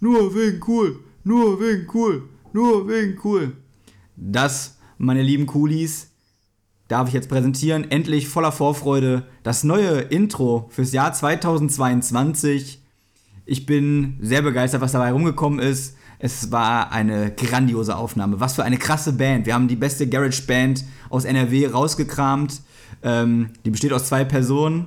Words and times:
nur 0.00 0.34
wegen 0.34 0.60
cool, 0.66 0.98
nur 1.24 1.60
wegen 1.60 1.86
cool, 1.94 2.28
nur 2.52 2.88
wegen 2.88 3.18
cool. 3.24 3.52
Das, 4.16 4.78
meine 4.98 5.22
lieben 5.22 5.46
Coolies, 5.46 6.10
darf 6.88 7.08
ich 7.08 7.14
jetzt 7.14 7.28
präsentieren. 7.28 7.90
Endlich 7.90 8.28
voller 8.28 8.52
Vorfreude 8.52 9.26
das 9.42 9.64
neue 9.64 10.00
Intro 10.00 10.68
fürs 10.70 10.92
Jahr 10.92 11.12
2022. 11.12 12.82
Ich 13.46 13.66
bin 13.66 14.18
sehr 14.20 14.42
begeistert, 14.42 14.80
was 14.80 14.92
dabei 14.92 15.12
rumgekommen 15.12 15.60
ist. 15.60 15.96
Es 16.18 16.52
war 16.52 16.92
eine 16.92 17.32
grandiose 17.32 17.96
Aufnahme. 17.96 18.40
Was 18.40 18.54
für 18.54 18.64
eine 18.64 18.76
krasse 18.76 19.12
Band. 19.12 19.46
Wir 19.46 19.54
haben 19.54 19.68
die 19.68 19.76
beste 19.76 20.06
Garage 20.06 20.42
Band 20.46 20.84
aus 21.08 21.24
NRW 21.24 21.68
rausgekramt. 21.68 22.60
Ähm, 23.02 23.50
die 23.64 23.70
besteht 23.70 23.92
aus 23.92 24.06
zwei 24.06 24.24
Personen. 24.24 24.86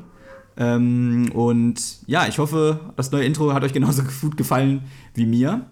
Ähm, 0.57 1.31
und 1.33 1.81
ja, 2.07 2.27
ich 2.27 2.37
hoffe, 2.37 2.79
das 2.95 3.11
neue 3.11 3.25
Intro 3.25 3.53
hat 3.53 3.63
euch 3.63 3.73
genauso 3.73 4.03
gut 4.21 4.37
gefallen 4.37 4.83
wie 5.13 5.25
mir. 5.25 5.65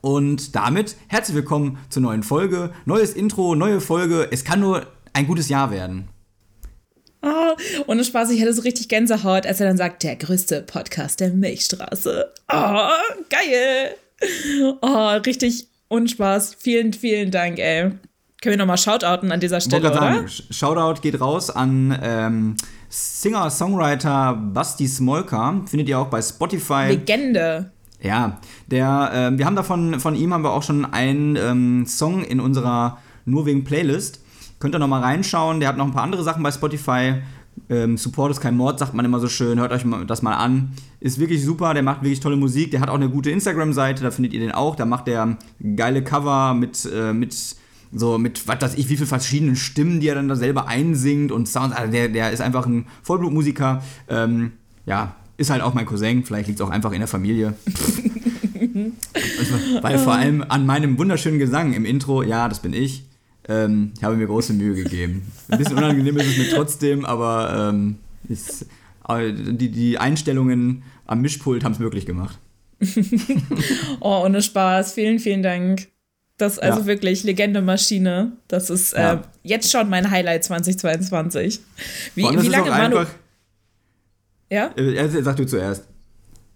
Und 0.00 0.54
damit 0.54 0.96
herzlich 1.08 1.34
willkommen 1.34 1.78
zur 1.88 2.02
neuen 2.02 2.22
Folge. 2.22 2.70
Neues 2.84 3.14
Intro, 3.14 3.54
neue 3.54 3.80
Folge. 3.80 4.28
Es 4.30 4.44
kann 4.44 4.60
nur 4.60 4.86
ein 5.14 5.26
gutes 5.26 5.48
Jahr 5.48 5.70
werden. 5.70 6.08
Oh, 7.22 7.56
ohne 7.86 8.04
Spaß, 8.04 8.30
ich 8.30 8.42
hatte 8.42 8.52
so 8.52 8.62
richtig 8.62 8.90
Gänsehaut, 8.90 9.46
als 9.46 9.60
er 9.60 9.66
dann 9.66 9.78
sagt, 9.78 10.02
der 10.02 10.16
größte 10.16 10.60
Podcast 10.60 11.20
der 11.20 11.30
Milchstraße. 11.30 12.30
Oh, 12.52 12.88
geil. 13.30 13.96
Oh, 14.82 15.16
richtig 15.24 15.68
Unspaß. 15.88 16.56
Vielen, 16.58 16.92
vielen 16.92 17.30
Dank, 17.30 17.58
ey. 17.58 17.92
Können 18.42 18.52
wir 18.52 18.56
nochmal 18.58 18.76
shoutouten 18.76 19.32
an 19.32 19.40
dieser 19.40 19.62
Stelle, 19.62 19.90
oder? 19.90 19.94
Sagen, 19.94 20.28
Shoutout 20.28 21.00
geht 21.00 21.18
raus 21.18 21.48
an 21.48 21.98
ähm, 22.02 22.56
Singer-Songwriter 22.94 24.34
Basti 24.34 24.86
Smolka. 24.86 25.62
Findet 25.66 25.88
ihr 25.88 25.98
auch 25.98 26.06
bei 26.06 26.22
Spotify. 26.22 26.86
Legende. 26.90 27.72
Ja, 28.00 28.38
der, 28.68 29.10
äh, 29.32 29.38
wir 29.38 29.46
haben 29.46 29.56
davon, 29.56 29.98
von 29.98 30.14
ihm 30.14 30.32
haben 30.32 30.44
wir 30.44 30.52
auch 30.52 30.62
schon 30.62 30.84
einen 30.84 31.34
ähm, 31.34 31.86
Song 31.86 32.22
in 32.22 32.38
unserer 32.38 32.98
Nur 33.24 33.46
wegen 33.46 33.64
Playlist. 33.64 34.20
Könnt 34.60 34.76
ihr 34.76 34.78
nochmal 34.78 35.02
reinschauen. 35.02 35.58
Der 35.58 35.70
hat 35.70 35.76
noch 35.76 35.86
ein 35.86 35.92
paar 35.92 36.04
andere 36.04 36.22
Sachen 36.22 36.44
bei 36.44 36.52
Spotify. 36.52 37.14
Ähm, 37.68 37.96
Support 37.96 38.30
ist 38.30 38.40
kein 38.40 38.56
Mord, 38.56 38.78
sagt 38.78 38.94
man 38.94 39.04
immer 39.04 39.18
so 39.18 39.28
schön. 39.28 39.58
Hört 39.58 39.72
euch 39.72 39.84
das 40.06 40.22
mal 40.22 40.34
an. 40.34 40.72
Ist 41.00 41.18
wirklich 41.18 41.44
super, 41.44 41.74
der 41.74 41.82
macht 41.82 42.02
wirklich 42.02 42.20
tolle 42.20 42.36
Musik. 42.36 42.70
Der 42.70 42.80
hat 42.80 42.90
auch 42.90 42.94
eine 42.94 43.08
gute 43.08 43.30
Instagram-Seite, 43.30 44.04
da 44.04 44.12
findet 44.12 44.34
ihr 44.34 44.40
den 44.40 44.52
auch. 44.52 44.76
Da 44.76 44.84
macht 44.84 45.08
der 45.08 45.36
geile 45.74 46.04
Cover 46.04 46.54
mit, 46.54 46.88
äh, 46.94 47.12
mit 47.12 47.56
so 47.92 48.18
mit, 48.18 48.46
was 48.48 48.60
weiß 48.60 48.74
ich, 48.74 48.88
wie 48.88 48.96
viele 48.96 49.06
verschiedenen 49.06 49.56
Stimmen, 49.56 50.00
die 50.00 50.08
er 50.08 50.14
dann 50.14 50.28
da 50.28 50.36
selber 50.36 50.68
einsingt 50.68 51.32
und 51.32 51.48
Sounds. 51.48 51.74
Also 51.74 51.92
der, 51.92 52.08
der 52.08 52.30
ist 52.30 52.40
einfach 52.40 52.66
ein 52.66 52.86
Vollblutmusiker. 53.02 53.82
Ähm, 54.08 54.52
ja, 54.86 55.14
ist 55.36 55.50
halt 55.50 55.62
auch 55.62 55.74
mein 55.74 55.86
Cousin. 55.86 56.24
Vielleicht 56.24 56.48
liegt 56.48 56.60
es 56.60 56.66
auch 56.66 56.70
einfach 56.70 56.92
in 56.92 57.00
der 57.00 57.08
Familie. 57.08 57.54
Weil 59.82 59.98
vor 59.98 60.14
allem 60.14 60.44
an 60.48 60.66
meinem 60.66 60.98
wunderschönen 60.98 61.38
Gesang 61.38 61.72
im 61.74 61.84
Intro, 61.84 62.22
ja, 62.22 62.48
das 62.48 62.60
bin 62.60 62.72
ich. 62.72 63.04
Ähm, 63.48 63.92
ich 63.96 64.04
habe 64.04 64.16
mir 64.16 64.26
große 64.26 64.52
Mühe 64.52 64.74
gegeben. 64.74 65.30
Ein 65.48 65.58
bisschen 65.58 65.76
unangenehm 65.76 66.16
ist 66.16 66.28
es 66.28 66.38
mir 66.38 66.50
trotzdem, 66.50 67.04
aber 67.04 67.70
ähm, 67.70 67.96
ist, 68.28 68.66
äh, 69.08 69.32
die, 69.32 69.70
die 69.70 69.98
Einstellungen 69.98 70.82
am 71.06 71.20
Mischpult 71.20 71.64
haben 71.64 71.72
es 71.72 71.78
möglich 71.78 72.06
gemacht. 72.06 72.38
oh, 74.00 74.22
ohne 74.24 74.42
Spaß. 74.42 74.94
Vielen, 74.94 75.18
vielen 75.18 75.42
Dank. 75.42 75.88
Das 76.36 76.54
ist 76.54 76.58
also 76.58 76.80
ja. 76.80 76.86
wirklich 76.86 77.22
Legende 77.22 77.62
Maschine. 77.62 78.32
Das 78.48 78.70
ist 78.70 78.92
äh, 78.94 79.02
ja. 79.02 79.22
jetzt 79.42 79.70
schon 79.70 79.88
mein 79.88 80.10
Highlight 80.10 80.44
2022. 80.44 81.60
Wie, 82.14 82.22
wie 82.22 82.48
lange 82.48 82.70
war 82.70 82.88
du. 82.88 83.06
Ja? 84.50 84.72
Äh, 84.76 85.22
sag 85.22 85.36
du 85.36 85.46
zuerst. 85.46 85.84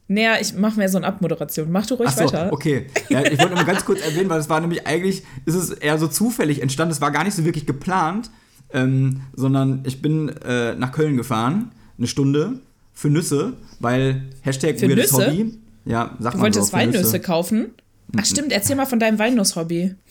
Naja, 0.08 0.36
ich 0.40 0.54
mache 0.54 0.78
mir 0.78 0.88
so 0.88 0.96
eine 0.96 1.06
Abmoderation. 1.06 1.70
Mach 1.70 1.84
du 1.86 1.94
ruhig 1.94 2.08
Ach 2.10 2.16
so, 2.16 2.24
weiter. 2.24 2.52
Okay. 2.52 2.86
Ja, 3.10 3.22
ich 3.24 3.38
wollte 3.38 3.54
nur 3.54 3.64
ganz 3.64 3.84
kurz 3.84 4.00
erwähnen, 4.00 4.30
weil 4.30 4.40
es 4.40 4.48
war 4.48 4.60
nämlich 4.60 4.86
eigentlich, 4.86 5.22
ist 5.44 5.54
es 5.54 5.70
eher 5.70 5.98
so 5.98 6.08
zufällig 6.08 6.62
entstanden. 6.62 6.92
Es 6.92 7.00
war 7.00 7.10
gar 7.10 7.24
nicht 7.24 7.34
so 7.34 7.44
wirklich 7.44 7.66
geplant, 7.66 8.30
ähm, 8.72 9.20
sondern 9.34 9.82
ich 9.84 10.00
bin 10.00 10.30
äh, 10.44 10.74
nach 10.74 10.92
Köln 10.92 11.16
gefahren, 11.18 11.72
eine 11.98 12.06
Stunde, 12.06 12.60
für 12.94 13.10
Nüsse, 13.10 13.52
weil 13.78 14.22
Hashtag 14.40 14.80
für 14.80 14.88
Nüsse? 14.88 15.28
Hobby. 15.28 15.58
Ja, 15.84 16.16
sag 16.18 16.32
du 16.32 16.38
mal 16.38 16.44
wolltest 16.44 16.68
so, 16.68 16.72
Walnüsse 16.72 17.20
kaufen? 17.20 17.74
Ach 18.16 18.24
stimmt, 18.24 18.52
erzähl 18.52 18.76
mal 18.76 18.86
von 18.86 18.98
deinem 18.98 19.18
Walnuss-Hobby. 19.18 19.94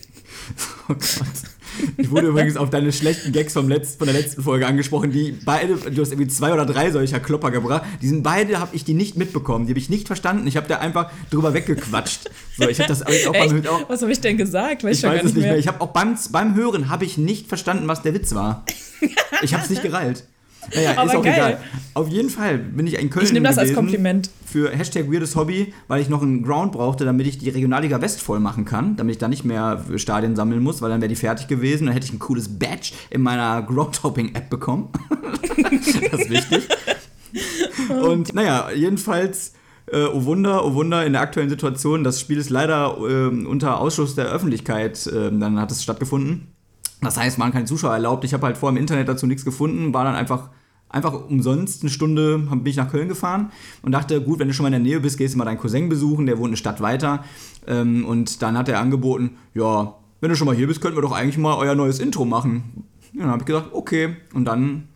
Oh 0.90 0.94
Gott. 0.94 1.28
Ich 1.98 2.10
wurde 2.10 2.28
übrigens 2.28 2.58
auf 2.58 2.70
deine 2.70 2.92
schlechten 2.92 3.32
Gags 3.32 3.54
vom 3.54 3.68
Letz-, 3.68 3.98
von 3.98 4.08
der 4.08 4.16
letzten 4.16 4.42
Folge 4.42 4.66
angesprochen, 4.66 5.12
die 5.12 5.32
beide, 5.46 5.76
du 5.76 6.02
hast 6.02 6.12
irgendwie 6.12 6.30
zwei 6.30 6.54
oder 6.54 6.66
drei 6.66 6.92
solcher 6.92 7.20
Klopper 7.20 7.52
gebracht. 7.52 7.84
Die 8.02 8.08
sind 8.08 8.24
beide, 8.24 8.60
habe 8.60 8.76
ich 8.76 8.84
die 8.86 8.94
nicht 8.94 9.18
mitbekommen, 9.18 9.66
die 9.66 9.72
habe 9.72 9.80
ich 9.80 9.90
nicht 9.90 10.08
verstanden. 10.08 10.48
Ich 10.48 10.58
habe 10.58 10.68
da 10.68 10.78
einfach 10.78 11.12
drüber 11.30 11.54
weggequatscht. 11.54 12.30
So, 12.58 12.68
ich 12.68 12.80
habe 12.80 12.88
das 12.88 13.04
auch 13.04 13.34
beim 13.34 13.66
auch, 13.68 13.90
Was 13.90 14.02
habe 14.02 14.12
ich 14.12 14.22
denn 14.22 14.38
gesagt? 14.38 14.84
Weiß 14.84 14.98
ich 14.98 15.04
weiß 15.04 15.24
es 15.24 15.34
nicht 15.34 15.42
mehr. 15.44 15.52
mehr. 15.52 15.60
Ich 15.60 15.68
habe 15.68 15.82
auch 15.82 15.90
beim, 15.90 16.18
beim 16.32 16.56
Hören 16.56 16.90
habe 16.90 17.06
ich 17.06 17.18
nicht 17.18 17.48
verstanden, 17.48 17.88
was 17.88 18.02
der 18.02 18.14
Witz 18.14 18.34
war. 18.34 18.66
Ich 19.42 19.54
habe 19.54 19.64
es 19.64 19.70
nicht 19.70 19.84
gereilt. 19.84 20.24
Naja, 20.76 20.92
Aber 20.98 21.12
ist 21.12 21.16
auch 21.18 21.24
geil. 21.24 21.34
egal. 21.34 21.60
Auf 21.94 22.10
jeden 22.10 22.30
Fall 22.30 22.58
bin 22.58 22.86
ich 22.88 23.00
in 23.00 23.10
Köln. 23.10 23.26
Ich 23.26 23.34
nehme 23.34 23.48
das 23.48 23.58
als 23.58 23.74
Kompliment. 23.74 24.30
Für 24.46 24.70
Hashtag 24.72 25.12
Weirdes 25.12 25.36
Hobby, 25.36 25.74
weil 25.88 26.02
ich 26.02 26.10
noch 26.10 26.22
einen 26.22 26.44
Ground 26.44 26.72
brauchte, 26.72 27.06
damit 27.06 27.28
ich 27.28 27.38
die 27.38 27.50
Regionalliga 27.50 28.02
West 28.02 28.22
voll 28.22 28.40
machen 28.40 28.66
kann, 28.66 28.96
damit 28.96 29.16
ich 29.16 29.20
da 29.20 29.28
nicht 29.28 29.46
mehr 29.46 29.84
Stadien 29.96 30.36
sammeln 30.36 30.62
muss, 30.62 30.82
weil 30.82 30.90
dann 30.90 31.02
wäre 31.02 31.10
die 31.10 31.16
fertig 31.16 31.48
gewesen. 31.48 31.86
Dann 31.86 31.94
hätte 31.94 32.06
ich 32.06 32.14
ein 32.14 32.20
cooles 32.20 32.60
Badge 32.60 32.92
in 33.10 33.22
meiner 33.22 33.62
Groundhopping-App 33.64 34.50
bekommen. 34.50 34.90
das 36.12 36.22
ist 36.22 36.30
wichtig. 36.30 36.68
Und 38.02 38.34
naja, 38.34 38.70
jedenfalls. 38.76 39.54
Äh, 39.90 40.04
oh 40.04 40.26
Wunder, 40.26 40.66
oh 40.66 40.74
Wunder, 40.74 41.06
in 41.06 41.14
der 41.14 41.22
aktuellen 41.22 41.50
Situation, 41.50 42.04
das 42.04 42.20
Spiel 42.20 42.38
ist 42.38 42.50
leider 42.50 42.98
äh, 43.00 43.28
unter 43.28 43.80
Ausschuss 43.80 44.16
der 44.16 44.26
Öffentlichkeit, 44.26 45.08
äh, 45.08 45.32
dann 45.32 45.58
hat 45.62 45.72
es 45.72 45.82
stattgefunden. 45.82 46.48
Das 47.02 47.18
heißt, 47.18 47.38
man 47.38 47.52
keine 47.52 47.66
Zuschauer 47.66 47.94
erlaubt. 47.94 48.26
Ich 48.26 48.34
habe 48.34 48.46
halt 48.46 48.58
vorher 48.58 48.76
im 48.76 48.82
Internet 48.82 49.08
dazu 49.08 49.28
nichts 49.28 49.46
gefunden, 49.46 49.94
war 49.94 50.04
dann 50.04 50.16
einfach 50.16 50.50
einfach 50.90 51.30
umsonst 51.30 51.84
eine 51.84 51.90
Stunde 51.90 52.38
bin 52.38 52.66
ich 52.66 52.76
nach 52.76 52.92
Köln 52.92 53.10
gefahren 53.10 53.52
und 53.82 53.92
dachte, 53.92 54.22
gut, 54.22 54.40
wenn 54.40 54.48
du 54.48 54.54
schon 54.54 54.64
mal 54.64 54.74
in 54.74 54.84
der 54.84 54.92
Nähe 54.92 55.00
bist, 55.00 55.18
gehst 55.18 55.34
du 55.34 55.38
mal 55.38 55.46
deinen 55.46 55.60
Cousin 55.60 55.90
besuchen, 55.90 56.26
der 56.26 56.38
wohnt 56.38 56.50
eine 56.50 56.58
Stadt 56.58 56.82
weiter. 56.82 57.24
Ähm, 57.68 58.06
und 58.06 58.42
dann 58.42 58.58
hat 58.58 58.70
er 58.70 58.80
angeboten, 58.80 59.32
ja, 59.54 59.96
wenn 60.22 60.30
du 60.30 60.36
schon 60.36 60.48
mal 60.48 60.56
hier 60.56 60.68
bist, 60.68 60.82
könnten 60.82 60.98
wir 60.98 61.02
doch 61.02 61.12
eigentlich 61.12 61.38
mal 61.38 61.58
euer 61.58 61.76
neues 61.76 62.00
Intro 62.00 62.26
machen. 62.26 62.86
Ja, 63.14 63.24
dann 63.24 63.32
habe 63.32 63.42
ich 63.42 63.46
gesagt, 63.46 63.70
okay. 63.74 64.16
Und 64.34 64.46
dann 64.46 64.88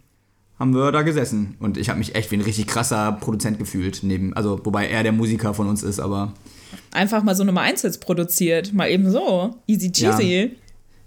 haben 0.58 0.74
wir 0.74 0.92
da 0.92 1.02
gesessen. 1.02 1.56
Und 1.60 1.78
ich 1.78 1.90
habe 1.90 2.00
mich 2.00 2.16
echt 2.16 2.32
wie 2.32 2.36
ein 2.36 2.42
richtig 2.42 2.68
krasser 2.68 3.12
Produzent 3.14 3.60
gefühlt. 3.60 4.02
Neben, 4.04 4.34
also, 4.34 4.60
wobei 4.64 4.88
er 4.88 5.04
der 5.04 5.12
Musiker 5.12 5.54
von 5.54 5.68
uns 5.68 5.84
ist, 5.84 6.00
aber. 6.00 6.34
Einfach 6.92 7.24
mal 7.24 7.36
so 7.36 7.44
Nummer 7.44 7.62
1 7.62 7.82
jetzt 7.82 8.02
produziert. 8.02 8.74
Mal 8.74 8.90
eben 8.90 9.10
so. 9.10 9.56
Easy 9.68 9.92
cheesy. 9.92 10.44
Ja. 10.44 10.50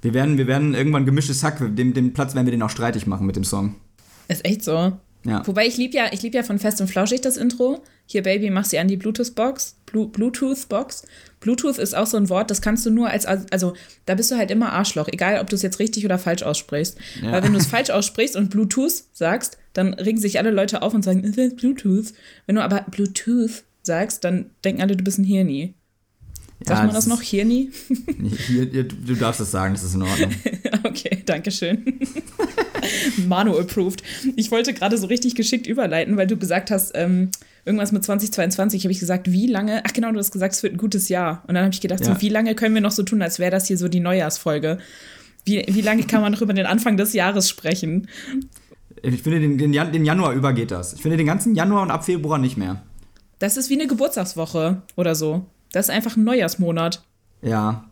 Wir 0.02 0.12
werden, 0.12 0.36
wir 0.36 0.46
werden 0.46 0.74
irgendwann 0.74 1.06
gemischtes 1.06 1.42
Hack, 1.42 1.58
den, 1.76 1.94
den 1.94 2.12
Platz 2.12 2.34
werden 2.34 2.46
wir 2.46 2.50
den 2.50 2.62
auch 2.62 2.70
streitig 2.70 3.06
machen 3.06 3.26
mit 3.26 3.36
dem 3.36 3.44
Song. 3.44 3.76
Ist 4.28 4.44
echt 4.44 4.62
so. 4.62 4.92
Ja. 5.24 5.46
Wobei 5.46 5.66
ich 5.66 5.76
liebe 5.76 5.96
ja, 5.96 6.12
ich 6.12 6.22
lieb 6.22 6.34
ja 6.34 6.42
von 6.42 6.58
Fest 6.58 6.80
und 6.80 6.88
Flauschig 6.88 7.22
das 7.22 7.36
Intro. 7.36 7.82
Hier, 8.06 8.22
Baby, 8.22 8.50
mach 8.50 8.66
sie 8.66 8.78
an 8.78 8.88
die 8.88 8.98
Bluetooth-Box. 8.98 9.76
Bluetooth-Box. 9.86 11.06
Bluetooth 11.40 11.78
ist 11.78 11.96
auch 11.96 12.06
so 12.06 12.18
ein 12.18 12.28
Wort, 12.28 12.50
das 12.50 12.60
kannst 12.60 12.84
du 12.84 12.90
nur 12.90 13.08
als, 13.08 13.24
also 13.24 13.74
da 14.06 14.14
bist 14.14 14.30
du 14.30 14.36
halt 14.36 14.50
immer 14.50 14.72
Arschloch, 14.72 15.08
egal 15.08 15.40
ob 15.40 15.48
du 15.48 15.56
es 15.56 15.62
jetzt 15.62 15.78
richtig 15.78 16.04
oder 16.04 16.18
falsch 16.18 16.42
aussprichst. 16.42 16.98
Ja. 17.22 17.32
Weil 17.32 17.42
wenn 17.44 17.52
du 17.52 17.58
es 17.58 17.66
falsch 17.66 17.90
aussprichst 17.90 18.36
und 18.36 18.50
Bluetooth 18.50 19.04
sagst, 19.12 19.56
dann 19.72 19.94
regen 19.94 20.18
sich 20.18 20.38
alle 20.38 20.50
Leute 20.50 20.82
auf 20.82 20.92
und 20.92 21.02
sagen, 21.02 21.24
ist 21.24 21.38
das 21.38 21.54
Bluetooth? 21.54 22.12
Wenn 22.46 22.56
du 22.56 22.62
aber 22.62 22.84
Bluetooth 22.90 23.64
sagst, 23.82 24.24
dann 24.24 24.50
denken 24.64 24.82
alle, 24.82 24.96
du 24.96 25.04
bist 25.04 25.18
ein 25.18 25.24
Hirni. 25.24 25.74
Sagt 26.64 26.80
ja, 26.80 26.86
man 26.86 26.94
das 26.94 27.06
noch? 27.06 27.20
Hirni? 27.20 27.70
Hier, 28.46 28.84
du 28.84 29.14
darfst 29.14 29.40
es 29.40 29.50
sagen, 29.50 29.74
das 29.74 29.82
ist 29.82 29.94
in 29.94 30.02
Ordnung. 30.02 30.30
okay, 30.84 31.22
danke 31.24 31.50
schön. 31.50 31.84
Manu 33.28 33.56
approved. 33.58 34.02
Ich 34.36 34.50
wollte 34.50 34.74
gerade 34.74 34.98
so 34.98 35.06
richtig 35.06 35.34
geschickt 35.34 35.66
überleiten, 35.66 36.16
weil 36.16 36.26
du 36.26 36.36
gesagt 36.36 36.70
hast, 36.70 36.92
ähm, 36.94 37.30
irgendwas 37.64 37.92
mit 37.92 38.04
2022 38.04 38.84
habe 38.84 38.92
ich 38.92 39.00
gesagt, 39.00 39.30
wie 39.30 39.46
lange, 39.46 39.82
ach 39.84 39.92
genau, 39.92 40.12
du 40.12 40.18
hast 40.18 40.30
gesagt, 40.30 40.54
es 40.54 40.62
wird 40.62 40.74
ein 40.74 40.78
gutes 40.78 41.08
Jahr. 41.08 41.42
Und 41.46 41.54
dann 41.54 41.64
habe 41.64 41.74
ich 41.74 41.80
gedacht, 41.80 42.00
ja. 42.00 42.14
so, 42.14 42.20
wie 42.20 42.28
lange 42.28 42.54
können 42.54 42.74
wir 42.74 42.82
noch 42.82 42.92
so 42.92 43.02
tun, 43.02 43.22
als 43.22 43.38
wäre 43.38 43.50
das 43.50 43.66
hier 43.66 43.78
so 43.78 43.88
die 43.88 44.00
Neujahrsfolge? 44.00 44.78
Wie, 45.44 45.64
wie 45.68 45.80
lange 45.82 46.04
kann 46.04 46.20
man 46.20 46.32
noch 46.32 46.42
über 46.42 46.54
den 46.54 46.66
Anfang 46.66 46.96
des 46.96 47.12
Jahres 47.12 47.48
sprechen? 47.48 48.08
Ich 49.02 49.22
finde, 49.22 49.40
den, 49.40 49.58
den, 49.58 49.72
den 49.72 50.04
Januar 50.04 50.32
über 50.32 50.52
geht 50.52 50.70
das. 50.70 50.94
Ich 50.94 51.02
finde 51.02 51.16
den 51.16 51.26
ganzen 51.26 51.54
Januar 51.54 51.82
und 51.82 51.90
ab 51.90 52.04
Februar 52.04 52.38
nicht 52.38 52.56
mehr. 52.56 52.82
Das 53.38 53.56
ist 53.56 53.68
wie 53.68 53.74
eine 53.74 53.86
Geburtstagswoche 53.86 54.82
oder 54.96 55.14
so. 55.14 55.44
Das 55.72 55.86
ist 55.86 55.94
einfach 55.94 56.16
ein 56.16 56.24
Neujahrsmonat. 56.24 57.02
Ja. 57.42 57.90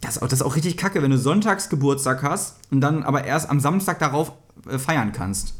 Das 0.00 0.16
ist, 0.16 0.22
auch, 0.22 0.28
das 0.28 0.40
ist 0.40 0.46
auch 0.46 0.54
richtig 0.54 0.76
kacke, 0.76 1.02
wenn 1.02 1.10
du 1.10 1.18
sonntags 1.18 1.68
Geburtstag 1.68 2.22
hast 2.22 2.56
und 2.70 2.80
dann 2.80 3.02
aber 3.02 3.24
erst 3.24 3.50
am 3.50 3.58
Samstag 3.58 3.98
darauf 3.98 4.32
äh, 4.70 4.78
feiern 4.78 5.12
kannst. 5.12 5.54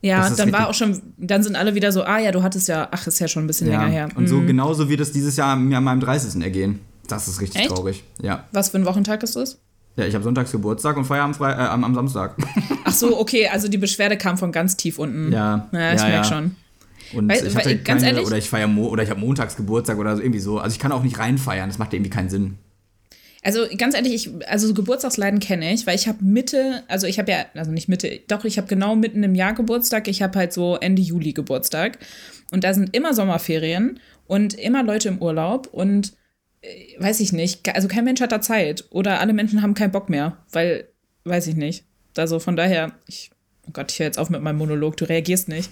Ja, 0.00 0.30
dann 0.30 0.52
war 0.52 0.68
auch 0.68 0.74
schon, 0.74 1.02
dann 1.16 1.42
sind 1.42 1.56
alle 1.56 1.74
wieder 1.74 1.90
so, 1.90 2.04
ah 2.04 2.18
ja, 2.18 2.30
du 2.30 2.42
hattest 2.42 2.68
ja, 2.68 2.88
ach, 2.92 3.06
ist 3.06 3.18
ja 3.18 3.26
schon 3.26 3.44
ein 3.44 3.46
bisschen 3.48 3.66
ja, 3.66 3.80
länger 3.80 3.90
her. 3.90 4.08
Und 4.14 4.24
mhm. 4.24 4.28
so 4.28 4.40
genauso 4.40 4.88
wird 4.88 5.00
es 5.00 5.12
dieses 5.12 5.36
Jahr 5.36 5.56
mir 5.56 5.78
an 5.78 5.84
meinem 5.84 6.00
30. 6.00 6.40
ergehen. 6.42 6.80
Das 7.08 7.26
ist 7.26 7.40
richtig 7.40 7.62
Echt? 7.62 7.70
traurig. 7.70 8.04
Ja. 8.22 8.44
Was 8.52 8.68
für 8.68 8.78
ein 8.78 8.86
Wochentag 8.86 9.22
ist 9.22 9.34
das? 9.34 9.58
Ja, 9.96 10.04
ich 10.06 10.14
habe 10.14 10.22
sonntags 10.22 10.52
Geburtstag 10.52 10.96
und 10.96 11.04
Feierabend 11.06 11.36
frei, 11.36 11.52
äh, 11.52 11.56
am, 11.56 11.82
am 11.82 11.94
Samstag. 11.94 12.36
Ach 12.84 12.92
so, 12.92 13.18
okay, 13.18 13.48
also 13.48 13.66
die 13.66 13.78
Beschwerde 13.78 14.16
kam 14.16 14.38
von 14.38 14.52
ganz 14.52 14.76
tief 14.76 14.98
unten. 14.98 15.32
Ja. 15.32 15.68
Ja, 15.72 15.92
ich 15.92 16.00
ja, 16.00 16.06
merke 16.06 16.12
ja. 16.12 16.24
schon. 16.24 16.56
Und 17.14 17.28
Weil- 17.28 17.46
ich 17.46 17.54
weil- 17.54 17.64
hatte 17.64 17.78
ganz 17.78 18.02
keine, 18.02 18.12
ehrlich- 18.12 18.26
oder 18.26 18.36
ich 18.36 18.48
feiere 18.48 18.68
Mo 18.68 18.86
oder 18.86 19.02
ich 19.02 19.10
habe 19.10 19.18
montags 19.18 19.56
Geburtstag 19.56 19.98
oder 19.98 20.14
so 20.14 20.22
irgendwie 20.22 20.38
so. 20.38 20.58
Also 20.58 20.74
ich 20.74 20.78
kann 20.78 20.92
auch 20.92 21.02
nicht 21.02 21.18
reinfeiern, 21.18 21.68
das 21.68 21.78
macht 21.78 21.92
irgendwie 21.92 22.10
keinen 22.10 22.30
Sinn. 22.30 22.58
Also 23.42 23.66
ganz 23.76 23.94
ehrlich, 23.94 24.14
ich, 24.14 24.48
also 24.48 24.66
so 24.66 24.74
Geburtstagsleiden 24.74 25.38
kenne 25.38 25.72
ich, 25.72 25.86
weil 25.86 25.94
ich 25.94 26.08
habe 26.08 26.24
Mitte, 26.24 26.82
also 26.88 27.06
ich 27.06 27.18
habe 27.18 27.30
ja, 27.30 27.46
also 27.54 27.70
nicht 27.70 27.88
Mitte, 27.88 28.20
doch, 28.26 28.44
ich 28.44 28.58
habe 28.58 28.66
genau 28.66 28.96
mitten 28.96 29.22
im 29.22 29.34
Jahr 29.34 29.54
Geburtstag. 29.54 30.08
Ich 30.08 30.22
habe 30.22 30.38
halt 30.38 30.52
so 30.52 30.76
Ende 30.76 31.02
Juli 31.02 31.32
Geburtstag. 31.32 31.98
Und 32.50 32.64
da 32.64 32.74
sind 32.74 32.94
immer 32.96 33.14
Sommerferien 33.14 34.00
und 34.26 34.54
immer 34.54 34.82
Leute 34.82 35.08
im 35.08 35.22
Urlaub 35.22 35.68
und 35.72 36.14
äh, 36.62 37.00
weiß 37.00 37.20
ich 37.20 37.32
nicht, 37.32 37.68
also 37.74 37.86
kein 37.86 38.04
Mensch 38.04 38.20
hat 38.20 38.32
da 38.32 38.40
Zeit. 38.40 38.84
Oder 38.90 39.20
alle 39.20 39.32
Menschen 39.32 39.62
haben 39.62 39.74
keinen 39.74 39.92
Bock 39.92 40.08
mehr, 40.08 40.38
weil, 40.50 40.88
weiß 41.24 41.46
ich 41.46 41.56
nicht. 41.56 41.84
Also 42.16 42.40
von 42.40 42.56
daher, 42.56 42.92
ich, 43.06 43.30
oh 43.66 43.70
Gott, 43.72 43.92
ich 43.92 44.00
höre 44.00 44.06
jetzt 44.06 44.18
auf 44.18 44.30
mit 44.30 44.42
meinem 44.42 44.58
Monolog, 44.58 44.96
du 44.96 45.04
reagierst 45.04 45.48
nicht. 45.48 45.70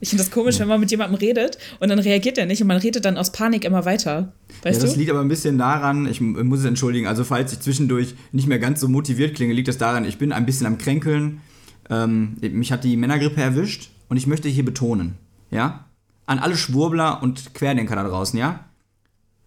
Ich 0.00 0.10
finde 0.10 0.24
das 0.24 0.30
komisch, 0.30 0.58
wenn 0.58 0.68
man 0.68 0.80
mit 0.80 0.90
jemandem 0.90 1.16
redet 1.16 1.58
und 1.80 1.88
dann 1.88 1.98
reagiert 1.98 2.38
er 2.38 2.46
nicht 2.46 2.60
und 2.60 2.68
man 2.68 2.76
redet 2.76 3.04
dann 3.04 3.16
aus 3.16 3.32
Panik 3.32 3.64
immer 3.64 3.84
weiter. 3.84 4.32
Weißt 4.62 4.80
ja, 4.80 4.86
das 4.86 4.94
du? 4.94 4.98
liegt 4.98 5.10
aber 5.10 5.20
ein 5.20 5.28
bisschen 5.28 5.58
daran, 5.58 6.06
ich 6.06 6.20
muss 6.20 6.60
es 6.60 6.64
entschuldigen, 6.66 7.06
also 7.06 7.24
falls 7.24 7.52
ich 7.52 7.60
zwischendurch 7.60 8.14
nicht 8.32 8.46
mehr 8.46 8.58
ganz 8.58 8.80
so 8.80 8.88
motiviert 8.88 9.34
klinge, 9.34 9.54
liegt 9.54 9.68
das 9.68 9.78
daran, 9.78 10.04
ich 10.04 10.18
bin 10.18 10.32
ein 10.32 10.46
bisschen 10.46 10.66
am 10.66 10.78
Kränkeln. 10.78 11.40
Ähm, 11.88 12.36
mich 12.40 12.72
hat 12.72 12.84
die 12.84 12.96
Männergrippe 12.96 13.40
erwischt 13.40 13.90
und 14.08 14.16
ich 14.16 14.26
möchte 14.26 14.48
hier 14.48 14.64
betonen, 14.64 15.14
ja, 15.50 15.86
an 16.26 16.40
alle 16.40 16.56
Schwurbler 16.56 17.22
und 17.22 17.54
Querdenker 17.54 17.94
da 17.94 18.02
draußen, 18.04 18.38
ja, 18.38 18.64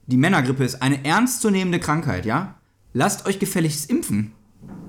die 0.07 0.17
Männergrippe 0.17 0.63
ist 0.63 0.81
eine 0.81 1.05
ernstzunehmende 1.05 1.79
Krankheit, 1.79 2.25
ja. 2.25 2.55
Lasst 2.93 3.27
euch 3.27 3.37
gefälligst 3.37 3.89
impfen. 3.89 4.31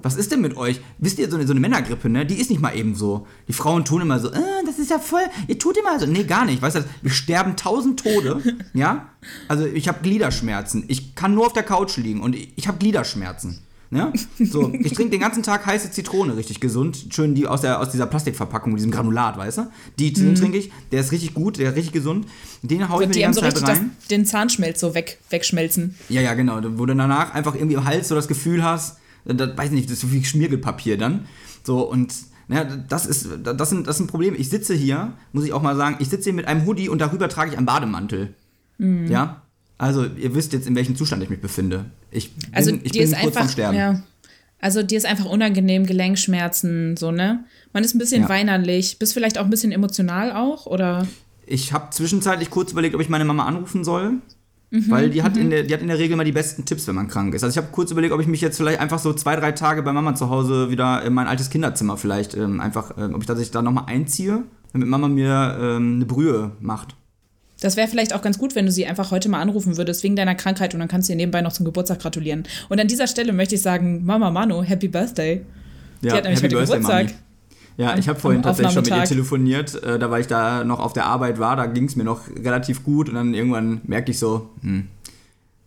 Was 0.03 0.17
ist 0.17 0.33
denn 0.33 0.41
mit 0.41 0.57
euch? 0.57 0.81
Wisst 0.99 1.19
ihr, 1.19 1.31
so 1.31 1.37
eine, 1.37 1.47
so 1.47 1.53
eine 1.53 1.61
Männergrippe, 1.61 2.09
ne? 2.09 2.27
Die 2.27 2.41
ist 2.41 2.51
nicht 2.51 2.61
mal 2.61 2.77
eben 2.77 2.95
so. 2.95 3.27
Die 3.49 3.53
Frauen 3.53 3.85
tun 3.85 4.03
immer 4.03 4.19
so, 4.19 4.31
äh, 4.31 4.41
das 4.67 4.79
ist 4.79 4.91
ja 4.91 4.99
voll, 4.99 5.23
ihr 5.49 5.59
tut 5.59 5.77
immer 5.77 5.99
so. 5.99 6.07
Nee, 6.07 6.25
gar 6.25 6.45
nicht. 6.45 6.63
Weißt 6.63 6.77
du, 6.77 6.85
wir 7.03 7.11
sterben 7.11 7.57
tausend 7.57 8.01
Tode, 8.01 8.43
ja? 8.75 9.11
Also 9.49 9.67
ich 9.67 9.89
habe 9.89 10.01
Gliederschmerzen. 10.03 10.85
Ich 10.89 11.15
kann 11.15 11.35
nur 11.35 11.47
auf 11.47 11.53
der 11.53 11.63
Couch 11.63 11.97
liegen 11.97 12.21
und 12.21 12.35
ich, 12.35 12.53
ich 12.57 12.69
habe 12.69 12.79
Gliederschmerzen. 12.79 13.61
Ne? 13.93 14.13
So, 14.39 14.73
ich 14.73 14.93
trinke 14.93 15.11
den 15.11 15.21
ganzen 15.21 15.43
Tag 15.43 15.67
heiße 15.67 15.91
Zitrone, 15.91 16.37
richtig 16.37 16.61
gesund. 16.61 17.07
Schön 17.11 17.35
die 17.35 17.49
aus, 17.49 17.63
der, 17.63 17.81
aus 17.81 17.91
dieser 17.91 18.07
Plastikverpackung, 18.07 18.77
diesem 18.77 18.93
Granulat, 18.93 19.37
weißt 19.37 19.59
du? 19.59 19.67
Die 19.99 20.13
den 20.13 20.37
trinke 20.37 20.59
ich, 20.59 20.71
der 20.93 21.01
ist 21.01 21.11
richtig 21.11 21.35
gut, 21.35 21.59
der 21.59 21.71
ist 21.71 21.77
richtig 21.77 21.93
gesund. 21.93 22.27
Den 22.63 22.89
haue 22.89 23.03
ich 23.03 23.09
mir 23.09 23.15
die 23.15 23.19
die 23.19 23.25
ganze 23.25 23.41
so 23.41 23.47
Zeit 23.47 23.55
richtig 23.55 23.69
das, 23.69 23.79
rein. 23.79 23.91
den 24.09 24.27
Zahnschmelz 24.27 24.79
so 24.79 24.95
weg, 24.95 25.19
wegschmelzen. 25.31 25.97
Ja, 26.09 26.21
ja, 26.21 26.35
genau. 26.35 26.61
Wo 26.79 26.87
du 26.87 26.95
danach 26.95 27.35
einfach 27.35 27.57
irgendwie 27.57 27.75
im 27.75 27.85
Hals 27.85 28.07
so 28.07 28.15
das 28.15 28.29
Gefühl 28.29 28.63
hast, 28.63 29.00
das, 29.25 29.57
weiß 29.57 29.71
nicht, 29.71 29.87
das 29.87 29.95
ist 29.95 30.01
so 30.01 30.13
wie 30.13 30.25
Schmiergelpapier 30.25 30.97
dann. 30.99 31.27
So, 31.65 31.81
und 31.89 32.13
naja, 32.49 32.65
das 32.65 33.07
ist, 33.07 33.29
das 33.45 33.69
sind, 33.71 33.87
das 33.87 33.97
sind 33.99 34.07
Probleme. 34.09 34.37
Ich 34.37 34.49
sitze 34.49 34.75
hier, 34.75 35.13
muss 35.33 35.45
ich 35.45 35.53
auch 35.53 35.63
mal 35.63 35.77
sagen, 35.77 35.97
ich 36.01 36.09
sitze 36.09 36.25
hier 36.25 36.33
mit 36.33 36.47
einem 36.47 36.67
Hoodie 36.67 36.89
und 36.89 37.01
darüber 37.01 37.29
trage 37.29 37.51
ich 37.53 37.57
einen 37.57 37.67
Bademantel. 37.67 38.35
Mhm. 38.79 39.07
Ja? 39.07 39.43
Also, 39.79 40.05
ihr 40.05 40.35
wisst 40.35 40.53
jetzt, 40.53 40.67
in 40.67 40.75
welchem 40.75 40.97
Zustand 40.97 41.23
ich 41.23 41.31
mich 41.31 41.41
befinde. 41.41 41.87
Ich 42.11 42.35
bin, 42.35 42.51
Also 42.53 42.73
ich 42.83 42.93
bin 42.93 43.03
ist 43.03 43.13
kurz 43.13 43.35
vorm 43.35 43.43
einfach, 43.45 43.53
Sterben. 43.53 43.77
ja. 43.79 44.03
Also 44.63 44.83
dir 44.83 44.99
ist 44.99 45.07
einfach 45.07 45.25
unangenehm, 45.25 45.87
Gelenkschmerzen, 45.87 46.97
so, 46.99 47.11
ne? 47.11 47.45
Man 47.73 47.83
ist 47.83 47.95
ein 47.95 47.99
bisschen 47.99 48.23
Ja. 48.23 48.29
weinerlich, 48.29 48.99
bist 48.99 49.15
vielleicht 49.15 49.39
auch 49.39 49.45
ein 49.45 49.51
bisschen 49.51 49.73
emotional 49.73 50.33
auch, 50.33 50.67
oder? 50.67 51.07
Ich 51.47 51.73
habe 51.73 51.91
zwischenzeitlich 51.91 52.51
kurz 52.51 52.73
überlegt, 52.73 52.95
ob 52.95 53.01
ich 53.01 53.09
meine 53.09 53.25
Mama 53.25 53.47
anrufen 53.47 53.85
soll. 53.85 54.15
Mhm, 54.71 54.89
weil 54.89 55.11
die 55.11 55.23
hat, 55.23 55.37
in 55.37 55.51
der, 55.51 55.65
die 55.65 55.75
hat 55.75 55.81
in 55.81 55.89
der 55.89 55.99
Regel 55.99 56.17
mal 56.17 56.25
die 56.25 56.33
besten 56.33 56.65
Tipps, 56.65 56.87
wenn 56.87 56.95
man 56.95 57.09
krank 57.09 57.35
ist. 57.35 57.43
Also 57.43 57.59
ich 57.59 57.65
habe 57.65 57.73
kurz 57.73 57.91
überlegt, 57.91 58.13
ob 58.13 58.21
ich 58.21 58.29
mich 58.29 58.41
jetzt 58.41 58.57
vielleicht 58.57 58.79
einfach 58.79 59.01
so 59.01 59.13
zwei, 59.13 59.35
drei 59.35 59.53
Tage 59.53 59.83
bei 59.83 59.93
Mama 59.93 60.15
zu 60.15 60.31
Hause 60.31 60.71
wieder 60.71 61.03
in 61.03 61.13
mein 61.13 61.27
altes 61.27 61.51
Kinderzimmer 61.51 61.97
vielleicht 61.97 62.35
ähm, 62.35 62.61
einfach, 62.61 62.97
ähm, 62.97 63.15
ob 63.15 63.21
ich 63.21 63.27
tatsächlich 63.27 63.51
da 63.51 63.63
nochmal 63.63 63.85
einziehe, 63.89 64.45
damit 64.73 64.87
Mama 64.87 65.09
mir 65.09 65.59
ähm, 65.61 65.97
eine 65.97 66.07
Brühe 66.07 66.53
macht. 66.61 66.95
Das 67.61 67.77
wäre 67.77 67.89
vielleicht 67.89 68.15
auch 68.15 68.23
ganz 68.23 68.39
gut, 68.39 68.55
wenn 68.55 68.65
du 68.65 68.73
sie 68.73 68.87
einfach 68.87 69.11
heute 69.11 69.29
mal 69.29 69.41
anrufen 69.41 69.77
würdest, 69.77 70.03
wegen 70.03 70.17
deiner 70.17 70.35
Krankheit 70.35 70.73
und 70.73 70.81
dann 70.81 70.89
kannst 70.89 71.09
du 71.09 71.13
ihr 71.13 71.17
nebenbei 71.17 71.43
noch 71.43 71.53
zum 71.53 71.67
Geburtstag 71.67 71.99
gratulieren. 71.99 72.45
Und 72.69 72.81
an 72.81 72.87
dieser 72.87 73.07
Stelle 73.07 73.33
möchte 73.33 73.57
ich 73.57 73.63
sagen, 73.63 74.05
Mama 74.05 74.31
Manu, 74.31 74.63
Happy 74.63 74.89
Birthday. 74.89 75.43
Ja, 76.01 76.15
hat 76.15 76.25
nämlich 76.25 76.43
heute 76.43 76.57
Geburtstag. 76.57 76.83
Mami. 76.83 77.11
Ja, 77.81 77.97
ich 77.97 78.09
habe 78.09 78.21
vorhin 78.21 78.43
tatsächlich 78.43 78.75
schon 78.75 78.83
mit 78.85 78.95
ihr 78.95 79.05
telefoniert, 79.05 79.83
äh, 79.83 79.99
da 79.99 80.11
weil 80.11 80.21
ich 80.21 80.27
da 80.27 80.65
noch 80.65 80.81
auf 80.81 80.93
der 80.93 81.07
Arbeit 81.07 81.39
war, 81.39 81.57
da 81.57 81.67
ging 81.67 81.85
es 81.85 81.97
mir 81.97 82.05
noch 82.05 82.29
relativ 82.29 82.85
gut 82.85 83.09
und 83.09 83.15
dann 83.15 83.33
irgendwann 83.33 83.81
merkte 83.85 84.13
ich 84.13 84.19
so, 84.19 84.51
hm, 84.63 84.87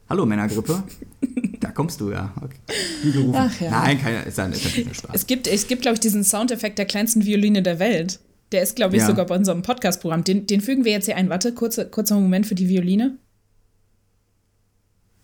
hallo 0.10 0.26
Männergrippe, 0.26 0.84
da 1.60 1.72
kommst 1.72 2.00
du 2.02 2.12
ja. 2.12 2.32
Okay. 2.38 3.32
Ach 3.34 3.62
ja. 3.62 3.72
Nein, 3.72 4.00
keiner, 4.02 4.20
ist, 4.22 4.28
ist 4.28 4.38
natürlich 4.38 4.86
nur 4.86 4.94
Spaß. 4.94 5.12
Es 5.14 5.28
gibt, 5.28 5.48
es 5.48 5.68
gibt 5.68 5.82
glaube 5.82 5.96
ich, 5.96 6.02
diesen 6.02 6.24
Soundeffekt 6.24 6.78
der 6.78 6.86
kleinsten 6.86 7.26
Violine 7.26 7.64
der 7.64 7.80
Welt. 7.80 8.20
Der 8.52 8.62
ist, 8.62 8.76
glaube 8.76 8.96
ich, 8.96 9.02
Ja. 9.02 9.08
sogar 9.08 9.26
bei 9.26 9.36
unserem 9.36 9.64
Podcast-Programm. 9.64 10.24
Den, 10.24 10.46
den 10.46 10.62
fügen 10.62 10.86
wir 10.86 10.92
jetzt 10.92 11.06
hier 11.06 11.18
ein. 11.18 11.30
Warte, 11.30 11.54
kurze, 11.54 11.88
kurzer 11.88 12.20
Moment 12.20 12.46
für 12.46 12.54
die 12.54 12.70
Violine. 12.70 13.18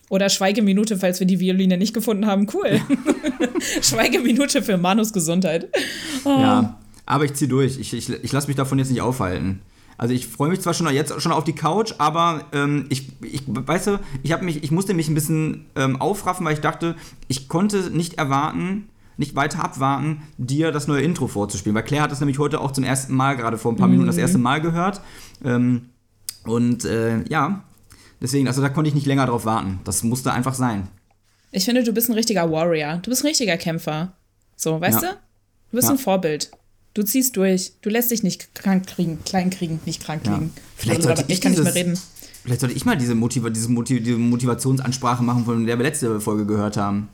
Oder 0.10 0.30
Schweigeminute, 0.30 0.98
falls 0.98 1.20
wir 1.20 1.28
die 1.28 1.40
Violine 1.40 1.78
nicht 1.78 1.94
gefunden 1.94 2.26
haben. 2.26 2.48
Cool. 2.52 2.82
Schweigeminute 3.84 4.64
für 4.64 4.78
Manus 4.78 5.14
Gesundheit. 5.14 5.70
Oh. 6.24 6.30
Ja, 6.30 6.79
aber 7.10 7.26
ich 7.26 7.34
ziehe 7.34 7.50
durch. 7.50 7.78
Ich, 7.80 7.94
ich, 7.94 8.10
ich 8.10 8.32
lasse 8.32 8.48
mich 8.48 8.56
davon 8.56 8.80
jetzt 8.80 8.90
nicht 8.92 9.02
aufhalten. 9.02 9.62
Also 9.98 10.14
ich 10.14 10.28
freue 10.28 10.50
mich 10.50 10.62
zwar 10.62 10.74
schon 10.74 10.88
jetzt 10.94 11.22
schon 11.22 11.34
auf 11.34 11.44
die 11.44 11.54
Couch, 11.56 11.94
aber 11.98 12.46
ähm, 12.54 12.86
ich, 12.88 13.12
ich, 13.22 13.44
weißt 13.48 13.88
du, 13.88 14.00
ich 14.24 14.32
habe 14.32 14.46
mich, 14.46 14.64
ich 14.64 14.72
musste 14.72 14.94
mich 14.94 15.10
ein 15.10 15.16
bisschen 15.16 15.66
ähm, 15.76 16.00
aufraffen, 16.00 16.46
weil 16.46 16.54
ich 16.54 16.62
dachte, 16.62 16.96
ich 17.28 17.50
konnte 17.50 17.90
nicht 17.90 18.14
erwarten, 18.14 18.88
nicht 19.18 19.36
weiter 19.36 19.62
abwarten, 19.62 20.22
dir 20.38 20.72
das 20.72 20.88
neue 20.88 21.02
Intro 21.02 21.28
vorzuspielen. 21.28 21.76
Weil 21.76 21.84
Claire 21.84 22.04
hat 22.04 22.12
das 22.12 22.22
nämlich 22.22 22.40
heute 22.40 22.62
auch 22.62 22.72
zum 22.72 22.86
ersten 22.86 23.14
Mal, 23.14 23.36
gerade 23.36 23.58
vor 23.58 23.74
ein 23.74 23.76
paar 23.76 23.90
Minuten, 23.90 24.08
das 24.08 24.16
erste 24.16 24.38
Mal 24.38 24.62
gehört. 24.62 25.02
Ähm, 25.44 25.90
und 26.46 26.86
äh, 26.86 27.24
ja, 27.28 27.66
deswegen, 28.22 28.48
also 28.48 28.62
da 28.62 28.70
konnte 28.70 28.88
ich 28.88 28.96
nicht 28.96 29.08
länger 29.08 29.26
drauf 29.26 29.44
warten. 29.44 29.82
Das 29.84 30.04
musste 30.04 30.32
einfach 30.32 30.54
sein. 30.54 30.88
Ich 31.52 31.66
finde, 31.66 31.84
du 31.84 31.92
bist 31.92 32.08
ein 32.10 32.14
richtiger 32.14 32.50
Warrior. 32.50 33.00
Du 33.02 33.10
bist 33.10 33.24
ein 33.24 33.28
richtiger 33.28 33.58
Kämpfer. 33.58 34.14
So, 34.56 34.80
weißt 34.80 35.02
Ja. 35.02 35.10
du? 35.10 35.16
Du 35.72 35.76
bist 35.76 35.88
Ja. 35.90 35.96
ein 35.96 36.00
Vorbild. 36.00 36.52
Du 36.94 37.04
ziehst 37.04 37.38
durch. 37.38 37.74
Du 37.82 37.90
lässt 37.90 38.12
dich 38.12 38.24
nicht 38.24 38.56
krank 38.56 38.88
kriegen, 38.88 39.20
klein 39.24 39.50
kriegen, 39.50 39.80
nicht 39.86 40.04
krank 40.04 40.24
Ja. 40.26 40.34
kriegen. 40.34 40.52
Vielleicht 40.76 41.00
Oder- 41.02 41.16
sollte 41.16 41.26
ich 41.32 41.36
ich 41.38 41.42
kann 41.42 41.52
nicht 41.52 41.64
mehr 41.64 41.72
dieses- 41.74 41.86
reden. 41.88 42.00
Vielleicht 42.44 42.62
sollte 42.62 42.76
ich 42.76 42.86
mal 42.86 42.98
diese, 42.98 43.16
Motiva 43.16 43.50
diese, 43.50 43.70
Motiv 43.70 44.04
diese 44.04 44.18
Motivationsansprache 44.18 45.24
machen, 45.24 45.46
von 45.46 45.66
der 45.66 45.78
wir 45.78 45.84
letzte 45.84 46.20
Folge 46.20 46.46
gehört 46.46 46.78
haben. 46.78 47.10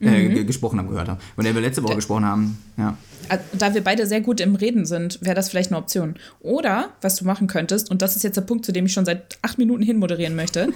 Äh, 0.00 0.28
ge- 0.28 0.44
gesprochen 0.44 0.78
haben, 0.78 0.88
gehört 0.88 1.08
haben. 1.08 1.18
Von 1.34 1.44
der 1.44 1.54
wir 1.54 1.60
letzte 1.60 1.82
Woche 1.82 1.96
gesprochen 1.96 2.24
haben. 2.24 2.58
Ja. 2.76 2.96
Äh, 3.30 3.38
Da 3.58 3.74
wir 3.74 3.82
beide 3.82 4.06
sehr 4.06 4.20
gut 4.20 4.40
im 4.40 4.54
Reden 4.54 4.86
sind, 4.86 5.18
wäre 5.22 5.34
das 5.34 5.48
vielleicht 5.48 5.72
eine 5.72 5.78
Option. 5.78 6.14
Oder, 6.38 6.90
was 7.00 7.16
du 7.16 7.24
machen 7.24 7.48
könntest, 7.48 7.90
und 7.90 8.00
das 8.00 8.14
ist 8.14 8.22
jetzt 8.22 8.36
der 8.36 8.42
Punkt, 8.42 8.64
zu 8.64 8.70
dem 8.70 8.86
ich 8.86 8.92
schon 8.92 9.04
seit 9.04 9.38
acht 9.42 9.58
Minuten 9.58 9.82
hin 9.82 9.98
moderieren 9.98 10.36
möchte. 10.36 10.68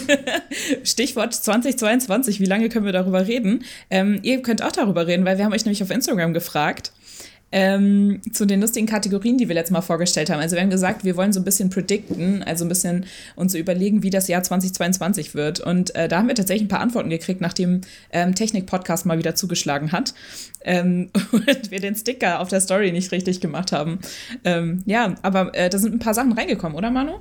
Stichwort 0.84 1.34
2022, 1.34 2.40
wie 2.40 2.44
lange 2.46 2.68
können 2.68 2.84
wir 2.86 2.92
darüber 2.92 3.26
reden? 3.26 3.64
Ähm, 3.90 4.18
ihr 4.22 4.42
könnt 4.42 4.62
auch 4.62 4.72
darüber 4.72 5.06
reden, 5.06 5.24
weil 5.24 5.38
wir 5.38 5.44
haben 5.44 5.52
euch 5.52 5.64
nämlich 5.64 5.82
auf 5.82 5.90
Instagram 5.90 6.32
gefragt. 6.34 6.92
Ähm, 7.52 8.20
zu 8.32 8.46
den 8.46 8.60
lustigen 8.60 8.86
Kategorien, 8.86 9.36
die 9.36 9.48
wir 9.48 9.54
letztes 9.54 9.72
Mal 9.72 9.80
vorgestellt 9.80 10.30
haben. 10.30 10.40
Also 10.40 10.54
wir 10.54 10.62
haben 10.62 10.70
gesagt, 10.70 11.04
wir 11.04 11.16
wollen 11.16 11.32
so 11.32 11.40
ein 11.40 11.44
bisschen 11.44 11.68
predikten, 11.68 12.42
also 12.44 12.64
ein 12.64 12.68
bisschen 12.68 13.06
uns 13.34 13.54
überlegen, 13.54 14.02
wie 14.02 14.10
das 14.10 14.28
Jahr 14.28 14.42
2022 14.42 15.34
wird. 15.34 15.60
Und 15.60 15.94
äh, 15.94 16.06
da 16.06 16.18
haben 16.18 16.28
wir 16.28 16.34
tatsächlich 16.34 16.66
ein 16.66 16.68
paar 16.68 16.80
Antworten 16.80 17.10
gekriegt, 17.10 17.40
nachdem 17.40 17.80
ähm, 18.12 18.34
Technik-Podcast 18.34 19.04
mal 19.06 19.18
wieder 19.18 19.34
zugeschlagen 19.34 19.92
hat 19.92 20.14
ähm, 20.62 21.10
und 21.32 21.70
wir 21.70 21.80
den 21.80 21.96
Sticker 21.96 22.40
auf 22.40 22.48
der 22.48 22.60
Story 22.60 22.92
nicht 22.92 23.12
richtig 23.12 23.40
gemacht 23.40 23.72
haben. 23.72 23.98
Ähm, 24.44 24.82
ja, 24.86 25.14
aber 25.22 25.54
äh, 25.54 25.68
da 25.68 25.78
sind 25.78 25.94
ein 25.94 25.98
paar 25.98 26.14
Sachen 26.14 26.32
reingekommen, 26.32 26.76
oder 26.76 26.90
Manu? 26.90 27.20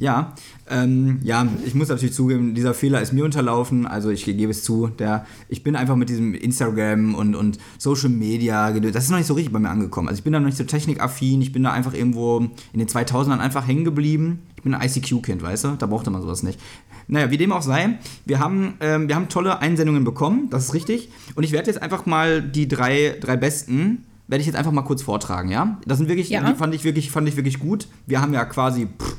Ja, 0.00 0.32
ähm, 0.70 1.18
ja, 1.22 1.46
ich 1.66 1.74
muss 1.74 1.88
natürlich 1.88 2.14
zugeben, 2.14 2.54
dieser 2.54 2.72
Fehler 2.72 3.02
ist 3.02 3.12
mir 3.12 3.22
unterlaufen. 3.22 3.86
Also 3.86 4.08
ich 4.08 4.24
gebe 4.24 4.50
es 4.50 4.64
zu, 4.64 4.86
der, 4.86 5.26
ich 5.50 5.62
bin 5.62 5.76
einfach 5.76 5.94
mit 5.94 6.08
diesem 6.08 6.32
Instagram 6.32 7.14
und, 7.14 7.34
und 7.34 7.58
Social 7.76 8.08
Media, 8.08 8.70
das 8.72 9.04
ist 9.04 9.10
noch 9.10 9.18
nicht 9.18 9.26
so 9.26 9.34
richtig 9.34 9.52
bei 9.52 9.58
mir 9.58 9.68
angekommen. 9.68 10.08
Also 10.08 10.20
ich 10.20 10.24
bin 10.24 10.32
da 10.32 10.40
noch 10.40 10.46
nicht 10.46 10.56
so 10.56 10.64
technikaffin, 10.64 11.42
ich 11.42 11.52
bin 11.52 11.62
da 11.64 11.72
einfach 11.72 11.92
irgendwo 11.92 12.38
in 12.72 12.78
den 12.78 12.88
2000ern 12.88 13.40
einfach 13.40 13.66
hängen 13.68 13.84
geblieben. 13.84 14.38
Ich 14.56 14.62
bin 14.62 14.72
ein 14.72 14.80
ICQ-Kind, 14.88 15.42
weißt 15.42 15.64
du? 15.64 15.68
Da 15.78 15.84
brauchte 15.84 16.10
man 16.10 16.22
sowas 16.22 16.42
nicht. 16.42 16.58
Naja, 17.06 17.30
wie 17.30 17.36
dem 17.36 17.52
auch 17.52 17.62
sei, 17.62 17.98
wir 18.24 18.38
haben, 18.38 18.74
ähm, 18.80 19.06
wir 19.06 19.16
haben 19.16 19.28
tolle 19.28 19.58
Einsendungen 19.58 20.04
bekommen, 20.04 20.48
das 20.48 20.64
ist 20.66 20.74
richtig. 20.74 21.10
Und 21.34 21.44
ich 21.44 21.52
werde 21.52 21.70
jetzt 21.70 21.82
einfach 21.82 22.06
mal 22.06 22.40
die 22.40 22.68
drei, 22.68 23.16
drei 23.20 23.36
besten 23.36 24.06
werde 24.28 24.40
ich 24.40 24.46
jetzt 24.46 24.56
einfach 24.56 24.72
mal 24.72 24.82
kurz 24.82 25.02
vortragen, 25.02 25.50
ja? 25.50 25.78
Das 25.86 25.98
sind 25.98 26.08
wirklich, 26.08 26.30
Ja. 26.30 26.48
die 26.48 26.54
fand 26.56 26.74
ich 26.74 26.84
wirklich, 26.84 27.10
fand 27.10 27.28
ich 27.28 27.36
wirklich 27.36 27.58
gut. 27.58 27.88
Wir 28.06 28.22
haben 28.22 28.32
ja 28.32 28.44
quasi, 28.44 28.86
pff, 28.86 29.16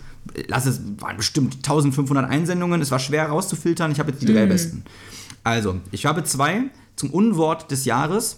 lass 0.47 0.65
es, 0.65 0.81
waren 0.99 1.17
bestimmt 1.17 1.55
1500 1.55 2.29
Einsendungen. 2.29 2.81
Es 2.81 2.91
war 2.91 2.99
schwer 2.99 3.27
rauszufiltern. 3.27 3.91
Ich 3.91 3.99
habe 3.99 4.11
jetzt 4.11 4.21
die 4.21 4.27
drei 4.27 4.45
besten. 4.45 4.83
Also, 5.43 5.79
ich 5.91 6.05
habe 6.05 6.23
zwei 6.23 6.63
zum 6.95 7.09
Unwort 7.11 7.71
des 7.71 7.85
Jahres. 7.85 8.37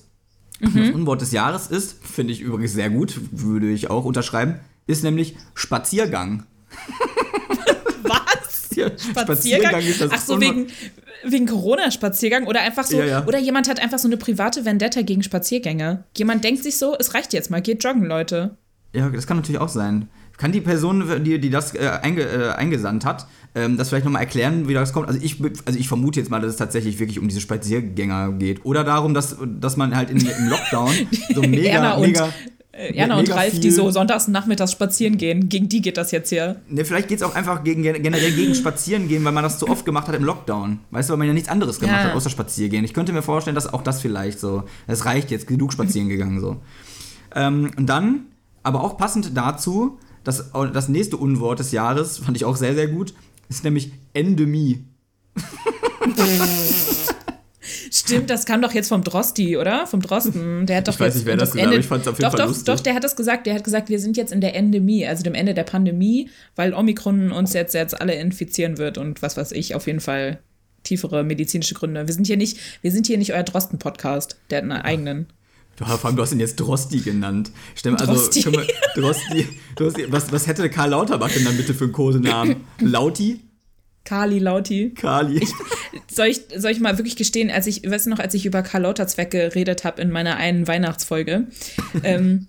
Das 0.62 0.72
Unwort 0.92 1.20
des 1.20 1.34
Jahres 1.34 1.68
ist, 1.68 1.98
finde 2.06 2.32
ich 2.32 2.40
übrigens 2.40 2.72
sehr 2.72 2.90
gut, 2.90 3.20
würde 3.32 3.70
ich 3.70 3.90
auch 3.90 4.06
unterschreiben, 4.06 4.60
ist 4.88 5.04
nämlich 5.04 5.36
Spaziergang. 5.56 6.44
Was? 8.04 8.70
Ja, 8.74 8.90
Spaziergang? 8.98 9.82
ist 9.82 10.00
das 10.00 10.12
Ach 10.14 10.22
so, 10.22 10.40
wegen, 10.40 10.68
Wegen 11.26 11.48
Corona-Spaziergang 11.48 12.46
oder 12.46 12.62
einfach 12.62 12.84
so, 12.84 12.98
ja, 12.98 13.06
ja. 13.06 13.26
oder 13.26 13.40
jemand 13.40 13.70
hat 13.70 13.80
einfach 13.80 14.00
so 14.00 14.08
eine 14.08 14.18
private 14.18 14.66
Vendetta 14.66 15.02
gegen 15.02 15.24
Spaziergänge. 15.24 16.04
Jemand 16.18 16.44
denkt 16.44 16.64
sich 16.64 16.78
so, 16.78 16.96
es 16.98 17.14
reicht 17.14 17.34
jetzt 17.34 17.50
mal, 17.50 17.62
geht 17.62 17.84
joggen, 17.84 18.06
Leute. 18.06 18.58
Ja, 18.94 19.10
das 19.10 19.26
kann 19.26 19.38
natürlich 19.38 19.62
auch 19.62 19.70
sein. 19.70 20.10
Kann 20.38 20.52
die 20.52 20.62
Person, 20.62 21.24
die, 21.24 21.40
die 21.40 21.50
das 21.50 21.76
äh, 21.76 22.00
einge, 22.02 22.24
äh, 22.24 22.50
eingesandt 22.50 23.06
hat, 23.06 23.28
ähm, 23.56 23.78
das 23.78 23.90
vielleicht 23.90 24.06
nochmal 24.06 24.24
erklären, 24.24 24.68
wie 24.68 24.74
das 24.74 24.92
kommt? 24.92 25.08
Also 25.08 25.20
ich, 25.22 25.38
also 25.66 25.78
ich 25.78 25.88
vermute 25.88 26.20
jetzt 26.20 26.30
mal, 26.30 26.42
dass 26.42 26.52
es 26.52 26.58
tatsächlich 26.58 27.00
wirklich 27.00 27.20
um 27.20 27.28
diese 27.28 27.40
Spaziergänger 27.42 28.32
geht. 28.34 28.66
Oder 28.66 28.84
darum, 28.84 29.14
dass, 29.14 29.38
dass 29.46 29.78
man 29.78 29.96
halt 29.96 30.10
in, 30.10 30.18
im 30.18 30.50
Lockdown 30.50 30.94
so 31.36 31.42
mega, 31.42 31.98
mega 32.00 32.30
äh, 32.76 32.96
Jana 32.96 33.20
und 33.20 33.30
Ralf, 33.32 33.60
die 33.60 33.70
so 33.70 33.92
sonntags 33.92 34.28
nachmittags 34.28 34.72
spazieren 34.72 35.18
gehen. 35.18 35.48
Gegen 35.48 35.70
die 35.70 35.82
geht 35.82 35.98
das 35.98 36.12
jetzt 36.12 36.30
hier. 36.30 36.62
Ne, 36.68 36.84
vielleicht 36.84 37.08
geht 37.08 37.20
es 37.20 37.24
auch 37.24 37.36
einfach 37.36 37.64
gegen, 37.64 37.84
generell 37.84 38.32
gegen 38.32 38.56
Spazieren 38.56 39.08
gehen, 39.08 39.24
weil 39.24 39.32
man 39.32 39.44
das 39.44 39.60
zu 39.60 39.70
oft 39.70 39.86
gemacht 39.86 40.08
hat 40.08 40.16
im 40.16 40.24
Lockdown. 40.24 40.80
Weißt 40.90 41.10
du, 41.10 41.14
weil 41.14 41.20
man 41.20 41.28
ja 41.28 41.34
nichts 41.34 41.50
anderes 41.50 41.80
gemacht 41.80 41.98
ja. 41.98 42.04
hat, 42.06 42.16
außer 42.16 42.32
spazieren 42.32 42.72
gehen. 42.72 42.84
Ich 42.84 42.94
könnte 42.94 43.14
mir 43.14 43.22
vorstellen, 43.22 43.56
dass 43.56 43.72
auch 43.72 43.84
das 43.84 44.02
vielleicht 44.02 44.40
so, 44.40 44.64
es 44.88 45.06
reicht 45.06 45.30
jetzt, 45.30 45.46
genug 45.46 45.72
spazieren 45.72 46.10
gegangen 46.10 46.40
so. 46.40 46.58
Ähm, 47.36 47.72
und 47.78 47.88
dann, 47.88 48.26
aber 48.64 48.84
auch 48.84 48.98
passend 48.98 49.38
dazu, 49.38 50.00
das, 50.24 50.52
das 50.74 50.90
nächste 50.90 51.18
Unwort 51.18 51.60
des 51.60 51.72
Jahres, 51.72 52.20
fand 52.20 52.38
ich 52.38 52.46
auch 52.46 52.56
sehr, 52.56 52.76
sehr 52.76 52.88
gut, 52.88 53.14
ist 53.50 53.64
nämlich 53.64 53.92
Endemie. 54.14 54.86
Stimmt, 57.92 58.30
das 58.30 58.46
kam 58.46 58.62
doch 58.62 58.74
jetzt 58.74 58.90
vom 58.90 59.04
Drosti, 59.04 59.56
oder? 59.58 59.88
Vom 59.88 60.02
Drosten. 60.02 60.66
Der 60.66 60.78
hat 60.78 60.88
doch 60.88 60.94
ich 60.94 61.00
weiß 61.00 61.16
nicht, 61.16 61.26
wer 61.26 61.38
das, 61.38 61.52
gesagt 61.52 61.72
hat, 61.72 61.80
ich 61.80 61.86
fand 61.86 62.02
es 62.02 62.08
auf 62.08 62.18
jeden 62.18 62.24
doch, 62.24 62.32
Fall 62.32 62.40
doch, 62.40 62.48
lustig. 62.48 62.66
Doch, 62.66 62.80
der 62.80 62.96
hat 62.96 63.04
das 63.04 63.16
gesagt. 63.16 63.46
Der 63.46 63.54
hat 63.54 63.64
gesagt, 63.64 63.90
wir 63.90 64.00
sind 64.00 64.18
jetzt 64.18 64.34
in 64.34 64.42
der 64.42 64.56
Endemie, 64.56 65.06
also 65.06 65.24
dem 65.24 65.36
Ende 65.36 65.54
der 65.54 65.64
Pandemie, 65.64 66.30
weil 66.56 66.74
Omikron 66.74 67.32
uns 67.32 67.54
jetzt, 67.54 67.74
jetzt 67.74 68.00
alle 68.00 68.16
infizieren 68.16 68.78
wird 68.78 68.98
und 68.98 69.22
was 69.22 69.38
weiß 69.38 69.52
ich, 69.52 69.76
auf 69.76 69.88
jeden 69.88 70.00
Fall 70.00 70.40
tiefere 70.84 71.24
medizinische 71.24 71.76
Gründe. 71.76 72.08
Wir 72.08 72.14
sind 72.14 72.28
hier 72.28 72.38
nicht, 72.38 72.58
wir 72.82 72.92
sind 72.92 73.08
hier 73.08 73.18
nicht 73.18 73.34
euer 73.34 73.44
Drosten-Podcast, 73.44 74.38
der 74.50 74.58
hat 74.58 74.64
einen 74.64 74.72
eigenen. 74.74 75.28
Du, 75.76 75.86
vor 75.86 76.06
allem, 76.06 76.16
du 76.16 76.22
hast 76.22 76.32
ihn 76.32 76.40
jetzt 76.40 76.60
Drosti 76.60 77.00
genannt. 77.00 77.52
Stimmt, 77.76 78.00
also, 78.00 78.14
Drosti. 78.14 78.46
Wir, 78.46 78.68
Drosti, 78.96 79.48
Drosti 79.76 80.12
was, 80.12 80.32
was 80.32 80.46
hätte 80.46 80.70
Karl 80.70 80.92
Lauterbach 80.92 81.32
denn 81.32 81.46
dann 81.46 81.58
bitte 81.58 81.74
für 81.74 81.86
einen 81.86 81.94
Kosenamen? 81.94 82.58
Lauti? 82.80 83.42
Kali 84.06 84.40
Lauti. 84.40 84.92
Kali. 84.92 85.42
Ich, 85.42 85.52
soll, 86.16 86.28
ich, 86.28 86.42
soll 86.56 86.72
ich 86.72 86.80
mal 86.80 86.98
wirklich 86.98 87.16
gestehen, 87.16 87.50
als 87.50 87.68
ich, 87.68 87.90
weißt 87.90 88.06
du 88.06 88.10
noch, 88.10 88.20
als 88.20 88.34
ich 88.34 88.46
über 88.46 88.62
Karl 88.62 88.84
Lauterzweck 88.84 89.32
geredet 89.32 89.84
habe 89.84 90.02
in 90.02 90.12
meiner 90.12 90.36
einen 90.38 90.68
Weihnachtsfolge, 90.68 91.48
ähm, 92.04 92.48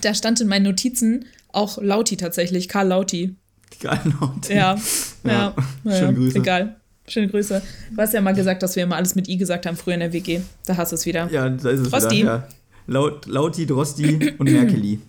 da 0.00 0.14
stand 0.14 0.40
in 0.40 0.48
meinen 0.48 0.64
Notizen 0.64 1.26
auch 1.52 1.78
Lauti 1.80 2.16
tatsächlich, 2.16 2.68
Karl 2.68 2.88
Lauti. 2.88 3.36
Karl 3.80 4.00
Lauti. 4.20 4.54
Ja, 4.54 4.76
ja. 5.24 5.54
ja. 5.84 5.96
Schöne 5.98 6.14
Grüße. 6.14 6.38
Egal. 6.38 6.80
Schöne 7.06 7.28
Grüße. 7.28 7.60
Du 7.90 7.96
hast 8.00 8.14
ja 8.14 8.20
mal 8.20 8.34
gesagt, 8.34 8.62
dass 8.62 8.76
wir 8.76 8.84
immer 8.84 8.96
alles 8.96 9.14
mit 9.14 9.28
I 9.28 9.36
gesagt 9.36 9.66
haben 9.66 9.76
früher 9.76 9.94
in 9.94 10.00
der 10.00 10.12
WG. 10.12 10.40
Da 10.66 10.76
hast 10.76 10.92
du 10.92 10.96
es 10.96 11.04
wieder. 11.04 11.30
Ja, 11.30 11.48
da 11.48 11.70
ist 11.70 11.80
es 11.80 11.90
Drosti. 11.90 12.18
wieder. 12.18 12.36
Ja. 12.36 12.48
Laut, 12.86 13.26
Lauti, 13.26 13.66
Drosti 13.66 14.34
und 14.38 14.50
Merkeli. 14.50 15.00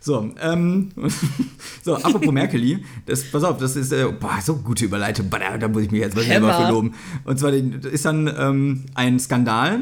So, 0.00 0.30
ähm, 0.40 0.90
so, 1.82 1.96
apropos 1.96 2.32
Merkeli, 2.32 2.84
das, 3.06 3.24
pass 3.24 3.42
auf, 3.42 3.58
das 3.58 3.74
ist, 3.74 3.92
äh, 3.92 4.06
boah, 4.06 4.38
so 4.40 4.56
gute 4.56 4.84
Überleitung, 4.84 5.28
da, 5.30 5.58
da 5.58 5.66
muss 5.66 5.82
ich 5.82 5.90
mich 5.90 6.00
jetzt 6.00 6.14
mal 6.14 6.24
selber 6.24 6.54
für 6.54 6.70
loben. 6.70 6.94
Und 7.24 7.40
zwar 7.40 7.52
ist 7.52 8.04
dann 8.04 8.32
ähm, 8.38 8.84
ein 8.94 9.18
Skandal, 9.18 9.80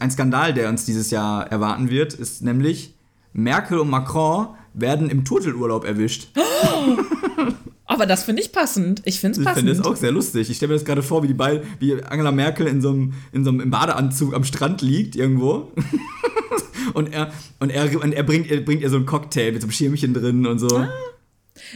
ein 0.00 0.10
Skandal, 0.10 0.52
der 0.52 0.68
uns 0.68 0.84
dieses 0.84 1.10
Jahr 1.12 1.46
erwarten 1.46 1.90
wird, 1.90 2.14
ist 2.14 2.42
nämlich 2.42 2.94
Merkel 3.32 3.78
und 3.78 3.90
Macron 3.90 4.48
werden 4.72 5.10
im 5.10 5.24
Turtelurlaub 5.24 5.84
erwischt. 5.84 6.28
Aber 7.94 8.06
das 8.06 8.24
finde 8.24 8.42
ich 8.42 8.50
passend. 8.50 9.02
Ich 9.04 9.20
finde 9.20 9.38
es 9.38 9.44
passend. 9.44 9.68
Ich 9.68 9.76
finde 9.76 9.82
es 9.82 9.86
auch 9.86 9.96
sehr 9.96 10.10
lustig. 10.10 10.50
Ich 10.50 10.56
stelle 10.56 10.72
mir 10.72 10.74
das 10.74 10.84
gerade 10.84 11.00
vor, 11.00 11.22
wie 11.22 11.28
die 11.28 11.34
beiden, 11.34 11.62
wie 11.78 12.02
Angela 12.02 12.32
Merkel 12.32 12.66
in 12.66 12.80
so 12.80 12.90
einem, 12.90 13.14
in 13.30 13.44
so 13.44 13.50
einem 13.50 13.70
Badeanzug 13.70 14.34
am 14.34 14.42
Strand 14.42 14.82
liegt 14.82 15.14
irgendwo. 15.14 15.70
und 16.94 17.14
er, 17.14 17.32
und 17.60 17.70
er, 17.70 18.02
und 18.02 18.12
er 18.12 18.24
bringt, 18.24 18.50
er 18.50 18.60
bringt 18.62 18.82
ihr 18.82 18.90
so 18.90 18.96
einen 18.96 19.06
Cocktail 19.06 19.52
mit 19.52 19.62
so 19.62 19.66
einem 19.66 19.72
Schirmchen 19.72 20.12
drin 20.12 20.44
und 20.44 20.58
so. 20.58 20.76
Ah. 20.76 20.88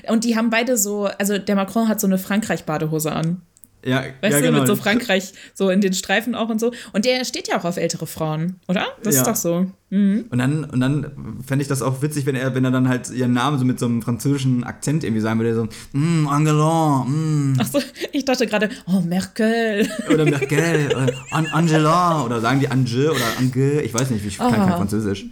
Und 0.09 0.25
die 0.25 0.35
haben 0.35 0.51
beide 0.51 0.77
so, 0.77 1.05
also 1.07 1.39
der 1.39 1.55
Macron 1.55 1.87
hat 1.87 2.01
so 2.01 2.09
eine 2.09 2.19
Frankreich-Badehose 2.19 3.13
an. 3.13 3.43
Ja, 3.85 4.03
weißt 4.21 4.35
ja, 4.35 4.41
du, 4.41 4.47
genau. 4.47 4.59
mit 4.59 4.67
so 4.67 4.75
Frankreich, 4.75 5.33
so 5.55 5.71
in 5.71 5.81
den 5.81 5.93
Streifen 5.93 6.35
auch 6.35 6.49
und 6.49 6.59
so. 6.61 6.73
Und 6.93 7.05
der 7.05 7.25
steht 7.25 7.49
ja 7.49 7.59
auch 7.59 7.65
auf 7.65 7.77
ältere 7.77 8.07
Frauen, 8.07 8.57
oder? 8.67 8.87
Das 9.05 9.15
ja. 9.15 9.21
ist 9.23 9.29
doch 9.29 9.37
so. 9.37 9.67
Mhm. 9.91 10.27
Und 10.31 10.39
dann, 10.39 10.65
und 10.65 10.81
dann 10.81 11.41
fände 11.47 11.63
ich 11.63 11.69
das 11.69 11.81
auch 11.81 12.03
witzig, 12.03 12.27
wenn 12.27 12.35
er, 12.35 12.55
wenn 12.55 12.65
er 12.65 12.73
dann 12.73 12.89
halt 12.89 13.09
ihren 13.11 13.33
Namen 13.33 13.59
so 13.59 13.65
mit 13.65 13.79
so 13.79 13.87
einem 13.87 14.03
französischen 14.03 14.65
Akzent 14.65 15.05
irgendwie 15.05 15.23
sagen 15.23 15.39
würde, 15.39 15.55
so, 15.55 15.69
mm, 15.97 16.27
Angela, 16.27 17.05
mm. 17.05 17.55
Achso, 17.59 17.81
ich 18.13 18.25
dachte 18.25 18.47
gerade, 18.47 18.69
oh, 18.87 19.01
Merkel. 19.01 19.89
Oder 20.13 20.25
Merkel, 20.27 20.89
oder 20.89 21.13
An 21.31 21.47
Angela, 21.47 22.25
oder 22.25 22.41
sagen 22.41 22.61
die 22.61 22.69
Ange 22.69 23.11
oder 23.11 23.39
Ange, 23.39 23.81
ich 23.83 23.95
weiß 23.95 24.11
nicht, 24.11 24.27
ich 24.27 24.39
kann 24.39 24.53
kein 24.53 24.69
Französisch. 24.71 25.27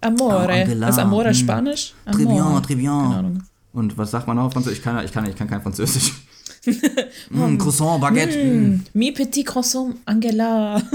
Amore. 0.00 0.46
Oh, 0.46 0.52
Angela, 0.52 0.88
ist 0.88 0.98
Amore 0.98 1.30
mm. 1.30 1.34
Spanisch? 1.34 1.94
Très 2.06 2.26
bien, 2.26 2.62
très 2.62 2.76
bien. 2.76 3.42
Und 3.72 3.98
was 3.98 4.12
sagt 4.12 4.26
man 4.26 4.36
noch 4.36 4.44
auf 4.44 4.52
Französisch? 4.52 4.78
Ich 4.78 4.84
kann, 4.84 5.04
ich 5.04 5.12
kann, 5.12 5.26
ich 5.28 5.34
kann 5.34 5.48
kein 5.48 5.60
Französisch 5.60 6.12
mm, 7.30 7.58
Croissant, 7.58 7.98
Baguette. 7.98 8.36
Mm, 8.36 8.80
mi 8.94 9.12
petit 9.12 9.44
croissant, 9.44 9.94
Angela. 10.06 10.82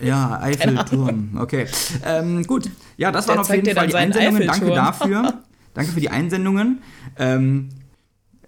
Ja, 0.00 0.40
Eiffelturm. 0.42 1.38
Okay. 1.40 1.66
Ähm, 2.04 2.44
gut. 2.44 2.68
Ja, 2.96 3.10
das 3.10 3.26
waren 3.28 3.38
auf 3.38 3.48
jeden 3.48 3.74
Fall 3.74 3.86
die 3.86 3.94
Einsendungen. 3.94 4.46
Danke 4.46 4.66
dafür. 4.66 5.42
Danke 5.74 5.92
für 5.92 6.00
die 6.00 6.10
Einsendungen. 6.10 6.82
Ähm, 7.18 7.70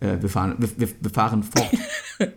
äh, 0.00 0.21
wir, 0.21 0.28
fahren, 0.28 0.56
wir, 0.59 0.88
wir, 1.00 1.11
fahren 1.11 1.42
fort. 1.42 1.71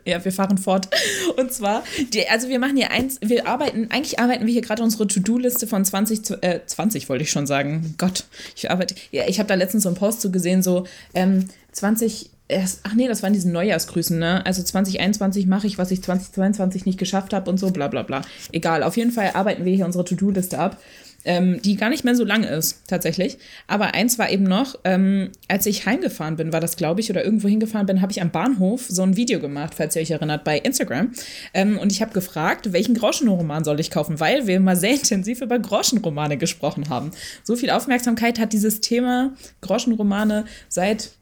ja, 0.06 0.24
wir 0.24 0.32
fahren 0.32 0.58
fort. 0.58 0.90
Und 1.38 1.52
zwar, 1.52 1.84
die, 2.14 2.28
also 2.30 2.48
wir 2.48 2.60
machen 2.60 2.78
hier 2.78 2.92
eins, 2.92 3.20
wir 3.22 3.48
arbeiten, 3.48 3.90
eigentlich 3.92 4.20
arbeiten 4.20 4.46
wir 4.46 4.54
hier 4.54 4.62
gerade 4.62 4.82
unsere 4.82 5.08
To-Do-Liste 5.08 5.68
von 5.68 5.84
20, 5.84 6.42
äh, 6.42 6.62
20 6.66 7.10
wollte 7.10 7.24
ich 7.24 7.32
schon 7.32 7.48
sagen. 7.48 7.96
Gott, 7.98 8.26
ich 8.56 8.72
arbeite, 8.72 8.96
ja, 9.12 9.24
ich 9.28 9.40
habe 9.40 9.48
da 9.48 9.56
letztens 9.56 9.84
so 9.84 9.90
einen 9.90 9.98
Post 9.98 10.22
zu 10.22 10.32
gesehen, 10.32 10.64
so 10.64 10.86
ähm, 11.14 11.46
20 11.74 12.29
erst, 12.50 12.82
ach 12.84 12.96
nee, 12.96 13.08
das 13.08 13.24
waren 13.24 13.32
diese 13.32 13.50
Neujahrsgrüßen, 13.50 14.20
ne? 14.20 14.46
Also 14.46 14.62
2021 14.62 15.48
mache 15.48 15.68
ich, 15.68 15.78
was 15.78 15.92
ich 15.92 16.04
2022 16.04 16.86
nicht 16.86 17.00
geschafft 17.00 17.32
habe 17.32 17.50
und 17.50 17.58
so, 17.58 17.70
bla 17.70 17.88
bla 17.88 18.04
bla. 18.04 18.24
Egal, 18.52 18.84
auf 18.84 18.98
jeden 18.98 19.12
Fall 19.12 19.32
arbeiten 19.34 19.64
wir 19.64 19.74
hier 19.74 19.86
unsere 19.86 20.04
To-Do-Liste 20.04 20.58
ab, 20.60 20.82
ähm, 21.26 21.62
die 21.62 21.76
gar 21.76 21.90
nicht 21.90 22.04
mehr 22.04 22.16
so 22.16 22.24
lang 22.24 22.44
ist, 22.44 22.88
tatsächlich. 22.88 23.38
Aber 23.68 23.94
eins 23.94 24.18
war 24.18 24.32
eben 24.32 24.46
noch, 24.46 24.76
ähm, 24.84 25.30
als 25.48 25.66
ich 25.66 25.86
heimgefahren 25.86 26.38
bin, 26.38 26.52
war 26.52 26.60
das, 26.60 26.76
glaube 26.76 27.02
ich, 27.02 27.10
oder 27.10 27.24
irgendwo 27.24 27.48
hingefahren 27.48 27.86
bin, 27.86 28.02
habe 28.02 28.12
ich 28.12 28.22
am 28.22 28.32
Bahnhof 28.32 28.86
so 28.88 29.04
ein 29.04 29.16
Video 29.16 29.40
gemacht, 29.40 29.76
falls 29.76 29.96
ihr 29.96 30.02
euch 30.02 30.12
erinnert, 30.12 30.44
bei 30.44 30.58
Instagram. 30.58 31.12
Ähm, 31.54 31.78
und 31.78 31.92
ich 31.92 32.02
habe 32.02 32.14
gefragt, 32.14 32.74
welchen 32.74 32.96
Groschenroman 32.96 33.64
soll 33.64 33.80
ich 33.80 33.92
kaufen, 33.92 34.20
weil 34.20 34.48
wir 34.48 34.60
mal 34.60 34.76
sehr 34.76 34.92
intensiv 34.94 35.42
über 35.42 35.60
Groschenromane 35.60 36.38
gesprochen 36.38 36.90
haben. 36.90 37.12
So 37.44 37.56
viel 37.56 37.70
Aufmerksamkeit 37.70 38.40
hat 38.40 38.54
dieses 38.54 38.82
Thema 38.82 39.34
Groschenromane 39.62 40.46
seit 40.68 41.19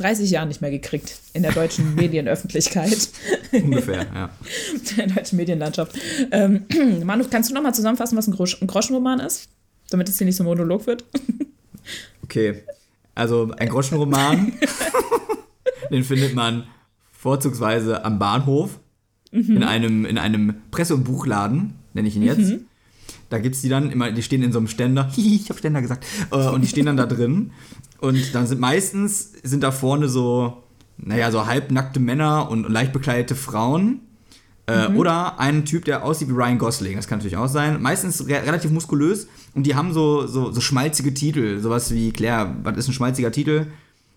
30 0.00 0.30
Jahren 0.30 0.48
nicht 0.48 0.60
mehr 0.60 0.70
gekriegt 0.70 1.20
in 1.32 1.42
der 1.42 1.52
deutschen 1.52 1.94
Medienöffentlichkeit. 1.96 3.08
Ungefähr, 3.52 4.06
ja. 4.12 4.30
In 4.72 4.96
der 4.96 5.06
deutschen 5.08 5.36
Medienlandschaft. 5.36 5.96
Ähm, 6.30 6.64
Manu, 7.04 7.24
kannst 7.30 7.50
du 7.50 7.54
nochmal 7.54 7.74
zusammenfassen, 7.74 8.16
was 8.16 8.26
ein, 8.26 8.32
Grosch 8.32 8.60
ein 8.60 8.66
Groschenroman 8.66 9.20
ist? 9.20 9.48
Damit 9.90 10.08
es 10.08 10.18
hier 10.18 10.26
nicht 10.26 10.36
so 10.36 10.44
Monolog 10.44 10.86
wird. 10.86 11.04
okay. 12.22 12.62
Also 13.14 13.50
ein 13.58 13.68
Groschenroman, 13.68 14.52
den 15.90 16.04
findet 16.04 16.34
man 16.34 16.64
vorzugsweise 17.12 18.04
am 18.04 18.18
Bahnhof, 18.18 18.78
mhm. 19.32 19.56
in, 19.56 19.64
einem, 19.64 20.06
in 20.06 20.16
einem 20.16 20.54
Presse- 20.70 20.94
und 20.94 21.04
Buchladen, 21.04 21.74
nenne 21.92 22.08
ich 22.08 22.16
ihn 22.16 22.22
jetzt. 22.22 22.38
Mhm. 22.38 22.66
Da 23.30 23.38
gibt 23.38 23.54
es 23.54 23.62
die 23.62 23.68
dann 23.68 23.90
immer, 23.90 24.12
die 24.12 24.22
stehen 24.22 24.42
in 24.42 24.52
so 24.52 24.58
einem 24.58 24.68
Ständer, 24.68 25.10
ich 25.16 25.48
habe 25.48 25.58
Ständer 25.58 25.80
gesagt, 25.80 26.04
äh, 26.30 26.48
und 26.48 26.60
die 26.62 26.68
stehen 26.68 26.86
dann 26.86 26.98
da 26.98 27.06
drin 27.06 27.52
und 28.00 28.34
dann 28.34 28.46
sind 28.46 28.60
meistens 28.60 29.32
sind 29.42 29.62
da 29.62 29.70
vorne 29.70 30.08
so, 30.08 30.64
naja, 30.98 31.30
so 31.30 31.46
halbnackte 31.46 32.00
Männer 32.00 32.50
und 32.50 32.68
leicht 32.68 32.92
bekleidete 32.92 33.34
Frauen. 33.34 34.00
Äh, 34.66 34.88
mhm. 34.88 34.96
Oder 34.96 35.40
ein 35.40 35.64
Typ, 35.64 35.84
der 35.84 36.04
aussieht 36.04 36.28
wie 36.28 36.32
Ryan 36.32 36.58
Gosling, 36.58 36.96
das 36.96 37.08
kann 37.08 37.18
natürlich 37.18 37.36
auch 37.36 37.48
sein. 37.48 37.80
Meistens 37.80 38.28
re 38.28 38.42
relativ 38.44 38.70
muskulös 38.70 39.26
und 39.54 39.64
die 39.64 39.74
haben 39.74 39.92
so, 39.92 40.26
so, 40.26 40.52
so 40.52 40.60
schmalzige 40.60 41.14
Titel. 41.14 41.60
Sowas 41.60 41.92
wie, 41.92 42.12
Claire, 42.12 42.54
was 42.62 42.76
ist 42.76 42.88
ein 42.88 42.92
schmalziger 42.94 43.32
Titel? 43.32 43.66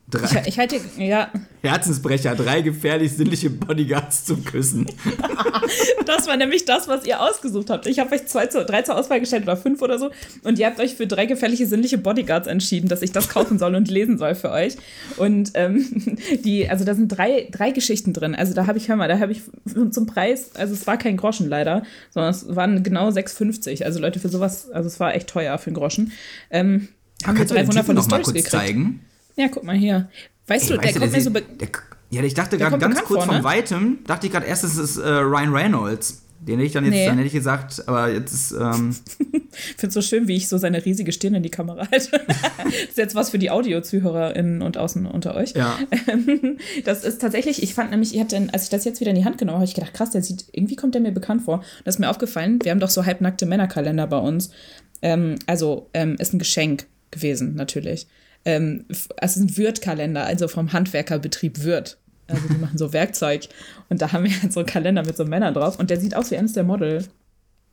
Drei, 0.10 0.42
ich, 0.42 0.48
ich 0.48 0.60
halte, 0.60 0.80
ja. 0.98 1.32
Herzensbrecher, 1.62 2.36
drei 2.36 2.62
gefährlich 2.62 3.14
sinnliche 3.14 3.50
Bodyguards 3.50 4.26
zum 4.26 4.44
Küssen. 4.44 4.86
das 6.06 6.28
war 6.28 6.36
nämlich 6.36 6.66
das, 6.66 6.90
was 6.90 7.06
ihr 7.06 7.22
ausgesucht 7.22 7.70
habt. 7.70 7.88
Ich 7.88 8.00
habe 8.00 8.14
euch 8.14 8.26
zwei 8.26 8.48
zu, 8.48 8.66
drei 8.66 8.82
zur 8.82 8.98
Auswahl 8.98 9.22
gestellt 9.22 9.44
oder 9.44 9.56
fünf 9.56 9.82
oder 9.82 9.98
so. 9.98 10.12
Und 10.44 10.60
ihr 10.60 10.66
habt 10.66 10.80
euch 10.82 10.96
für 10.96 11.08
drei 11.08 11.26
gefährliche 11.26 11.66
sinnliche 11.66 11.98
Bodyguards 11.98 12.48
entschieden, 12.48 12.90
dass 12.90 13.02
ich 13.02 13.14
das 13.14 13.30
kaufen 13.30 13.58
soll 13.58 13.76
und 13.76 13.90
lesen 13.90 14.18
soll 14.18 14.36
für 14.36 14.52
euch. 14.52 14.76
Und 15.18 15.52
ähm, 15.54 16.18
die, 16.44 16.70
also 16.70 16.84
da 16.84 16.96
sind 16.96 17.08
drei, 17.08 17.48
drei 17.50 17.72
Geschichten 17.72 18.12
drin. 18.12 18.36
Also 18.36 18.54
da 18.54 18.68
habe 18.68 18.78
ich, 18.78 18.90
hör 18.90 18.98
mal, 18.98 19.08
da 19.08 19.20
habe 19.20 19.32
ich 19.32 19.42
zum 19.92 20.06
Preis, 20.06 20.52
also 20.56 20.74
es 20.74 20.86
war 20.86 20.98
kein 20.98 21.16
Groschen 21.16 21.48
leider, 21.48 21.84
sondern 22.12 22.32
es 22.32 22.54
waren 22.54 22.84
genau 22.84 23.08
6,50. 23.08 23.86
Also 23.86 24.02
Leute, 24.02 24.20
für 24.20 24.30
sowas, 24.30 24.70
also 24.70 24.88
es 24.88 25.00
war 25.00 25.16
echt 25.16 25.28
teuer 25.28 25.58
für 25.58 25.68
einen 25.68 25.78
Groschen. 25.78 26.12
Ähm, 26.52 26.90
haben 27.26 27.38
wir 27.38 27.46
drei 27.46 27.66
wundervolle 27.66 28.04
Stories 28.04 28.28
gekriegt. 28.28 28.50
Zeigen? 28.50 29.00
Ja, 29.36 29.48
guck 29.48 29.64
mal 29.64 29.76
hier. 29.76 30.10
Weißt 30.48 30.70
Ey, 30.70 30.78
du, 30.78 30.82
der 30.82 30.94
kommt 30.94 31.06
du, 31.06 31.10
mir 31.12 31.22
so. 31.22 31.30
Der, 31.30 31.70
Ja, 32.10 32.24
ich 32.24 32.34
dachte 32.34 32.58
gerade 32.58 32.78
ganz 32.78 33.04
kurz 33.04 33.24
vor, 33.24 33.34
ne? 33.34 33.40
von 33.40 33.44
weitem, 33.44 34.00
dachte 34.06 34.28
ich 34.28 34.34
gerade 34.34 34.46
erst, 34.46 34.64
es 34.64 34.78
ist 34.78 34.98
äh, 34.98 35.08
Ryan 35.10 35.54
Reynolds. 35.54 36.24
Den 36.48 36.56
hätte 36.56 36.66
ich 36.66 36.74
dann 36.74 36.84
jetzt, 36.84 36.94
nee. 36.94 37.06
dann 37.06 37.16
hätte 37.16 37.28
ich 37.28 37.34
gesagt, 37.34 37.88
aber 37.88 38.12
jetzt 38.12 38.34
ist. 38.34 38.52
Ähm 38.52 38.94
ich 39.54 39.76
finde 39.78 39.88
es 39.88 39.94
so 39.94 40.02
schön, 40.02 40.28
wie 40.28 40.36
ich 40.36 40.50
so 40.50 40.58
seine 40.58 40.84
riesige 40.84 41.14
Stirn 41.14 41.36
in 41.36 41.44
die 41.44 41.50
Kamera 41.50 41.88
halte. 41.90 42.10
das 42.28 42.90
ist 42.90 42.98
jetzt 42.98 43.16
was 43.16 43.30
für 43.30 43.40
die 43.40 43.50
Audio-ZuhörerInnen 43.50 44.62
und 44.62 44.78
außen 44.78 45.06
unter 45.06 45.36
euch. 45.36 45.54
Ja. 45.54 45.80
das 46.84 47.06
ist 47.06 47.22
tatsächlich, 47.22 47.64
ich 47.64 47.74
fand 47.74 47.92
nämlich, 47.92 48.14
ich 48.14 48.20
hatte, 48.20 48.50
als 48.52 48.66
ich 48.66 48.70
das 48.70 48.84
jetzt 48.84 49.00
wieder 49.00 49.12
in 49.12 49.16
die 49.16 49.24
Hand 49.24 49.38
genommen 49.38 49.56
habe, 49.56 49.62
habe 49.62 49.70
ich 49.70 49.76
gedacht, 49.76 49.94
krass, 49.94 50.12
der 50.12 50.22
sieht, 50.22 50.46
irgendwie 50.52 50.76
kommt 50.76 50.96
der 50.96 51.02
mir 51.02 51.14
bekannt 51.14 51.44
vor. 51.44 51.60
Und 51.60 51.66
das 51.86 51.96
ist 51.96 52.00
mir 52.00 52.10
aufgefallen, 52.10 52.60
wir 52.62 52.72
haben 52.72 52.82
doch 52.82 52.90
so 52.90 53.06
halbnackte 53.06 53.46
Männerkalender 53.46 54.08
bei 54.08 54.18
uns. 54.18 54.52
Ähm, 55.02 55.36
also, 55.48 55.90
ähm, 55.94 56.18
ist 56.20 56.34
ein 56.34 56.40
Geschenk 56.40 56.88
gewesen, 57.12 57.56
natürlich. 57.56 58.08
Ähm, 58.46 58.86
es 58.90 59.08
ist 59.08 59.38
ein 59.38 59.58
Wirt-Kalender, 59.58 60.26
also 60.26 60.48
vom 60.48 60.74
Handwerkerbetrieb 60.74 61.64
Wirt. 61.64 61.98
Also 62.28 62.48
die 62.48 62.58
machen 62.58 62.78
so 62.78 62.94
Werkzeug. 62.94 63.48
Und 63.90 64.02
da 64.02 64.12
haben 64.12 64.24
wir 64.24 64.42
halt 64.42 64.54
so 64.54 64.62
einen 64.62 64.68
Kalender 64.68 65.04
mit 65.06 65.18
so 65.18 65.26
Männern 65.26 65.54
drauf. 65.54 65.80
Und 65.80 65.90
der 65.90 66.00
sieht 66.00 66.16
aus 66.16 66.32
wie 66.32 66.38
eines 66.38 66.54
der 66.54 66.64
Model. 66.64 67.06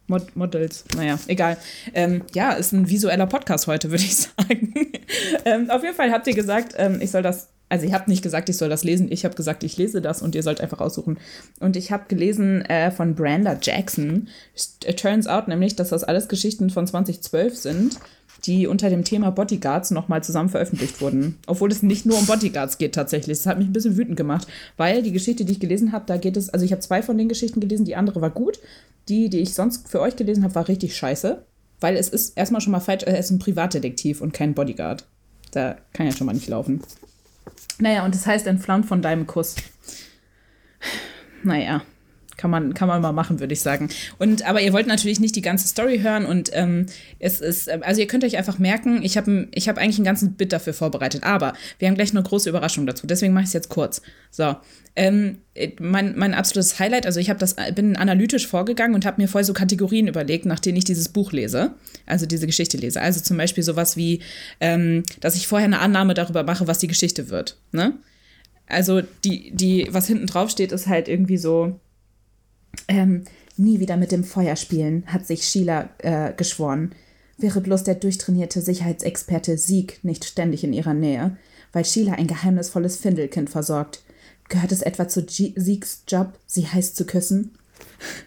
Mod 0.07 0.35
Models. 0.35 0.85
Naja, 0.97 1.19
egal. 1.29 1.57
Ähm, 1.95 2.23
ja, 2.35 2.53
ist 2.53 2.73
ein 2.73 2.91
visueller 2.91 3.27
Podcast 3.27 3.69
heute, 3.69 3.91
würde 3.91 4.03
ich 4.03 4.17
sagen. 4.17 4.75
ähm, 5.45 5.71
auf 5.71 5.83
jeden 5.83 5.95
Fall 5.95 6.11
habt 6.11 6.27
ihr 6.27 6.35
gesagt, 6.35 6.75
ähm, 6.77 7.01
ich 7.01 7.11
soll 7.11 7.23
das. 7.23 7.49
Also 7.69 7.87
ihr 7.87 7.93
habt 7.93 8.09
nicht 8.09 8.23
gesagt, 8.23 8.49
ich 8.49 8.57
soll 8.57 8.69
das 8.69 8.83
lesen. 8.83 9.13
Ich 9.13 9.25
habe 9.25 9.37
gesagt, 9.37 9.63
ich 9.63 9.77
lese 9.77 10.03
das 10.03 10.23
und 10.23 10.35
ihr 10.35 10.43
sollt 10.43 10.61
einfach 10.61 10.81
aussuchen. 10.81 11.19
Und 11.61 11.77
ich 11.77 11.93
habe 11.93 12.07
gelesen 12.09 12.63
äh, 12.63 12.91
von 12.91 13.15
Branda 13.15 13.57
Jackson. 13.63 14.29
It 14.85 15.01
turns 15.01 15.29
out 15.29 15.47
nämlich, 15.47 15.77
dass 15.77 15.91
das 15.91 16.03
alles 16.03 16.27
Geschichten 16.27 16.71
von 16.71 16.89
2012 16.89 17.57
sind 17.57 18.01
die 18.45 18.67
unter 18.67 18.91
dem 18.91 19.05
Thema 19.05 19.31
Bodyguards 19.31 19.91
nochmal 19.91 20.23
zusammen 20.23 20.49
veröffentlicht 20.49 21.01
wurden. 21.01 21.39
Obwohl 21.47 21.71
es 21.71 21.83
nicht 21.83 22.07
nur 22.07 22.19
um 22.19 22.27
Bodyguards 22.27 22.79
geht 22.79 22.95
tatsächlich. 22.95 23.39
Das 23.39 23.47
hat 23.47 23.59
mich 23.59 23.69
ein 23.69 23.73
bisschen 23.73 23.97
wütend 23.97 24.17
gemacht, 24.17 24.47
weil 24.77 25.03
die 25.03 25.13
Geschichte, 25.13 25.45
die 25.45 25.53
ich 25.53 25.61
gelesen 25.61 25.93
habe, 25.93 26.05
da 26.07 26.17
geht 26.17 26.37
es, 26.37 26.51
also 26.51 26.65
ich 26.65 26.73
habe 26.73 26.81
zwei 26.81 27.03
von 27.03 27.19
den 27.19 27.29
Geschichten 27.29 27.61
gelesen, 27.61 27.85
die 27.85 27.97
andere 27.97 28.21
war 28.21 28.31
gut. 28.31 28.59
Die, 29.09 29.29
die 29.29 29.41
ich 29.41 29.55
sonst 29.55 29.89
für 29.89 30.01
euch 30.01 30.17
gelesen 30.17 30.45
habe, 30.45 30.55
war 30.55 30.69
richtig 30.69 30.97
scheiße. 30.97 31.45
Weil 31.81 31.97
es 31.97 32.09
ist 32.09 32.37
erstmal 32.37 32.61
schon 32.61 32.73
mal 32.73 32.81
falsch, 32.81 33.05
er 33.05 33.19
ist 33.19 33.31
ein 33.31 33.39
Privatdetektiv 33.39 34.21
und 34.21 34.33
kein 34.33 34.55
Bodyguard. 34.55 35.07
Da 35.51 35.77
kann 35.93 36.07
ja 36.07 36.13
schon 36.13 36.27
mal 36.27 36.35
nicht 36.35 36.49
laufen. 36.49 36.83
Naja, 37.79 38.05
und 38.05 38.15
das 38.15 38.27
heißt 38.27 38.47
entflammt 38.47 38.87
von 38.87 39.03
deinem 39.03 39.27
Kuss. 39.27 39.57
Naja, 41.43 41.83
kann 42.41 42.51
man, 42.51 42.73
kann 42.73 42.89
man 42.89 43.03
mal 43.03 43.13
machen, 43.13 43.39
würde 43.39 43.53
ich 43.53 43.61
sagen. 43.61 43.91
Und 44.19 44.49
aber 44.49 44.63
ihr 44.63 44.73
wollt 44.73 44.87
natürlich 44.87 45.21
nicht 45.21 45.37
die 45.37 45.43
ganze 45.43 45.69
Story 45.69 45.99
hören 45.99 46.25
und 46.25 46.49
ähm, 46.55 46.87
es 47.19 47.41
ist, 47.41 47.69
ähm, 47.69 47.83
also 47.85 48.01
ihr 48.01 48.07
könnt 48.07 48.25
euch 48.25 48.39
einfach 48.39 48.59
merken, 48.59 49.03
ich 49.03 49.19
habe 49.19 49.49
ich 49.53 49.69
hab 49.69 49.77
eigentlich 49.77 49.99
einen 49.99 50.07
ganzen 50.07 50.35
Bit 50.35 50.55
dafür 50.55 50.73
vorbereitet, 50.73 51.23
aber 51.23 51.53
wir 51.79 51.89
haben 51.89 51.97
gleich 51.97 52.13
eine 52.13 52.23
große 52.23 52.49
Überraschung 52.49 52.87
dazu. 52.87 53.07
Deswegen 53.07 53.35
mache 53.35 53.43
ich 53.43 53.49
es 53.49 53.53
jetzt 53.53 53.69
kurz. 53.69 54.01
So. 54.31 54.57
Ähm, 54.97 55.39
mein, 55.79 56.17
mein 56.17 56.33
absolutes 56.33 56.79
Highlight, 56.79 57.05
also 57.05 57.21
ich 57.21 57.29
habe 57.29 57.39
das, 57.39 57.57
bin 57.75 57.97
analytisch 57.97 58.47
vorgegangen 58.47 58.95
und 58.95 59.05
habe 59.05 59.21
mir 59.21 59.29
vorher 59.29 59.45
so 59.45 59.53
Kategorien 59.53 60.09
überlegt, 60.09 60.47
nach 60.47 60.61
denen 60.61 60.79
ich 60.79 60.85
dieses 60.85 61.11
Buch 61.11 61.33
lese, 61.33 61.75
also 62.07 62.25
diese 62.25 62.47
Geschichte 62.47 62.79
lese. 62.79 63.03
Also 63.03 63.21
zum 63.21 63.37
Beispiel 63.37 63.63
sowas 63.63 63.97
wie, 63.99 64.21
ähm, 64.61 65.03
dass 65.21 65.37
ich 65.37 65.47
vorher 65.47 65.67
eine 65.67 65.81
Annahme 65.81 66.15
darüber 66.15 66.43
mache, 66.43 66.67
was 66.67 66.79
die 66.79 66.89
Geschichte 66.89 67.29
wird. 67.29 67.59
Ne? 67.73 67.99
Also 68.67 69.03
die, 69.25 69.51
die, 69.55 69.89
was 69.91 70.07
hinten 70.07 70.27
drauf 70.27 70.51
steht, 70.51 70.73
ist 70.73 70.87
halt 70.87 71.07
irgendwie 71.07 71.37
so, 71.37 71.79
ähm, 72.89 73.25
nie 73.57 73.81
wieder 73.81 73.97
mit 73.97 74.13
dem 74.13 74.25
Feuer 74.25 74.57
spielen, 74.57 75.05
hat 75.07 75.27
sich 75.27 75.45
Sheila 75.45 75.91
äh, 75.99 76.33
geschworen. 76.33 76.93
Wäre 77.39 77.61
bloß 77.61 77.85
der 77.85 77.95
durchtrainierte 77.95 78.61
Sicherheitsexperte 78.61 79.57
Sieg 79.57 80.03
nicht 80.03 80.25
ständig 80.25 80.65
in 80.65 80.73
ihrer 80.73 80.95
Nähe, 80.95 81.37
weil 81.73 81.85
Sheila 81.85 82.15
ein 82.15 82.27
geheimnisvolles 82.27 82.97
Findelkind 82.97 83.51
versorgt. 83.51 84.03
Gehört 84.49 84.73
es 84.73 84.83
etwa 84.83 85.09
zu 85.09 85.25
G 85.25 85.53
Siegs 85.57 86.03
Job, 86.09 86.39
sie 86.47 86.67
heiß 86.67 86.95
zu 86.95 87.07
küssen? 87.07 87.53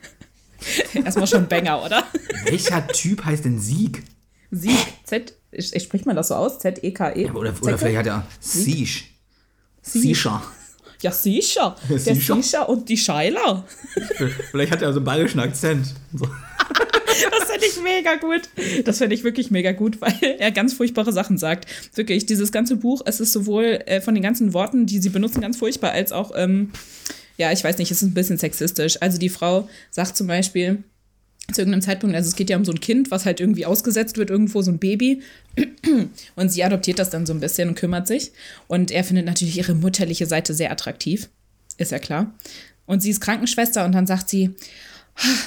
Erstmal 0.93 1.27
schon 1.27 1.47
Banger, 1.47 1.84
oder? 1.84 2.03
Welcher 2.45 2.88
Typ 2.88 3.25
heißt 3.25 3.45
denn 3.45 3.60
Sieg? 3.60 4.03
Sieg. 4.49 4.77
Z. 5.03 5.34
Ich, 5.51 5.75
ich 5.75 5.84
spricht 5.84 6.06
man 6.06 6.15
das 6.15 6.29
so 6.29 6.36
aus? 6.36 6.60
Z-E-K-E? 6.60 7.25
-E? 7.25 7.27
Ja, 7.27 7.34
oder, 7.34 7.53
oder 7.62 7.77
vielleicht 7.77 7.97
hat 7.97 8.08
er 8.08 8.27
Siege. 8.39 9.03
Siege. 9.82 10.41
Ja, 11.03 11.11
sicher. 11.11 11.75
Ja, 11.89 11.97
der 11.97 12.15
sicher. 12.15 12.69
und 12.69 12.87
die 12.87 12.97
Scheiler. 12.97 13.65
Vielleicht 14.51 14.71
hat 14.71 14.81
er 14.81 14.93
so 14.93 14.99
einen 14.99 15.05
bayerischen 15.05 15.39
Akzent. 15.39 15.93
So. 16.13 16.25
das 17.05 17.49
fände 17.49 17.65
ich 17.65 17.81
mega 17.83 18.15
gut. 18.15 18.41
Das 18.85 18.99
fände 18.99 19.13
ich 19.13 19.23
wirklich 19.23 19.51
mega 19.51 19.73
gut, 19.73 19.99
weil 20.01 20.37
er 20.39 20.51
ganz 20.51 20.73
furchtbare 20.73 21.11
Sachen 21.11 21.37
sagt. 21.37 21.65
Wirklich, 21.93 22.25
dieses 22.25 22.51
ganze 22.51 22.77
Buch, 22.77 23.01
es 23.05 23.19
ist 23.19 23.33
sowohl 23.33 23.81
äh, 23.85 23.99
von 23.99 24.13
den 24.15 24.23
ganzen 24.23 24.53
Worten, 24.53 24.85
die 24.85 24.99
sie 24.99 25.09
benutzen, 25.09 25.41
ganz 25.41 25.57
furchtbar, 25.57 25.91
als 25.91 26.13
auch, 26.13 26.31
ähm, 26.35 26.71
ja, 27.37 27.51
ich 27.51 27.63
weiß 27.63 27.77
nicht, 27.79 27.91
es 27.91 28.01
ist 28.01 28.07
ein 28.07 28.13
bisschen 28.13 28.37
sexistisch. 28.37 29.01
Also 29.01 29.17
die 29.17 29.29
Frau 29.29 29.67
sagt 29.91 30.15
zum 30.15 30.27
Beispiel, 30.27 30.83
zu 31.51 31.62
irgendeinem 31.62 31.82
Zeitpunkt, 31.82 32.15
also 32.15 32.27
es 32.27 32.36
geht 32.36 32.49
ja 32.49 32.58
um 32.58 32.65
so 32.65 32.71
ein 32.71 32.79
Kind, 32.79 33.12
was 33.12 33.25
halt 33.25 33.39
irgendwie 33.39 33.65
ausgesetzt 33.65 34.17
wird, 34.17 34.29
irgendwo 34.29 34.62
so 34.62 34.71
ein 34.71 34.79
Baby. 34.79 35.21
Und 36.36 36.49
sie 36.49 36.63
adoptiert 36.63 36.99
das 36.99 37.10
dann 37.10 37.25
so 37.25 37.34
ein 37.34 37.39
bisschen 37.39 37.69
und 37.69 37.75
kümmert 37.75 38.08
sich. 38.08 38.32
Und 38.67 38.89
er 38.89 39.03
findet 39.03 39.25
natürlich 39.25 39.58
ihre 39.58 39.75
mutterliche 39.75 40.25
Seite 40.25 40.53
sehr 40.53 40.71
attraktiv. 40.71 41.29
Ist 41.77 41.91
ja 41.91 41.99
klar. 41.99 42.34
Und 42.86 43.01
sie 43.01 43.12
ist 43.12 43.21
Krankenschwester 43.21 43.86
und 43.86 43.93
dann 43.93 44.08
sagt 44.08 44.29
sie, 44.29 44.56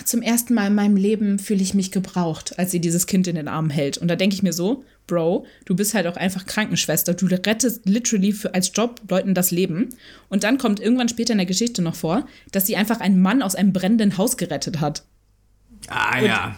zum 0.04 0.22
ersten 0.22 0.54
Mal 0.54 0.68
in 0.68 0.74
meinem 0.74 0.96
Leben 0.96 1.38
fühle 1.38 1.62
ich 1.62 1.74
mich 1.74 1.90
gebraucht, 1.90 2.59
als 2.59 2.70
sie 2.70 2.80
dieses 2.80 3.06
Kind 3.06 3.26
in 3.26 3.35
den 3.35 3.48
Armen 3.48 3.70
hält. 3.70 3.98
Und 3.98 4.09
da 4.09 4.16
denke 4.16 4.35
ich 4.35 4.42
mir 4.42 4.52
so, 4.52 4.85
Bro, 5.06 5.46
du 5.64 5.74
bist 5.74 5.94
halt 5.94 6.06
auch 6.06 6.16
einfach 6.16 6.46
Krankenschwester. 6.46 7.14
Du 7.14 7.26
rettest 7.26 7.85
literally 7.85 8.32
für, 8.32 8.54
als 8.54 8.70
Job 8.74 9.00
Leuten 9.09 9.35
das 9.35 9.50
Leben. 9.50 9.90
Und 10.28 10.44
dann 10.44 10.59
kommt 10.59 10.80
irgendwann 10.80 11.09
später 11.09 11.32
in 11.32 11.38
der 11.38 11.46
Geschichte 11.46 11.82
noch 11.82 11.96
vor, 11.96 12.26
dass 12.52 12.66
sie 12.66 12.76
einfach 12.76 13.00
einen 13.00 13.20
Mann 13.20 13.42
aus 13.42 13.54
einem 13.54 13.72
brennenden 13.72 14.18
Haus 14.18 14.37
gerettet 14.37 14.80
hat. 14.80 15.04
Ah, 15.88 16.18
und, 16.18 16.25
ja. 16.27 16.57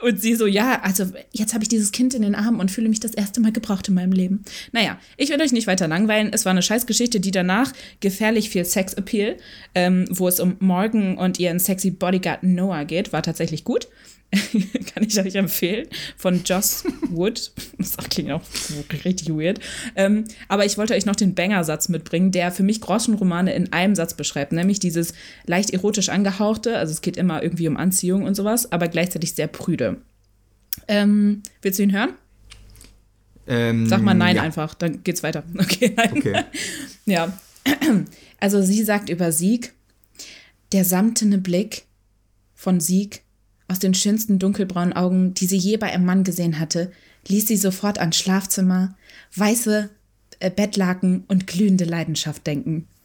Und 0.00 0.20
sie 0.20 0.36
so, 0.36 0.46
ja, 0.46 0.80
also 0.82 1.06
jetzt 1.32 1.54
habe 1.54 1.64
ich 1.64 1.68
dieses 1.68 1.90
Kind 1.90 2.14
in 2.14 2.22
den 2.22 2.36
Armen 2.36 2.60
und 2.60 2.70
fühle 2.70 2.88
mich 2.88 3.00
das 3.00 3.14
erste 3.14 3.40
Mal 3.40 3.50
gebraucht 3.50 3.88
in 3.88 3.94
meinem 3.94 4.12
Leben. 4.12 4.44
Naja, 4.70 4.98
ich 5.16 5.30
will 5.30 5.42
euch 5.42 5.50
nicht 5.50 5.66
weiter 5.66 5.88
langweilen. 5.88 6.30
Es 6.32 6.44
war 6.44 6.50
eine 6.50 6.62
Scheißgeschichte, 6.62 7.18
die 7.18 7.32
danach 7.32 7.72
gefährlich 7.98 8.48
viel 8.48 8.64
Sex-Appeal, 8.64 9.38
ähm, 9.74 10.04
wo 10.08 10.28
es 10.28 10.38
um 10.38 10.56
Morgan 10.60 11.18
und 11.18 11.40
ihren 11.40 11.58
sexy 11.58 11.90
Bodyguard 11.90 12.44
Noah 12.44 12.84
geht, 12.84 13.12
war 13.12 13.22
tatsächlich 13.22 13.64
gut. 13.64 13.88
kann 14.94 15.04
ich 15.04 15.18
euch 15.18 15.36
empfehlen, 15.36 15.88
von 16.16 16.42
Joss 16.44 16.84
Wood. 17.08 17.52
Das 17.78 17.96
klingt 18.10 18.32
auch 18.32 18.42
richtig 19.04 19.28
weird. 19.30 19.60
Ähm, 19.94 20.24
aber 20.48 20.66
ich 20.66 20.76
wollte 20.76 20.94
euch 20.94 21.06
noch 21.06 21.16
den 21.16 21.34
Banger-Satz 21.34 21.88
mitbringen, 21.88 22.32
der 22.32 22.50
für 22.50 22.62
mich 22.62 22.80
Groschenromane 22.80 23.54
in 23.54 23.72
einem 23.72 23.94
Satz 23.94 24.14
beschreibt, 24.14 24.52
nämlich 24.52 24.80
dieses 24.80 25.14
leicht 25.46 25.70
erotisch 25.70 26.08
angehauchte, 26.08 26.76
also 26.76 26.92
es 26.92 27.00
geht 27.00 27.16
immer 27.16 27.42
irgendwie 27.42 27.68
um 27.68 27.76
Anziehung 27.76 28.24
und 28.24 28.34
sowas, 28.34 28.72
aber 28.72 28.88
gleichzeitig 28.88 29.34
sehr 29.34 29.46
prüde. 29.46 29.98
Ähm, 30.88 31.42
willst 31.62 31.78
du 31.78 31.84
ihn 31.84 31.92
hören? 31.92 32.10
Ähm, 33.46 33.86
Sag 33.86 34.02
mal 34.02 34.14
nein 34.14 34.36
ja. 34.36 34.42
einfach, 34.42 34.74
dann 34.74 35.02
geht's 35.02 35.22
weiter. 35.22 35.44
Okay, 35.58 35.94
nein. 35.96 36.12
Okay. 36.12 36.44
ja. 37.06 37.32
Also 38.40 38.62
sie 38.62 38.84
sagt 38.84 39.08
über 39.08 39.32
Sieg, 39.32 39.72
der 40.72 40.84
samtene 40.84 41.38
Blick 41.38 41.84
von 42.54 42.80
Sieg 42.80 43.22
aus 43.68 43.78
den 43.78 43.94
schönsten 43.94 44.38
dunkelbraunen 44.38 44.94
Augen, 44.94 45.34
die 45.34 45.46
sie 45.46 45.58
je 45.58 45.76
bei 45.76 45.92
einem 45.92 46.06
Mann 46.06 46.24
gesehen 46.24 46.58
hatte, 46.58 46.90
ließ 47.26 47.46
sie 47.46 47.56
sofort 47.56 47.98
an 47.98 48.12
Schlafzimmer, 48.12 48.96
weiße 49.36 49.90
äh, 50.40 50.50
Bettlaken 50.50 51.24
und 51.28 51.46
glühende 51.46 51.84
Leidenschaft 51.84 52.46
denken. 52.46 52.88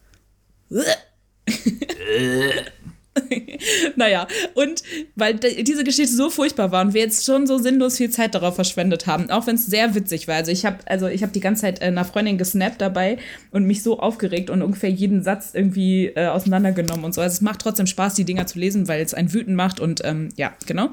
naja, 3.96 4.26
und 4.54 4.82
weil 5.14 5.34
diese 5.34 5.84
Geschichte 5.84 6.14
so 6.14 6.30
furchtbar 6.30 6.72
war 6.72 6.84
und 6.84 6.94
wir 6.94 7.02
jetzt 7.02 7.24
schon 7.24 7.46
so 7.46 7.58
sinnlos 7.58 7.96
viel 7.96 8.10
Zeit 8.10 8.34
darauf 8.34 8.56
verschwendet 8.56 9.06
haben, 9.06 9.30
auch 9.30 9.46
wenn 9.46 9.54
es 9.54 9.66
sehr 9.66 9.94
witzig 9.94 10.26
war. 10.26 10.36
Also 10.36 10.50
ich 10.50 10.64
habe 10.64 10.78
also 10.86 11.06
ich 11.06 11.24
die 11.24 11.40
ganze 11.40 11.62
Zeit 11.62 11.80
äh, 11.80 11.86
einer 11.86 12.04
Freundin 12.04 12.38
gesnappt 12.38 12.80
dabei 12.80 13.18
und 13.50 13.64
mich 13.64 13.82
so 13.82 14.00
aufgeregt 14.00 14.50
und 14.50 14.62
ungefähr 14.62 14.90
jeden 14.90 15.22
Satz 15.22 15.50
irgendwie 15.54 16.06
äh, 16.06 16.26
auseinandergenommen 16.26 17.04
und 17.04 17.14
so. 17.14 17.20
Also 17.20 17.34
es 17.34 17.40
macht 17.40 17.60
trotzdem 17.60 17.86
Spaß, 17.86 18.14
die 18.14 18.24
Dinger 18.24 18.46
zu 18.46 18.58
lesen, 18.58 18.88
weil 18.88 19.02
es 19.02 19.14
einen 19.14 19.32
wütend 19.32 19.56
macht 19.56 19.80
und 19.80 20.00
ähm, 20.04 20.30
ja, 20.36 20.52
genau. 20.66 20.90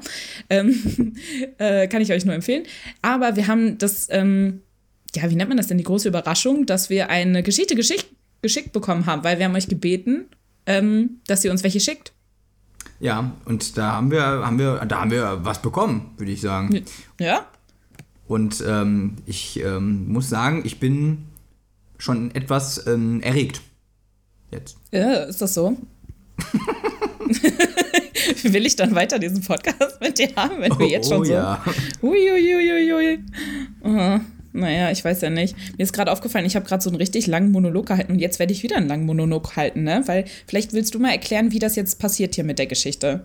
Ähm, 0.48 1.14
äh, 1.58 1.88
kann 1.88 2.02
ich 2.02 2.12
euch 2.12 2.24
nur 2.24 2.34
empfehlen. 2.34 2.64
Aber 3.02 3.36
wir 3.36 3.48
haben 3.48 3.78
das, 3.78 4.06
ähm, 4.10 4.62
ja, 5.14 5.28
wie 5.28 5.34
nennt 5.34 5.48
man 5.48 5.58
das 5.58 5.66
denn, 5.66 5.78
die 5.78 5.84
große 5.84 6.08
Überraschung, 6.08 6.66
dass 6.66 6.88
wir 6.88 7.10
eine 7.10 7.42
Geschichte 7.42 7.74
geschickt, 7.74 8.06
geschickt 8.42 8.72
bekommen 8.72 9.06
haben, 9.06 9.24
weil 9.24 9.38
wir 9.38 9.44
haben 9.44 9.54
euch 9.54 9.68
gebeten, 9.68 10.26
ähm, 10.66 11.20
dass 11.26 11.42
sie 11.42 11.48
uns 11.48 11.62
welche 11.62 11.80
schickt. 11.80 12.12
Ja, 13.00 13.32
und 13.46 13.78
da 13.78 13.92
haben 13.92 14.10
wir, 14.10 14.22
haben 14.22 14.58
wir, 14.58 14.84
da 14.86 15.00
haben 15.00 15.10
wir 15.10 15.44
was 15.44 15.60
bekommen, 15.60 16.14
würde 16.18 16.32
ich 16.32 16.40
sagen. 16.40 16.84
Ja. 17.18 17.46
Und 18.28 18.62
ähm, 18.66 19.16
ich 19.26 19.60
ähm, 19.60 20.08
muss 20.08 20.28
sagen, 20.28 20.62
ich 20.64 20.78
bin 20.78 21.26
schon 21.98 22.34
etwas 22.34 22.86
ähm, 22.86 23.20
erregt. 23.20 23.60
Jetzt. 24.50 24.76
Ja, 24.92 25.24
ist 25.24 25.42
das 25.42 25.54
so? 25.54 25.76
Will 28.42 28.66
ich 28.66 28.76
dann 28.76 28.94
weiter 28.94 29.18
diesen 29.18 29.42
Podcast 29.42 30.00
mit 30.00 30.18
dir 30.18 30.28
haben, 30.36 30.60
wenn 30.60 30.78
wir 30.78 30.86
oh, 30.86 30.90
jetzt 30.90 31.08
schon 31.08 31.22
oh, 31.22 31.24
so. 31.24 31.32
Ja. 31.32 31.64
Uiuiuiui. 32.02 33.24
Uh 33.82 33.88
-huh. 33.88 34.20
Naja, 34.52 34.90
ich 34.90 35.04
weiß 35.04 35.22
ja 35.22 35.30
nicht. 35.30 35.56
Mir 35.78 35.82
ist 35.82 35.92
gerade 35.92 36.12
aufgefallen, 36.12 36.44
ich 36.44 36.56
habe 36.56 36.66
gerade 36.66 36.82
so 36.82 36.90
einen 36.90 36.98
richtig 36.98 37.26
langen 37.26 37.52
Monolog 37.52 37.86
gehalten 37.86 38.12
und 38.12 38.18
jetzt 38.18 38.38
werde 38.38 38.52
ich 38.52 38.62
wieder 38.62 38.76
einen 38.76 38.88
langen 38.88 39.06
Monolog 39.06 39.56
halten, 39.56 39.82
ne? 39.84 40.02
Weil 40.06 40.26
vielleicht 40.46 40.72
willst 40.72 40.94
du 40.94 40.98
mal 40.98 41.10
erklären, 41.10 41.52
wie 41.52 41.58
das 41.58 41.76
jetzt 41.76 41.98
passiert 41.98 42.34
hier 42.34 42.44
mit 42.44 42.58
der 42.58 42.66
Geschichte. 42.66 43.24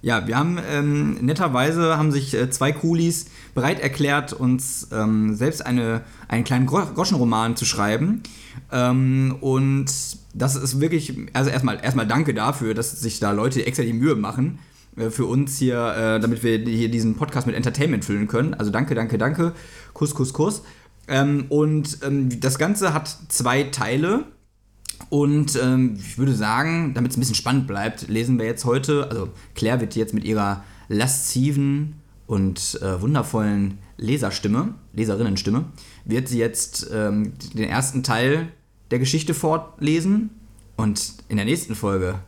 Ja, 0.00 0.26
wir 0.28 0.36
haben 0.38 0.58
ähm, 0.70 1.14
netterweise 1.20 1.98
haben 1.98 2.12
sich 2.12 2.32
äh, 2.32 2.48
zwei 2.50 2.70
Coolies 2.70 3.26
bereit 3.54 3.80
erklärt, 3.80 4.32
uns 4.32 4.88
ähm, 4.92 5.34
selbst 5.34 5.66
eine, 5.66 6.02
einen 6.28 6.44
kleinen 6.44 6.66
Groschenroman 6.66 7.56
zu 7.56 7.64
schreiben. 7.64 8.22
Ähm, 8.70 9.36
und 9.40 9.86
das 10.34 10.54
ist 10.54 10.80
wirklich, 10.80 11.14
also 11.32 11.50
erstmal, 11.50 11.80
erstmal 11.82 12.06
danke 12.06 12.32
dafür, 12.32 12.74
dass 12.74 12.92
sich 12.92 13.18
da 13.18 13.32
Leute 13.32 13.66
extra 13.66 13.84
die 13.84 13.92
Mühe 13.92 14.14
machen 14.14 14.60
für 15.10 15.26
uns 15.26 15.58
hier, 15.58 15.76
äh, 15.76 16.20
damit 16.20 16.42
wir 16.42 16.58
hier 16.58 16.90
diesen 16.90 17.16
Podcast 17.16 17.46
mit 17.46 17.56
Entertainment 17.56 18.04
füllen 18.04 18.28
können. 18.28 18.54
Also 18.54 18.70
danke, 18.70 18.94
danke, 18.94 19.18
danke. 19.18 19.52
Kuss, 19.92 20.14
Kuss, 20.14 20.32
Kuss. 20.32 20.62
Ähm, 21.08 21.46
und 21.48 21.98
ähm, 22.02 22.40
das 22.40 22.58
Ganze 22.58 22.92
hat 22.92 23.08
zwei 23.28 23.64
Teile. 23.64 24.24
Und 25.10 25.58
ähm, 25.62 25.96
ich 25.98 26.18
würde 26.18 26.34
sagen, 26.34 26.92
damit 26.94 27.12
es 27.12 27.16
ein 27.16 27.20
bisschen 27.20 27.34
spannend 27.34 27.66
bleibt, 27.66 28.08
lesen 28.08 28.38
wir 28.38 28.46
jetzt 28.46 28.64
heute, 28.64 29.08
also 29.10 29.28
Claire 29.54 29.80
wird 29.80 29.94
jetzt 29.96 30.12
mit 30.12 30.24
ihrer 30.24 30.64
lasziven 30.88 31.94
und 32.26 32.78
äh, 32.82 33.00
wundervollen 33.00 33.78
Leserstimme, 33.96 34.74
Leserinnenstimme, 34.92 35.66
wird 36.04 36.28
sie 36.28 36.38
jetzt 36.38 36.90
ähm, 36.92 37.32
den 37.54 37.68
ersten 37.68 38.02
Teil 38.02 38.48
der 38.90 38.98
Geschichte 38.98 39.34
fortlesen. 39.34 40.30
Und 40.76 41.14
in 41.28 41.36
der 41.36 41.46
nächsten 41.46 41.74
Folge 41.74 42.20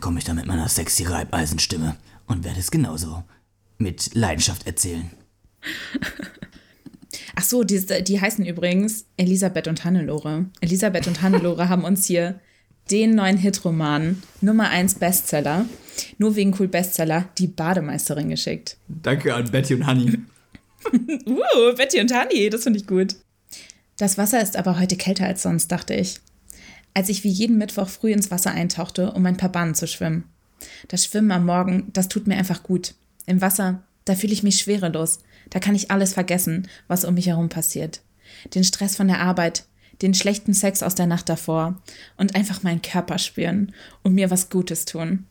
komme 0.00 0.18
ich 0.18 0.24
dann 0.24 0.36
mit 0.36 0.46
meiner 0.46 0.68
sexy 0.68 1.04
Reibeisenstimme 1.04 1.96
und 2.26 2.44
werde 2.44 2.60
es 2.60 2.70
genauso 2.70 3.24
mit 3.78 4.14
Leidenschaft 4.14 4.66
erzählen. 4.66 5.10
Ach 7.34 7.42
so, 7.42 7.64
die, 7.64 7.80
die 8.04 8.20
heißen 8.20 8.44
übrigens 8.44 9.06
Elisabeth 9.16 9.68
und 9.68 9.84
Hannelore. 9.84 10.46
Elisabeth 10.60 11.06
und 11.08 11.22
Hannelore 11.22 11.68
haben 11.68 11.84
uns 11.84 12.06
hier 12.06 12.40
den 12.90 13.14
neuen 13.14 13.36
Hitroman, 13.36 14.22
Nummer 14.40 14.68
1 14.68 14.96
Bestseller, 14.96 15.66
nur 16.18 16.36
wegen 16.36 16.54
cool 16.58 16.68
Bestseller, 16.68 17.28
die 17.38 17.46
Bademeisterin 17.46 18.28
geschickt. 18.28 18.76
Danke 18.88 19.34
an 19.34 19.50
Betty 19.50 19.74
und 19.74 19.86
Honey. 19.86 20.18
uh, 21.26 21.76
Betty 21.76 22.00
und 22.00 22.12
Honey, 22.12 22.50
das 22.50 22.64
finde 22.64 22.80
ich 22.80 22.86
gut. 22.86 23.16
Das 23.98 24.18
Wasser 24.18 24.42
ist 24.42 24.56
aber 24.56 24.80
heute 24.80 24.96
kälter 24.96 25.26
als 25.26 25.42
sonst, 25.42 25.68
dachte 25.68 25.94
ich. 25.94 26.20
Als 26.94 27.08
ich 27.08 27.24
wie 27.24 27.30
jeden 27.30 27.58
Mittwoch 27.58 27.88
früh 27.88 28.12
ins 28.12 28.30
Wasser 28.30 28.50
eintauchte, 28.50 29.12
um 29.12 29.24
ein 29.26 29.36
paar 29.36 29.50
Bahnen 29.50 29.74
zu 29.74 29.86
schwimmen. 29.86 30.24
Das 30.88 31.04
Schwimmen 31.04 31.30
am 31.30 31.46
Morgen, 31.46 31.88
das 31.92 32.08
tut 32.08 32.26
mir 32.26 32.36
einfach 32.36 32.62
gut. 32.62 32.94
Im 33.26 33.40
Wasser, 33.40 33.82
da 34.04 34.14
fühle 34.14 34.32
ich 34.32 34.42
mich 34.42 34.58
schwerelos. 34.58 35.20
Da 35.50 35.58
kann 35.58 35.74
ich 35.74 35.90
alles 35.90 36.14
vergessen, 36.14 36.68
was 36.88 37.04
um 37.04 37.14
mich 37.14 37.26
herum 37.26 37.48
passiert. 37.48 38.00
Den 38.54 38.64
Stress 38.64 38.96
von 38.96 39.08
der 39.08 39.20
Arbeit, 39.20 39.64
den 40.00 40.14
schlechten 40.14 40.54
Sex 40.54 40.82
aus 40.82 40.94
der 40.94 41.06
Nacht 41.06 41.28
davor 41.28 41.80
und 42.16 42.34
einfach 42.34 42.62
meinen 42.62 42.82
Körper 42.82 43.18
spüren 43.18 43.72
und 44.02 44.14
mir 44.14 44.30
was 44.30 44.50
Gutes 44.50 44.84
tun. 44.84 45.26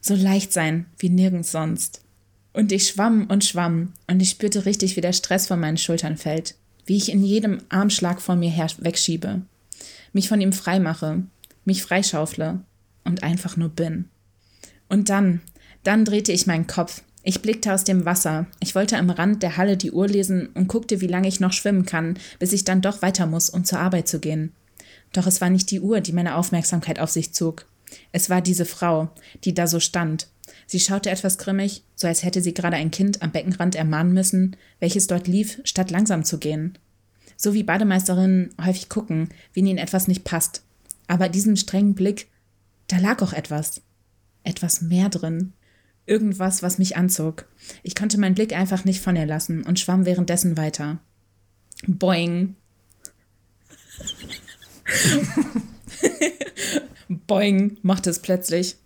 So 0.00 0.14
leicht 0.14 0.52
sein 0.52 0.86
wie 0.98 1.10
nirgends 1.10 1.52
sonst. 1.52 2.02
Und 2.52 2.72
ich 2.72 2.88
schwamm 2.88 3.26
und 3.28 3.44
schwamm 3.44 3.92
und 4.06 4.20
ich 4.20 4.30
spürte 4.30 4.64
richtig, 4.64 4.96
wie 4.96 5.02
der 5.02 5.12
Stress 5.12 5.46
von 5.46 5.60
meinen 5.60 5.76
Schultern 5.76 6.16
fällt, 6.16 6.54
wie 6.86 6.96
ich 6.96 7.12
in 7.12 7.22
jedem 7.22 7.58
Armschlag 7.68 8.22
von 8.22 8.38
mir 8.38 8.50
her 8.50 8.68
wegschiebe, 8.78 9.42
mich 10.12 10.28
von 10.28 10.40
ihm 10.40 10.52
freimache, 10.52 11.22
mich 11.64 11.82
freischaufle 11.82 12.60
und 13.04 13.22
einfach 13.22 13.56
nur 13.56 13.68
bin. 13.68 14.08
Und 14.88 15.08
dann, 15.08 15.40
dann 15.82 16.04
drehte 16.04 16.32
ich 16.32 16.46
meinen 16.46 16.66
Kopf 16.66 17.02
ich 17.28 17.42
blickte 17.42 17.74
aus 17.74 17.82
dem 17.82 18.04
Wasser. 18.04 18.46
Ich 18.60 18.76
wollte 18.76 18.96
am 18.96 19.10
Rand 19.10 19.42
der 19.42 19.56
Halle 19.56 19.76
die 19.76 19.90
Uhr 19.90 20.06
lesen 20.06 20.46
und 20.54 20.68
guckte, 20.68 21.00
wie 21.00 21.08
lange 21.08 21.26
ich 21.26 21.40
noch 21.40 21.52
schwimmen 21.52 21.84
kann, 21.84 22.16
bis 22.38 22.52
ich 22.52 22.62
dann 22.62 22.82
doch 22.82 23.02
weiter 23.02 23.26
muss, 23.26 23.50
um 23.50 23.64
zur 23.64 23.80
Arbeit 23.80 24.06
zu 24.06 24.20
gehen. 24.20 24.52
Doch 25.12 25.26
es 25.26 25.40
war 25.40 25.50
nicht 25.50 25.72
die 25.72 25.80
Uhr, 25.80 26.00
die 26.00 26.12
meine 26.12 26.36
Aufmerksamkeit 26.36 27.00
auf 27.00 27.10
sich 27.10 27.34
zog. 27.34 27.66
Es 28.12 28.30
war 28.30 28.42
diese 28.42 28.64
Frau, 28.64 29.10
die 29.42 29.54
da 29.54 29.66
so 29.66 29.80
stand. 29.80 30.28
Sie 30.68 30.78
schaute 30.78 31.10
etwas 31.10 31.36
grimmig, 31.36 31.82
so 31.96 32.06
als 32.06 32.22
hätte 32.22 32.40
sie 32.40 32.54
gerade 32.54 32.76
ein 32.76 32.92
Kind 32.92 33.22
am 33.22 33.32
Beckenrand 33.32 33.74
ermahnen 33.74 34.14
müssen, 34.14 34.54
welches 34.78 35.08
dort 35.08 35.26
lief, 35.26 35.60
statt 35.64 35.90
langsam 35.90 36.22
zu 36.22 36.38
gehen. 36.38 36.78
So 37.36 37.54
wie 37.54 37.62
Bademeisterinnen 37.62 38.54
häufig 38.64 38.88
gucken, 38.88 39.28
wenn 39.54 39.66
ihnen 39.66 39.78
etwas 39.78 40.08
nicht 40.08 40.24
passt. 40.24 40.62
Aber 41.06 41.28
diesem 41.28 41.56
strengen 41.56 41.94
Blick, 41.94 42.28
da 42.88 42.98
lag 42.98 43.22
auch 43.22 43.32
etwas. 43.32 43.82
Etwas 44.42 44.80
mehr 44.80 45.08
drin 45.08 45.52
irgendwas, 46.06 46.62
was 46.62 46.78
mich 46.78 46.96
anzog. 46.96 47.46
Ich 47.82 47.94
konnte 47.94 48.18
meinen 48.18 48.34
Blick 48.34 48.54
einfach 48.54 48.84
nicht 48.84 49.00
von 49.00 49.16
ihr 49.16 49.26
lassen 49.26 49.62
und 49.64 49.78
schwamm 49.78 50.06
währenddessen 50.06 50.56
weiter. 50.56 50.98
Boing. 51.86 52.54
Boing 57.08 57.76
machte 57.82 58.10
es 58.10 58.20
plötzlich. 58.20 58.76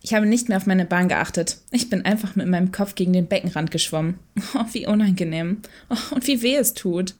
Ich 0.00 0.14
habe 0.14 0.26
nicht 0.26 0.48
mehr 0.48 0.58
auf 0.58 0.66
meine 0.66 0.84
Bahn 0.84 1.08
geachtet. 1.08 1.58
Ich 1.70 1.90
bin 1.90 2.04
einfach 2.04 2.36
mit 2.36 2.46
meinem 2.46 2.70
Kopf 2.70 2.94
gegen 2.94 3.12
den 3.12 3.26
Beckenrand 3.26 3.70
geschwommen. 3.70 4.18
Oh, 4.54 4.64
wie 4.72 4.86
unangenehm. 4.86 5.58
Oh, 5.90 6.14
und 6.14 6.26
wie 6.26 6.42
weh 6.42 6.56
es 6.56 6.74
tut. 6.74 7.14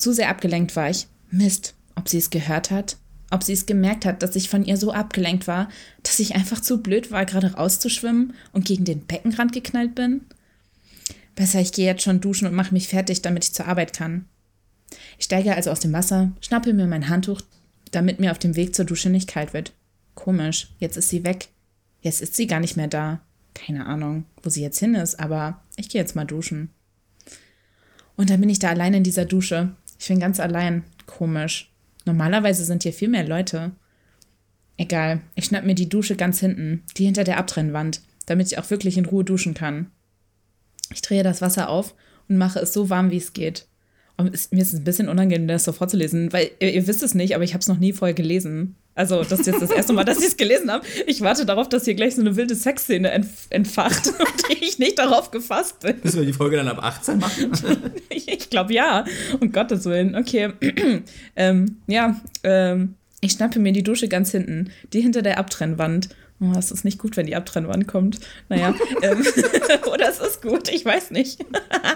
Zu 0.00 0.12
sehr 0.12 0.30
abgelenkt 0.30 0.74
war 0.74 0.90
ich. 0.90 1.06
Mist, 1.30 1.74
ob 1.94 2.08
sie 2.08 2.18
es 2.18 2.30
gehört 2.30 2.70
hat? 2.70 2.96
ob 3.30 3.44
sie 3.44 3.52
es 3.52 3.66
gemerkt 3.66 4.04
hat, 4.04 4.22
dass 4.22 4.36
ich 4.36 4.48
von 4.48 4.64
ihr 4.64 4.76
so 4.76 4.92
abgelenkt 4.92 5.46
war, 5.46 5.68
dass 6.02 6.18
ich 6.18 6.34
einfach 6.34 6.60
zu 6.60 6.82
blöd 6.82 7.10
war, 7.10 7.24
gerade 7.24 7.54
rauszuschwimmen 7.54 8.34
und 8.52 8.64
gegen 8.64 8.84
den 8.84 9.06
Beckenrand 9.06 9.52
geknallt 9.52 9.94
bin. 9.94 10.22
Besser, 11.36 11.60
ich 11.60 11.72
gehe 11.72 11.86
jetzt 11.86 12.02
schon 12.02 12.20
duschen 12.20 12.48
und 12.48 12.54
mache 12.54 12.74
mich 12.74 12.88
fertig, 12.88 13.22
damit 13.22 13.44
ich 13.44 13.54
zur 13.54 13.68
Arbeit 13.68 13.92
kann. 13.92 14.24
Ich 15.16 15.26
steige 15.26 15.54
also 15.54 15.70
aus 15.70 15.80
dem 15.80 15.92
Wasser, 15.92 16.32
schnappe 16.40 16.72
mir 16.72 16.86
mein 16.86 17.08
Handtuch, 17.08 17.40
damit 17.92 18.18
mir 18.18 18.32
auf 18.32 18.38
dem 18.38 18.56
Weg 18.56 18.74
zur 18.74 18.84
Dusche 18.84 19.10
nicht 19.10 19.28
kalt 19.28 19.54
wird. 19.54 19.72
Komisch, 20.16 20.72
jetzt 20.80 20.96
ist 20.96 21.08
sie 21.08 21.24
weg. 21.24 21.48
Jetzt 22.02 22.20
ist 22.20 22.34
sie 22.34 22.48
gar 22.48 22.60
nicht 22.60 22.76
mehr 22.76 22.88
da. 22.88 23.20
Keine 23.54 23.86
Ahnung, 23.86 24.24
wo 24.42 24.50
sie 24.50 24.62
jetzt 24.62 24.78
hin 24.78 24.94
ist, 24.94 25.20
aber 25.20 25.62
ich 25.76 25.88
gehe 25.88 26.00
jetzt 26.00 26.16
mal 26.16 26.24
duschen. 26.24 26.70
Und 28.16 28.30
dann 28.30 28.40
bin 28.40 28.50
ich 28.50 28.58
da 28.58 28.70
allein 28.70 28.94
in 28.94 29.04
dieser 29.04 29.24
Dusche. 29.24 29.76
Ich 30.00 30.08
bin 30.08 30.18
ganz 30.18 30.40
allein. 30.40 30.84
Komisch. 31.06 31.70
Normalerweise 32.06 32.64
sind 32.64 32.82
hier 32.82 32.94
viel 32.94 33.08
mehr 33.08 33.28
Leute. 33.28 33.72
Egal, 34.78 35.20
ich 35.34 35.44
schnapp 35.44 35.66
mir 35.66 35.74
die 35.74 35.90
Dusche 35.90 36.16
ganz 36.16 36.40
hinten, 36.40 36.82
die 36.96 37.04
hinter 37.04 37.22
der 37.22 37.36
Abtrennwand, 37.36 38.00
damit 38.24 38.46
ich 38.46 38.58
auch 38.58 38.70
wirklich 38.70 38.96
in 38.96 39.04
Ruhe 39.04 39.24
duschen 39.24 39.52
kann. 39.52 39.90
Ich 40.90 41.02
drehe 41.02 41.22
das 41.22 41.42
Wasser 41.42 41.68
auf 41.68 41.94
und 42.28 42.38
mache 42.38 42.60
es 42.60 42.72
so 42.72 42.88
warm, 42.88 43.10
wie 43.10 43.18
es 43.18 43.34
geht. 43.34 43.66
Und 44.16 44.34
es, 44.34 44.50
mir 44.50 44.62
ist 44.62 44.72
es 44.72 44.80
ein 44.80 44.84
bisschen 44.84 45.10
unangenehm, 45.10 45.48
das 45.48 45.64
so 45.64 45.72
vorzulesen, 45.72 46.32
weil 46.32 46.50
ihr, 46.60 46.72
ihr 46.72 46.86
wisst 46.86 47.02
es 47.02 47.14
nicht, 47.14 47.34
aber 47.34 47.44
ich 47.44 47.52
habe 47.52 47.60
es 47.60 47.68
noch 47.68 47.78
nie 47.78 47.92
vorher 47.92 48.14
gelesen. 48.14 48.76
Also, 48.94 49.22
das 49.22 49.40
ist 49.40 49.46
jetzt 49.46 49.62
das 49.62 49.70
erste 49.70 49.92
Mal, 49.92 50.04
dass 50.04 50.18
ich 50.18 50.26
es 50.26 50.36
gelesen 50.36 50.70
habe. 50.70 50.84
Ich 51.06 51.20
warte 51.20 51.46
darauf, 51.46 51.68
dass 51.68 51.84
hier 51.84 51.94
gleich 51.94 52.16
so 52.16 52.20
eine 52.20 52.36
wilde 52.36 52.54
Sexszene 52.54 53.10
entf 53.10 53.46
entfacht 53.50 54.08
und 54.18 54.60
ich 54.60 54.78
nicht 54.78 54.98
darauf 54.98 55.30
gefasst 55.30 55.80
bin. 55.80 55.96
Müssen 56.02 56.18
wir 56.20 56.26
die 56.26 56.32
Folge 56.32 56.56
dann 56.56 56.68
ab 56.68 56.82
18 56.82 57.18
machen? 57.18 57.52
ich 58.08 58.50
glaube 58.50 58.74
ja. 58.74 59.04
Um 59.40 59.52
Gottes 59.52 59.84
Willen. 59.84 60.16
Okay. 60.16 60.52
ähm, 61.36 61.76
ja, 61.86 62.20
ähm, 62.42 62.94
ich 63.20 63.32
schnappe 63.32 63.58
mir 63.58 63.72
die 63.72 63.82
Dusche 63.82 64.08
ganz 64.08 64.32
hinten, 64.32 64.70
die 64.92 65.00
hinter 65.00 65.22
der 65.22 65.38
Abtrennwand. 65.38 66.08
Oh, 66.42 66.52
es 66.58 66.70
ist 66.70 66.84
nicht 66.84 66.98
gut, 66.98 67.16
wenn 67.16 67.26
die 67.26 67.36
Abtrennwand 67.36 67.86
kommt. 67.86 68.18
Naja. 68.48 68.74
ähm, 69.02 69.24
oder 69.92 70.08
es 70.08 70.20
ist 70.20 70.40
gut, 70.40 70.68
ich 70.72 70.84
weiß 70.84 71.10
nicht. 71.10 71.44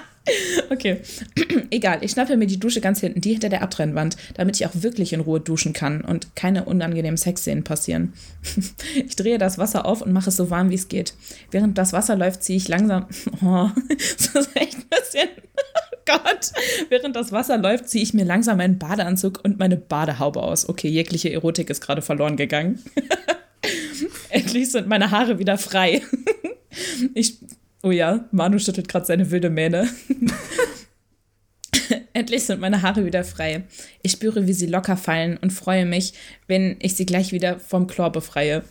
okay. 0.70 1.00
Egal, 1.70 1.98
ich 2.02 2.10
schnappe 2.10 2.36
mir 2.36 2.46
die 2.46 2.60
Dusche 2.60 2.82
ganz 2.82 3.00
hinten, 3.00 3.22
die 3.22 3.32
hinter 3.32 3.48
der 3.48 3.62
Abtrennwand, 3.62 4.16
damit 4.34 4.56
ich 4.56 4.66
auch 4.66 4.74
wirklich 4.74 5.14
in 5.14 5.20
Ruhe 5.20 5.40
duschen 5.40 5.72
kann 5.72 6.02
und 6.02 6.36
keine 6.36 6.64
unangenehmen 6.64 7.16
Sexszenen 7.16 7.64
passieren. 7.64 8.12
ich 8.94 9.16
drehe 9.16 9.38
das 9.38 9.56
Wasser 9.56 9.86
auf 9.86 10.02
und 10.02 10.12
mache 10.12 10.28
es 10.28 10.36
so 10.36 10.50
warm, 10.50 10.70
wie 10.70 10.74
es 10.74 10.88
geht. 10.88 11.14
Während 11.50 11.78
das 11.78 11.94
Wasser 11.94 12.16
läuft, 12.16 12.42
ziehe 12.42 12.58
ich 12.58 12.68
langsam. 12.68 13.06
Oh, 13.42 13.70
das 13.88 14.26
ist 14.26 14.56
echt 14.56 14.76
ein 14.76 14.84
bisschen. 14.90 15.28
Gott. 16.06 16.52
Während 16.90 17.16
das 17.16 17.32
Wasser 17.32 17.56
läuft, 17.56 17.88
ziehe 17.88 18.04
ich 18.04 18.12
mir 18.12 18.26
langsam 18.26 18.58
meinen 18.58 18.78
Badeanzug 18.78 19.40
und 19.42 19.58
meine 19.58 19.78
Badehaube 19.78 20.42
aus. 20.42 20.68
Okay, 20.68 20.88
jegliche 20.88 21.32
Erotik 21.32 21.70
ist 21.70 21.80
gerade 21.80 22.02
verloren 22.02 22.36
gegangen. 22.36 22.82
Endlich 24.30 24.70
sind 24.70 24.88
meine 24.88 25.10
Haare 25.10 25.38
wieder 25.38 25.58
frei. 25.58 26.02
ich. 27.14 27.38
Oh 27.82 27.90
ja, 27.90 28.26
Manu 28.32 28.58
schüttelt 28.58 28.88
gerade 28.88 29.04
seine 29.04 29.30
wilde 29.30 29.50
Mähne. 29.50 29.88
Endlich 32.14 32.44
sind 32.44 32.60
meine 32.60 32.82
Haare 32.82 33.04
wieder 33.04 33.24
frei. 33.24 33.64
Ich 34.02 34.12
spüre, 34.12 34.46
wie 34.46 34.54
sie 34.54 34.66
locker 34.66 34.96
fallen 34.96 35.36
und 35.36 35.52
freue 35.52 35.84
mich, 35.84 36.14
wenn 36.46 36.76
ich 36.80 36.94
sie 36.94 37.04
gleich 37.04 37.32
wieder 37.32 37.58
vom 37.58 37.86
Chlor 37.86 38.10
befreie. 38.10 38.64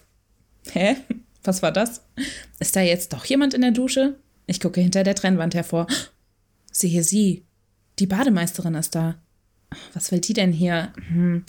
Hä? 0.72 0.96
Was 1.44 1.62
war 1.62 1.72
das? 1.72 2.02
Ist 2.60 2.76
da 2.76 2.82
jetzt 2.82 3.14
doch 3.14 3.26
jemand 3.26 3.54
in 3.54 3.62
der 3.62 3.72
Dusche? 3.72 4.16
Ich 4.48 4.60
gucke 4.60 4.82
hinter 4.82 5.04
der 5.04 5.16
Trennwand 5.16 5.56
hervor. 5.56 5.88
Sehe 6.72 7.04
sie. 7.04 7.46
Die 8.00 8.08
Bademeisterin 8.08 8.76
ist 8.76 8.96
da. 8.96 9.16
Was 9.94 10.12
will 10.12 10.22
die 10.22 10.34
denn 10.34 10.52
hier? 10.52 10.94
Hm. 11.10 11.46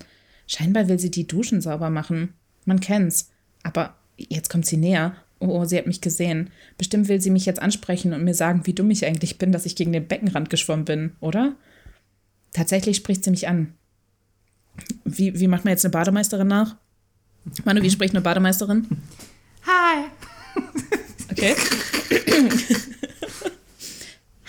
Scheinbar 0.46 0.88
will 0.88 0.98
sie 0.98 1.10
die 1.10 1.26
Duschen 1.26 1.60
sauber 1.60 1.90
machen. 1.90 2.34
Man 2.64 2.80
kennt's. 2.80 3.30
Aber 3.64 3.96
jetzt 4.16 4.48
kommt 4.48 4.66
sie 4.66 4.76
näher 4.76 5.16
Oh, 5.46 5.64
sie 5.64 5.76
hat 5.76 5.86
mich 5.86 6.00
gesehen. 6.00 6.50
Bestimmt 6.78 7.08
will 7.08 7.20
sie 7.20 7.30
mich 7.30 7.44
jetzt 7.44 7.60
ansprechen 7.60 8.12
und 8.12 8.24
mir 8.24 8.34
sagen, 8.34 8.62
wie 8.64 8.72
dumm 8.72 8.90
ich 8.90 9.04
eigentlich 9.04 9.36
bin, 9.38 9.52
dass 9.52 9.66
ich 9.66 9.76
gegen 9.76 9.92
den 9.92 10.06
Beckenrand 10.06 10.48
geschwommen 10.48 10.84
bin, 10.84 11.16
oder? 11.20 11.54
Tatsächlich 12.52 12.96
spricht 12.96 13.24
sie 13.24 13.30
mich 13.30 13.46
an. 13.48 13.74
Wie, 15.04 15.38
wie 15.38 15.48
macht 15.48 15.64
man 15.64 15.72
jetzt 15.72 15.84
eine 15.84 15.92
Bademeisterin 15.92 16.46
nach? 16.46 16.76
Manu, 17.64 17.82
wie 17.82 17.90
spricht 17.90 18.14
eine 18.14 18.22
Bademeisterin? 18.22 18.86
Hi. 19.66 20.04
Okay. 21.30 21.54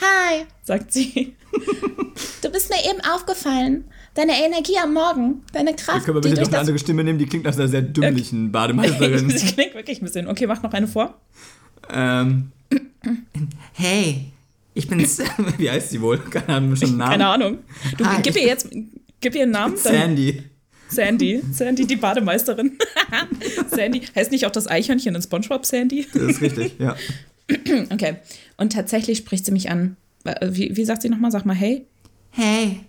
Hi. 0.02 0.46
Sagt 0.64 0.94
sie. 0.94 1.36
Du 2.42 2.50
bist 2.52 2.70
mir 2.70 2.90
eben 2.90 3.02
aufgefallen. 3.02 3.86
Deine 4.16 4.32
Energie 4.46 4.78
am 4.82 4.94
Morgen, 4.94 5.44
deine 5.52 5.76
Kraft. 5.76 6.06
Können 6.06 6.18
wir 6.18 6.22
bitte 6.22 6.42
noch 6.42 6.48
eine 6.48 6.60
andere 6.60 6.80
Stimme 6.80 7.04
nehmen? 7.04 7.20
Die 7.20 7.26
klingt 7.26 7.44
nach 7.44 7.54
einer 7.54 7.68
sehr 7.68 7.82
dümmlichen 7.82 8.50
Bademeisterin. 8.54 9.30
sie 9.30 9.48
klingt 9.54 9.76
wirklich 9.76 10.02
ein 10.02 10.06
bisschen. 10.06 10.28
Okay, 10.28 10.48
mach 10.48 10.64
noch 10.64 10.74
eine 10.74 10.88
vor. 10.88 11.20
Ähm. 11.94 12.52
Hey, 13.74 14.32
ich 14.74 14.88
bin's. 14.88 15.20
Wie 15.58 15.70
heißt 15.70 15.92
sie 15.92 16.02
wohl? 16.02 16.18
Keine 16.18 16.50
Ahnung, 16.50 16.76
schon 16.76 16.90
einen 16.90 16.98
Namen. 16.98 17.12
Keine 17.12 17.28
Ahnung. 17.28 17.58
Du, 17.98 18.06
Hi. 18.06 18.22
gib 18.24 18.36
ihr 18.36 18.48
jetzt, 18.48 18.68
gib 19.22 19.36
ihr 19.36 19.44
einen 19.44 19.52
Namen. 19.52 19.78
Sandy. 19.78 20.42
Sandy. 20.88 21.42
Sandy, 21.52 21.86
die 21.86 21.98
Bademeisterin. 21.98 22.78
Sandy. 23.70 24.02
Heißt 24.16 24.32
nicht 24.32 24.46
auch 24.48 24.52
das 24.52 24.68
Eichhörnchen 24.68 25.14
in 25.14 25.22
Spongebob 25.22 25.66
Sandy? 25.68 26.08
Das 26.12 26.22
ist 26.24 26.42
richtig, 26.42 26.76
ja. 26.80 26.96
Okay. 27.92 28.16
Und 28.58 28.74
tatsächlich 28.74 29.20
spricht 29.20 29.46
sie 29.46 29.52
mich 29.52 29.70
an. 29.70 29.98
Wie, 30.42 30.76
wie 30.76 30.86
sagt 30.86 31.04
sie 31.04 31.10
nochmal? 31.10 31.30
Sag 31.32 31.46
mal, 31.46 31.56
hey. 31.56 31.86
Hey. 32.32 32.80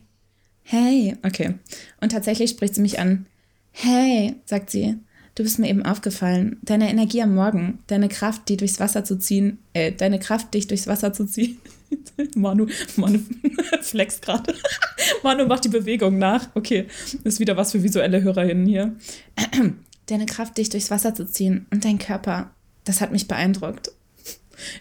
Hey. 0.69 1.15
Okay. 1.23 1.55
Und 2.01 2.11
tatsächlich 2.11 2.51
spricht 2.51 2.75
sie 2.75 2.81
mich 2.81 2.99
an. 2.99 3.27
Hey. 3.71 4.35
Sagt 4.47 4.71
sie. 4.71 4.97
Du 5.37 5.45
bist 5.45 5.61
mir 5.61 5.69
eben 5.69 5.85
aufgefallen. 5.85 6.59
Deine 6.63 6.91
Energie 6.91 7.23
am 7.23 7.35
Morgen, 7.35 7.79
deine 7.89 8.09
Kraft, 8.09 8.49
die 8.49 8.57
durchs 8.57 8.81
Wasser 8.81 9.05
zu 9.05 9.19
ziehen, 9.19 9.59
äh, 9.75 9.93
deine 9.93 10.19
Kraft, 10.19 10.55
dich 10.55 10.67
durchs 10.67 10.87
Wasser 10.87 11.13
zu 11.13 11.27
ziehen. 11.27 11.59
Manu, 12.35 12.67
Manu 12.97 13.21
flext 13.83 14.23
gerade. 14.23 14.55
Manu 15.23 15.47
macht 15.47 15.67
die 15.67 15.69
Bewegung 15.69 16.19
nach. 16.19 16.49
Okay, 16.55 16.87
ist 17.23 17.39
wieder 17.39 17.57
was 17.57 17.73
für 17.73 17.83
visuelle 17.83 18.23
HörerInnen 18.23 18.67
hier. 18.67 18.97
Deine 20.07 20.27
Kraft, 20.27 20.57
dich 20.57 20.71
durchs 20.71 20.91
Wasser 20.91 21.15
zu 21.15 21.27
ziehen 21.27 21.67
und 21.71 21.85
dein 21.85 21.99
Körper. 21.99 22.51
Das 22.85 23.03
hat 23.03 23.13
mich 23.13 23.29
beeindruckt. 23.29 23.93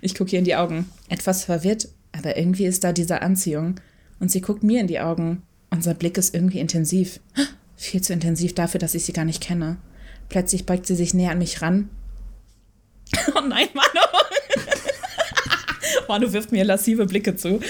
Ich 0.01 0.15
gucke 0.15 0.31
ihr 0.31 0.39
in 0.39 0.45
die 0.45 0.55
Augen. 0.55 0.89
Etwas 1.09 1.43
verwirrt, 1.43 1.89
aber 2.13 2.37
irgendwie 2.37 2.65
ist 2.65 2.83
da 2.83 2.93
diese 2.93 3.21
Anziehung. 3.21 3.75
Und 4.21 4.31
sie 4.31 4.39
guckt 4.39 4.63
mir 4.63 4.79
in 4.79 4.87
die 4.87 5.01
Augen. 5.01 5.43
Unser 5.75 5.93
Blick 5.93 6.17
ist 6.17 6.33
irgendwie 6.33 6.59
intensiv. 6.59 7.19
Viel 7.75 8.01
zu 8.01 8.13
intensiv 8.13 8.55
dafür, 8.55 8.79
dass 8.79 8.95
ich 8.95 9.03
sie 9.03 9.11
gar 9.11 9.25
nicht 9.25 9.43
kenne. 9.43 9.77
Plötzlich 10.29 10.65
beugt 10.65 10.87
sie 10.87 10.95
sich 10.95 11.13
näher 11.13 11.31
an 11.31 11.39
mich 11.39 11.61
ran. 11.61 11.89
Oh 13.35 13.41
nein, 13.41 13.67
Manu! 13.73 14.05
Manu 16.07 16.33
wirft 16.33 16.51
mir 16.51 16.63
lassive 16.63 17.05
Blicke 17.05 17.35
zu. 17.35 17.59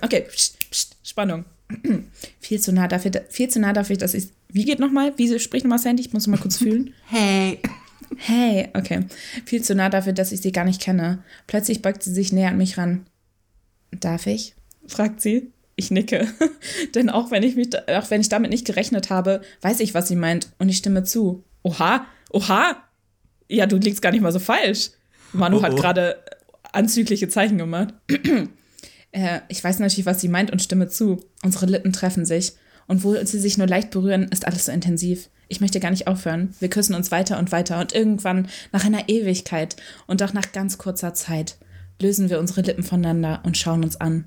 Okay, 0.00 0.22
pst, 0.22 0.70
pst, 0.70 0.96
Spannung. 1.02 1.44
Viel 2.40 2.60
zu 2.60 2.72
nah 2.72 2.88
dafür, 2.88 3.10
viel 3.28 3.48
zu 3.48 3.60
nah 3.60 3.74
dafür, 3.74 3.96
dass 3.96 4.14
ich. 4.14 4.28
Wie 4.48 4.64
geht 4.64 4.78
nochmal? 4.78 5.12
Wie 5.16 5.38
spricht 5.38 5.64
nochmal 5.64 5.78
Sandy? 5.78 6.02
Ich 6.02 6.12
muss 6.14 6.26
mal 6.28 6.38
kurz 6.38 6.56
fühlen. 6.58 6.94
Hey. 7.06 7.60
Hey, 8.16 8.68
okay. 8.72 9.04
Viel 9.44 9.62
zu 9.62 9.74
nah 9.74 9.90
dafür, 9.90 10.14
dass 10.14 10.32
ich 10.32 10.40
sie 10.40 10.52
gar 10.52 10.64
nicht 10.64 10.80
kenne. 10.80 11.22
Plötzlich 11.46 11.82
beugt 11.82 12.02
sie 12.02 12.14
sich 12.14 12.32
näher 12.32 12.48
an 12.48 12.56
mich 12.56 12.78
ran. 12.78 13.06
Darf 13.90 14.26
ich? 14.26 14.54
fragt 14.86 15.20
sie. 15.20 15.52
Ich 15.76 15.90
nicke. 15.90 16.26
Denn 16.94 17.10
auch 17.10 17.30
wenn 17.30 17.42
ich 17.42 17.54
mich, 17.54 17.68
auch 17.88 18.10
wenn 18.10 18.22
ich 18.22 18.30
damit 18.30 18.50
nicht 18.50 18.66
gerechnet 18.66 19.10
habe, 19.10 19.42
weiß 19.60 19.80
ich, 19.80 19.94
was 19.94 20.08
sie 20.08 20.16
meint 20.16 20.48
und 20.58 20.70
ich 20.70 20.78
stimme 20.78 21.04
zu. 21.04 21.44
Oha, 21.62 22.06
oha. 22.30 22.82
Ja, 23.48 23.66
du 23.66 23.76
liegst 23.76 24.02
gar 24.02 24.10
nicht 24.10 24.22
mal 24.22 24.32
so 24.32 24.38
falsch. 24.38 24.90
Manu 25.32 25.58
Oh, 25.58 25.62
hat 25.62 25.74
oh. 25.74 25.76
gerade 25.76 26.16
anzügliche 26.72 27.28
Zeichen 27.28 27.58
gemacht. 27.58 27.94
äh, 29.12 29.40
ich 29.48 29.62
weiß 29.62 29.78
natürlich, 29.78 30.06
was 30.06 30.20
sie 30.20 30.28
meint 30.28 30.50
und 30.50 30.62
stimme 30.62 30.88
zu. 30.88 31.22
Unsere 31.44 31.66
Lippen 31.66 31.92
treffen 31.92 32.24
sich. 32.24 32.54
Und 32.88 33.04
wo 33.04 33.14
sie 33.24 33.38
sich 33.38 33.58
nur 33.58 33.66
leicht 33.66 33.90
berühren, 33.90 34.28
ist 34.30 34.46
alles 34.46 34.66
so 34.66 34.72
intensiv. 34.72 35.28
Ich 35.48 35.60
möchte 35.60 35.80
gar 35.80 35.90
nicht 35.90 36.06
aufhören. 36.06 36.54
Wir 36.60 36.70
küssen 36.70 36.94
uns 36.94 37.10
weiter 37.10 37.38
und 37.38 37.52
weiter 37.52 37.80
und 37.80 37.92
irgendwann, 37.92 38.48
nach 38.72 38.84
einer 38.84 39.08
Ewigkeit 39.08 39.76
und 40.06 40.22
auch 40.22 40.32
nach 40.32 40.52
ganz 40.52 40.78
kurzer 40.78 41.12
Zeit, 41.14 41.56
lösen 42.00 42.30
wir 42.30 42.38
unsere 42.38 42.62
Lippen 42.62 42.84
voneinander 42.84 43.42
und 43.44 43.56
schauen 43.56 43.84
uns 43.84 43.96
an. 43.96 44.24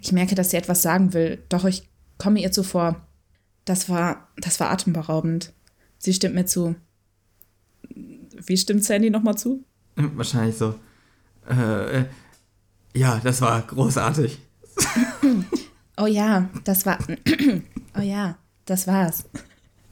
Ich 0.00 0.12
merke, 0.12 0.34
dass 0.34 0.50
sie 0.50 0.56
etwas 0.56 0.82
sagen 0.82 1.12
will, 1.12 1.42
doch 1.48 1.64
ich 1.64 1.88
komme 2.18 2.40
ihr 2.40 2.52
zuvor. 2.52 3.06
Das 3.64 3.88
war, 3.88 4.28
das 4.36 4.60
war 4.60 4.70
atemberaubend. 4.70 5.52
Sie 5.98 6.12
stimmt 6.12 6.34
mir 6.34 6.46
zu. 6.46 6.76
Wie 7.88 8.56
stimmt 8.56 8.84
Sandy 8.84 9.10
nochmal 9.10 9.36
zu? 9.36 9.64
Wahrscheinlich 9.96 10.56
so. 10.56 10.74
Äh, 11.48 12.00
äh, 12.00 12.04
ja, 12.94 13.20
das 13.22 13.40
war 13.40 13.62
großartig. 13.62 14.38
Oh 15.96 16.06
ja, 16.06 16.50
das 16.64 16.86
war. 16.86 16.98
Oh 17.96 18.00
ja, 18.00 18.36
das 18.64 18.88
war's. 18.88 19.24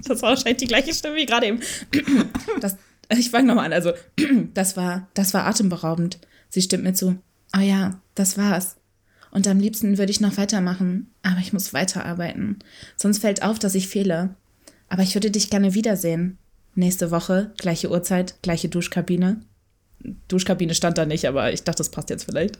Das 0.04 0.22
war 0.22 0.30
wahrscheinlich 0.30 0.56
die 0.56 0.66
gleiche 0.66 0.92
Stimme 0.92 1.14
wie 1.14 1.26
gerade 1.26 1.46
eben. 1.46 1.60
Das, 2.60 2.76
ich 3.16 3.30
fange 3.30 3.46
nochmal 3.46 3.66
an. 3.66 3.72
Also, 3.72 3.92
das 4.54 4.76
war, 4.76 5.06
das 5.14 5.34
war 5.34 5.46
atemberaubend. 5.46 6.18
Sie 6.48 6.62
stimmt 6.62 6.82
mir 6.82 6.94
zu. 6.94 7.16
Oh 7.56 7.60
ja, 7.60 8.00
das 8.16 8.36
war's. 8.36 8.76
Und 9.32 9.48
am 9.48 9.58
liebsten 9.58 9.98
würde 9.98 10.12
ich 10.12 10.20
noch 10.20 10.36
weitermachen, 10.36 11.10
aber 11.22 11.40
ich 11.40 11.54
muss 11.54 11.72
weiterarbeiten. 11.72 12.58
Sonst 12.96 13.18
fällt 13.18 13.42
auf, 13.42 13.58
dass 13.58 13.74
ich 13.74 13.88
fehle. 13.88 14.36
Aber 14.88 15.02
ich 15.02 15.14
würde 15.14 15.30
dich 15.30 15.48
gerne 15.48 15.74
wiedersehen. 15.74 16.36
Nächste 16.74 17.10
Woche, 17.10 17.50
gleiche 17.56 17.90
Uhrzeit, 17.90 18.36
gleiche 18.42 18.68
Duschkabine. 18.68 19.40
Duschkabine 20.28 20.74
stand 20.74 20.98
da 20.98 21.06
nicht, 21.06 21.26
aber 21.26 21.50
ich 21.50 21.64
dachte, 21.64 21.78
das 21.78 21.90
passt 21.90 22.10
jetzt 22.10 22.24
vielleicht. 22.24 22.58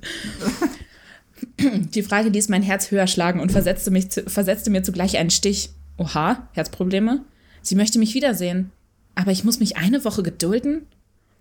Die 1.58 2.02
Frage 2.02 2.30
ließ 2.30 2.48
mein 2.48 2.62
Herz 2.62 2.90
höher 2.90 3.06
schlagen 3.06 3.40
und 3.40 3.52
versetzte, 3.52 3.90
mich 3.90 4.11
zu, 4.11 4.22
versetzte 4.22 4.70
mir 4.70 4.82
zugleich 4.82 5.18
einen 5.18 5.30
Stich. 5.30 5.70
Oha, 5.98 6.48
Herzprobleme? 6.52 7.22
Sie 7.61 7.74
möchte 7.74 7.98
mich 7.98 8.14
wiedersehen. 8.14 8.70
Aber 9.14 9.30
ich 9.30 9.44
muss 9.44 9.61
mich 9.61 9.76
eine 9.76 10.04
Woche 10.04 10.22
gedulden? 10.22 10.87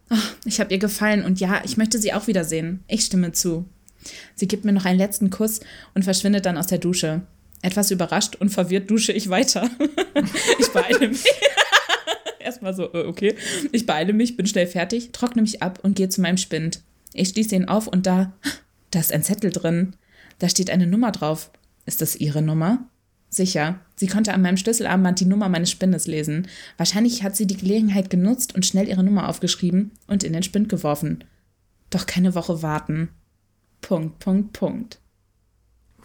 Ach, 0.10 0.34
ich 0.44 0.60
habe 0.60 0.74
ihr 0.74 0.80
gefallen 0.80 1.24
und 1.24 1.40
ja, 1.40 1.62
ich 1.64 1.78
möchte 1.78 2.00
sie 2.00 2.12
auch 2.12 2.28
wiedersehen. 2.28 2.84
Ich 2.88 3.06
stimme 3.06 3.32
zu. 3.32 3.66
Sie 4.36 4.48
gibt 4.48 4.66
mir 4.66 4.72
noch 4.72 4.86
einen 4.86 5.00
letzten 5.00 5.30
Kuss 5.30 5.60
und 5.94 6.04
verschwindet 6.04 6.46
dann 6.46 6.58
aus 6.58 6.68
der 6.68 6.78
Dusche. 6.78 7.22
Etwas 7.62 7.92
überrascht 7.92 8.36
und 8.38 8.50
verwirrt 8.50 8.90
dusche 8.90 9.12
ich 9.12 9.30
weiter. 9.30 9.70
ich 10.60 10.68
beeile 10.70 11.10
mich. 11.10 11.24
Erstmal 12.40 12.74
so, 12.74 12.92
äh, 12.94 13.06
okay. 13.06 13.36
Ich 13.72 13.86
beeile 13.86 14.14
mich, 14.14 14.36
bin 14.36 14.48
schnell 14.48 14.68
fertig, 14.68 15.12
trockne 15.12 15.42
mich 15.42 15.62
ab 15.62 15.80
und 15.84 15.96
gehe 15.96 16.10
zu 16.10 16.22
meinem 16.22 16.38
Spind. 16.38 16.82
Ich 17.14 17.30
schließe 17.30 17.56
ihn 17.56 17.68
auf 17.68 17.88
und 17.88 18.08
da, 18.08 18.34
da 18.90 19.00
ist 19.00 19.14
ein 19.14 19.24
Zettel 19.24 19.52
drin. 19.52 19.96
Da 20.40 20.50
steht 20.50 20.72
eine 20.72 20.88
Nummer 20.88 21.12
drauf. 21.12 21.52
Ist 21.86 22.02
das 22.02 22.16
Ihre 22.16 22.42
Nummer? 22.42 22.86
Sicher. 23.30 23.80
Sie 23.96 24.08
konnte 24.08 24.34
an 24.34 24.42
meinem 24.42 24.58
Schlüsselarmband 24.58 25.20
die 25.20 25.26
Nummer 25.26 25.48
meines 25.48 25.72
Spindes 25.72 26.08
lesen. 26.08 26.48
Wahrscheinlich 26.78 27.24
hat 27.24 27.36
sie 27.36 27.48
die 27.48 27.58
Gelegenheit 27.58 28.10
genutzt 28.10 28.56
und 28.56 28.66
schnell 28.66 28.90
ihre 28.90 29.04
Nummer 29.04 29.30
aufgeschrieben 29.30 29.92
und 30.08 30.24
in 30.24 30.34
den 30.34 30.44
Spind 30.44 30.68
geworfen. 30.68 31.24
Doch 31.90 32.06
keine 32.06 32.36
Woche 32.36 32.62
warten. 32.62 33.10
Punkt, 33.82 34.20
Punkt, 34.20 34.54
Punkt. 34.54 35.00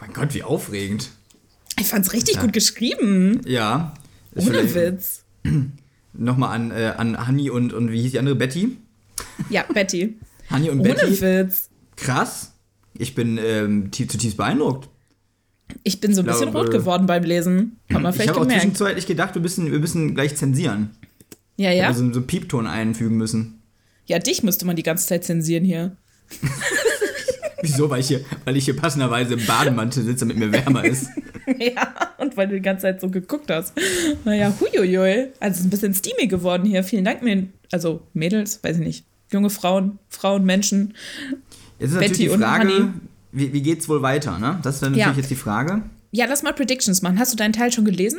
Mein 0.01 0.13
Gott, 0.13 0.35
wie 0.35 0.43
aufregend. 0.43 1.11
Ich 1.79 1.89
fand's 1.89 2.13
richtig 2.13 2.41
gut 2.41 2.53
geschrieben. 2.53 3.41
Ja. 3.47 3.95
Ohne 4.35 4.75
Witz. 4.75 5.25
Nochmal 6.13 6.55
an, 6.55 6.71
äh, 6.71 6.95
an 6.97 7.27
Hanni 7.27 7.51
und, 7.51 7.73
und 7.73 7.93
wie 7.93 8.01
hieß 8.03 8.13
die 8.13 8.19
andere? 8.19 8.35
Betty? 8.37 8.77
Ja, 9.51 9.65
Betty. 9.75 10.17
Hanni 10.51 10.71
und 10.71 10.81
Ohne 10.81 10.95
Betty. 10.95 11.21
Witz. 11.21 11.69
Krass. 11.97 12.53
Ich 12.95 13.15
bin 13.15 13.39
ähm, 13.39 13.91
tief, 13.91 14.09
zutiefst 14.09 14.37
beeindruckt. 14.39 14.89
Ich 15.83 16.01
bin 16.01 16.15
so 16.15 16.23
ein 16.23 16.27
bisschen 16.27 16.51
glaube, 16.51 16.67
rot 16.67 16.71
geworden 16.71 17.07
beim 17.07 17.25
Lesen. 17.25 17.79
Man 17.89 18.07
Ich 18.07 18.15
vielleicht 18.15 18.31
habe 18.31 18.39
auch 18.41 18.43
gemerkt. 18.43 18.63
zwischenzeitlich 18.63 19.07
gedacht, 19.07 19.35
wir 19.35 19.43
müssen, 19.43 19.71
wir 19.71 19.79
müssen 19.79 20.15
gleich 20.15 20.37
zensieren. 20.37 20.91
Ja, 21.57 21.71
ja. 21.71 21.89
Also 21.89 22.01
so 22.11 22.19
einen 22.19 22.27
Piepton 22.27 22.67
einfügen 22.67 23.17
müssen. 23.17 23.61
Ja, 24.07 24.19
dich 24.19 24.43
müsste 24.43 24.65
man 24.65 24.77
die 24.77 24.83
ganze 24.83 25.07
Zeit 25.07 25.25
zensieren 25.25 25.65
hier. 25.65 25.97
Wieso? 27.73 27.91
Weil 27.91 28.01
ich 28.01 28.09
hier, 28.09 28.21
weil 28.45 28.57
ich 28.57 28.65
hier 28.65 28.77
passenderweise 28.77 29.35
im 29.35 29.45
Bademantel 29.47 30.05
sitze, 30.05 30.27
damit 30.27 30.37
mir 30.39 30.53
wärmer 30.53 30.85
ist. 30.85 31.09
Ja, 31.61 31.95
und 32.19 32.37
weil 32.37 32.49
du 32.49 32.57
die 32.57 32.61
ganze 32.61 32.83
Zeit 32.83 33.01
so 33.01 33.09
geguckt 33.09 33.53
hast. 33.53 33.73
Naja, 34.25 34.53
huiuiui. 34.59 35.29
Also 35.39 35.53
es 35.55 35.59
ist 35.61 35.65
ein 35.67 35.71
bisschen 35.71 35.95
steamy 35.95 36.27
geworden 36.27 36.65
hier. 36.65 36.83
Vielen 36.83 37.05
Dank, 37.05 37.23
mir. 37.23 37.47
Also 37.71 38.03
Mädels, 38.15 38.59
weiß 38.65 38.79
ich 38.79 38.85
nicht. 38.85 39.05
Junge 39.33 39.49
Frauen, 39.49 40.01
Frauen, 40.09 40.45
Menschen. 40.45 40.95
Jetzt 41.79 41.93
ist 41.93 41.99
Betty 42.01 42.09
natürlich 42.11 42.19
die 42.19 42.29
und 42.31 42.41
Frage, 42.41 42.89
wie, 43.31 43.53
wie 43.53 43.63
geht's 43.63 43.89
wohl 43.89 44.03
weiter, 44.03 44.41
ne? 44.41 44.59
Das 44.65 44.75
ist 44.75 44.83
dann 44.83 44.91
natürlich 44.93 45.07
Ja. 45.17 45.21
jetzt 45.21 45.31
die 45.31 45.37
Frage. 45.37 45.83
Ja, 46.11 46.27
lass 46.29 46.43
mal 46.43 46.53
Predictions 46.53 47.01
machen. 47.03 47.17
Hast 47.21 47.33
du 47.33 47.37
deinen 47.37 47.53
Teil 47.53 47.71
schon 47.71 47.85
gelesen? 47.85 48.19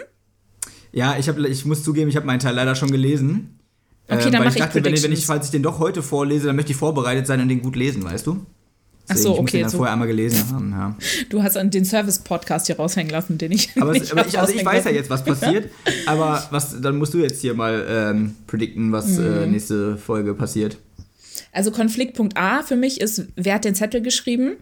Ja, 0.94 1.18
ich, 1.20 1.28
hab, 1.28 1.38
ich 1.38 1.66
muss 1.66 1.84
zugeben, 1.84 2.10
ich 2.10 2.16
habe 2.16 2.26
meinen 2.26 2.40
Teil 2.40 2.56
leider 2.56 2.76
schon 2.76 2.92
gelesen. 2.92 3.60
Okay, 4.08 4.20
Äh, 4.20 4.24
dann 4.24 4.34
weil 4.36 4.40
mach 4.40 4.46
ich 4.52 4.56
ich 4.56 4.62
dachte, 4.62 4.86
wenn 4.86 4.94
ich, 4.94 5.04
wenn 5.04 5.12
ich, 5.12 5.26
falls 5.26 5.48
ich 5.48 5.52
den 5.52 5.64
doch 5.64 5.80
heute 5.80 6.02
vorlese, 6.02 6.48
dann 6.48 6.56
möchte 6.56 6.72
ich 6.72 6.78
vorbereitet 6.78 7.28
sein 7.28 7.42
und 7.42 7.50
den 7.50 7.62
gut 7.62 7.76
lesen, 7.76 8.06
weißt 8.06 8.26
du? 8.26 8.46
Ach 9.10 9.16
so, 9.16 9.30
Deswegen, 9.30 9.34
ich 9.36 9.42
muss 9.42 9.50
okay, 9.50 9.58
den 9.64 9.70
so- 9.70 9.78
vorher 9.78 9.94
einmal 9.94 10.08
gelesen 10.08 10.50
haben, 10.52 10.72
ja. 10.72 10.96
Du 11.30 11.42
hast 11.44 11.56
den 11.56 11.86
Service-Podcast 11.86 12.68
hier 12.68 12.76
raushängen 12.78 13.12
lassen, 13.12 13.38
den 13.38 13.52
ich. 13.54 13.70
Aber, 13.80 13.94
nicht 13.94 14.12
aber 14.12 14.26
ich, 14.28 14.38
also 14.38 14.54
ich 14.54 14.66
weiß 14.66 14.86
ja 14.86 14.92
jetzt, 14.92 15.10
was 15.10 15.24
passiert. 15.24 15.70
aber 16.06 16.46
was, 16.52 16.82
dann 16.82 16.98
musst 16.98 17.14
du 17.14 17.20
jetzt 17.20 17.40
hier 17.42 17.54
mal 17.54 17.86
ähm, 17.90 18.36
predikten, 18.48 18.92
was 18.92 19.08
Mhm. 19.18 19.26
äh, 19.26 19.48
nächste 19.48 19.98
Folge 19.98 20.34
passiert. 20.34 20.78
Also 21.54 21.72
Konfliktpunkt 21.72 22.38
A 22.38 22.64
für 22.64 22.76
mich 22.76 23.00
ist, 23.02 23.28
wer 23.36 23.56
hat 23.56 23.66
den 23.66 23.76
Zettel 23.76 24.02
geschrieben? 24.02 24.58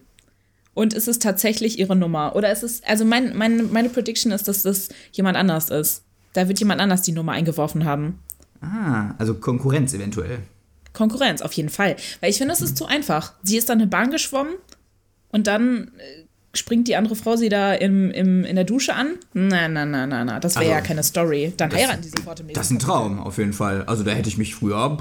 Und 0.74 0.92
ist 0.92 1.08
es 1.08 1.18
tatsächlich 1.18 1.78
ihre 1.78 1.96
Nummer? 1.96 2.36
Oder 2.36 2.52
ist 2.52 2.62
es, 2.62 2.82
also 2.84 3.04
mein, 3.06 3.34
mein, 3.36 3.72
meine 3.72 3.88
Prediction 3.88 4.30
ist, 4.30 4.46
dass 4.46 4.62
das 4.62 4.90
jemand 5.10 5.36
anders 5.38 5.70
ist. 5.70 6.02
Da 6.34 6.48
wird 6.48 6.58
jemand 6.60 6.82
anders 6.82 7.00
die 7.02 7.12
Nummer 7.12 7.32
eingeworfen 7.32 7.84
haben. 7.86 8.18
Ah, 8.60 9.14
also 9.16 9.34
Konkurrenz 9.34 9.94
eventuell. 9.94 10.38
Konkurrenz, 10.96 11.42
auf 11.42 11.52
jeden 11.52 11.68
Fall. 11.68 11.96
Weil 12.20 12.30
ich 12.30 12.38
finde, 12.38 12.52
das 12.52 12.62
ist 12.62 12.76
zu 12.76 12.86
einfach. 12.86 13.34
Sie 13.42 13.56
ist 13.56 13.68
dann 13.68 13.78
eine 13.78 13.86
Bahn 13.86 14.10
geschwommen 14.10 14.54
und 15.30 15.46
dann 15.46 15.92
äh, 15.98 16.24
springt 16.54 16.88
die 16.88 16.96
andere 16.96 17.14
Frau 17.14 17.36
sie 17.36 17.48
da 17.48 17.74
im, 17.74 18.10
im, 18.10 18.44
in 18.44 18.56
der 18.56 18.64
Dusche 18.64 18.94
an? 18.94 19.18
Nein, 19.34 19.74
nein, 19.74 19.90
nein, 19.90 20.08
nein, 20.08 20.26
nein. 20.26 20.40
Das 20.40 20.56
wäre 20.56 20.64
also, 20.64 20.74
ja 20.74 20.80
keine 20.80 21.02
Story. 21.02 21.52
Dann 21.56 21.70
das, 21.70 21.78
heiraten 21.78 22.02
die 22.02 22.08
sofort 22.08 22.40
im 22.40 22.46
nächsten 22.46 22.58
Das 22.58 22.66
ist 22.66 22.72
ein 22.72 22.78
Traum, 22.78 23.20
auf 23.20 23.38
jeden 23.38 23.52
Fall. 23.52 23.84
Also 23.84 24.02
da 24.02 24.12
hätte 24.12 24.28
ich 24.28 24.38
mich 24.38 24.54
früher. 24.54 24.98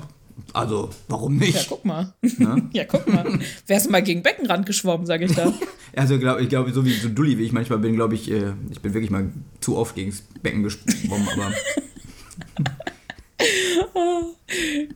Also, 0.52 0.90
warum 1.08 1.38
nicht? 1.38 1.56
Ja, 1.56 1.62
guck 1.68 1.86
mal. 1.86 2.14
Ne? 2.22 2.70
ja, 2.74 2.84
guck 2.84 3.08
mal. 3.08 3.40
Wärst 3.68 3.86
du 3.86 3.90
mal 3.90 4.04
gegen 4.04 4.22
Beckenrand 4.22 4.66
geschwommen, 4.66 5.06
sage 5.06 5.26
ich 5.26 5.34
da. 5.34 5.54
also, 5.96 6.20
glaub, 6.20 6.42
ich 6.42 6.50
glaube, 6.50 6.74
so 6.74 6.86
wie 6.86 6.94
so 6.94 7.08
Dulli, 7.08 7.38
wie 7.38 7.44
ich 7.44 7.54
manchmal 7.54 7.80
bin, 7.80 7.96
glaube 7.96 8.16
ich, 8.16 8.30
äh, 8.30 8.52
ich 8.70 8.82
bin 8.82 8.94
wirklich 8.94 9.12
mal 9.12 9.32
zu 9.62 9.78
oft 9.78 9.96
gegen 9.96 10.12
das 10.12 10.24
Becken 10.42 10.64
geschwommen, 10.64 11.28
aber. 11.34 11.54
oh, 13.94 14.24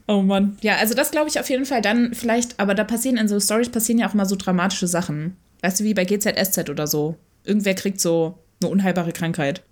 oh 0.06 0.22
Mann. 0.22 0.56
Ja, 0.62 0.76
also 0.76 0.94
das 0.94 1.10
glaube 1.10 1.28
ich 1.28 1.38
auf 1.38 1.50
jeden 1.50 1.66
Fall 1.66 1.82
dann 1.82 2.14
vielleicht, 2.14 2.58
aber 2.58 2.74
da 2.74 2.84
passieren 2.84 3.16
in 3.16 3.28
so 3.28 3.38
Stories 3.38 3.70
passieren 3.70 3.98
ja 3.98 4.08
auch 4.08 4.14
immer 4.14 4.26
so 4.26 4.36
dramatische 4.36 4.86
Sachen. 4.86 5.36
Weißt 5.62 5.80
du, 5.80 5.84
wie 5.84 5.94
bei 5.94 6.04
GZSZ 6.04 6.70
oder 6.70 6.86
so. 6.86 7.16
Irgendwer 7.44 7.74
kriegt 7.74 8.00
so 8.00 8.38
eine 8.62 8.70
unheilbare 8.70 9.12
Krankheit. 9.12 9.62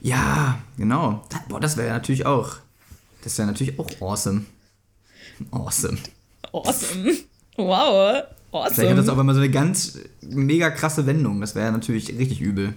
Ja, 0.00 0.60
genau. 0.76 1.22
boah, 1.48 1.60
das 1.60 1.76
wäre 1.76 1.90
natürlich 1.90 2.26
auch. 2.26 2.56
Das 3.22 3.38
wäre 3.38 3.48
natürlich 3.48 3.78
auch 3.78 3.88
awesome. 4.00 4.44
Awesome. 5.50 5.98
Awesome. 6.52 7.14
Wow. 7.56 8.22
Awesome. 8.52 8.74
Vielleicht 8.74 8.90
hat 8.90 8.98
das 8.98 9.08
auch 9.08 9.18
immer 9.18 9.34
so 9.34 9.40
eine 9.40 9.50
ganz 9.50 9.98
mega 10.22 10.70
krasse 10.70 11.06
Wendung. 11.06 11.40
Das 11.40 11.54
wäre 11.54 11.70
natürlich 11.72 12.08
richtig 12.08 12.40
übel. 12.40 12.74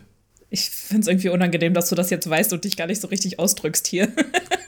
Ich 0.50 0.70
finde 0.70 1.02
es 1.02 1.08
irgendwie 1.08 1.30
unangenehm, 1.30 1.74
dass 1.74 1.90
du 1.90 1.96
das 1.96 2.10
jetzt 2.10 2.30
weißt 2.30 2.54
und 2.54 2.64
dich 2.64 2.76
gar 2.76 2.88
nicht 2.88 3.02
so 3.02 3.08
richtig 3.08 3.40
ausdrückst 3.40 3.88
hier. 3.88 4.12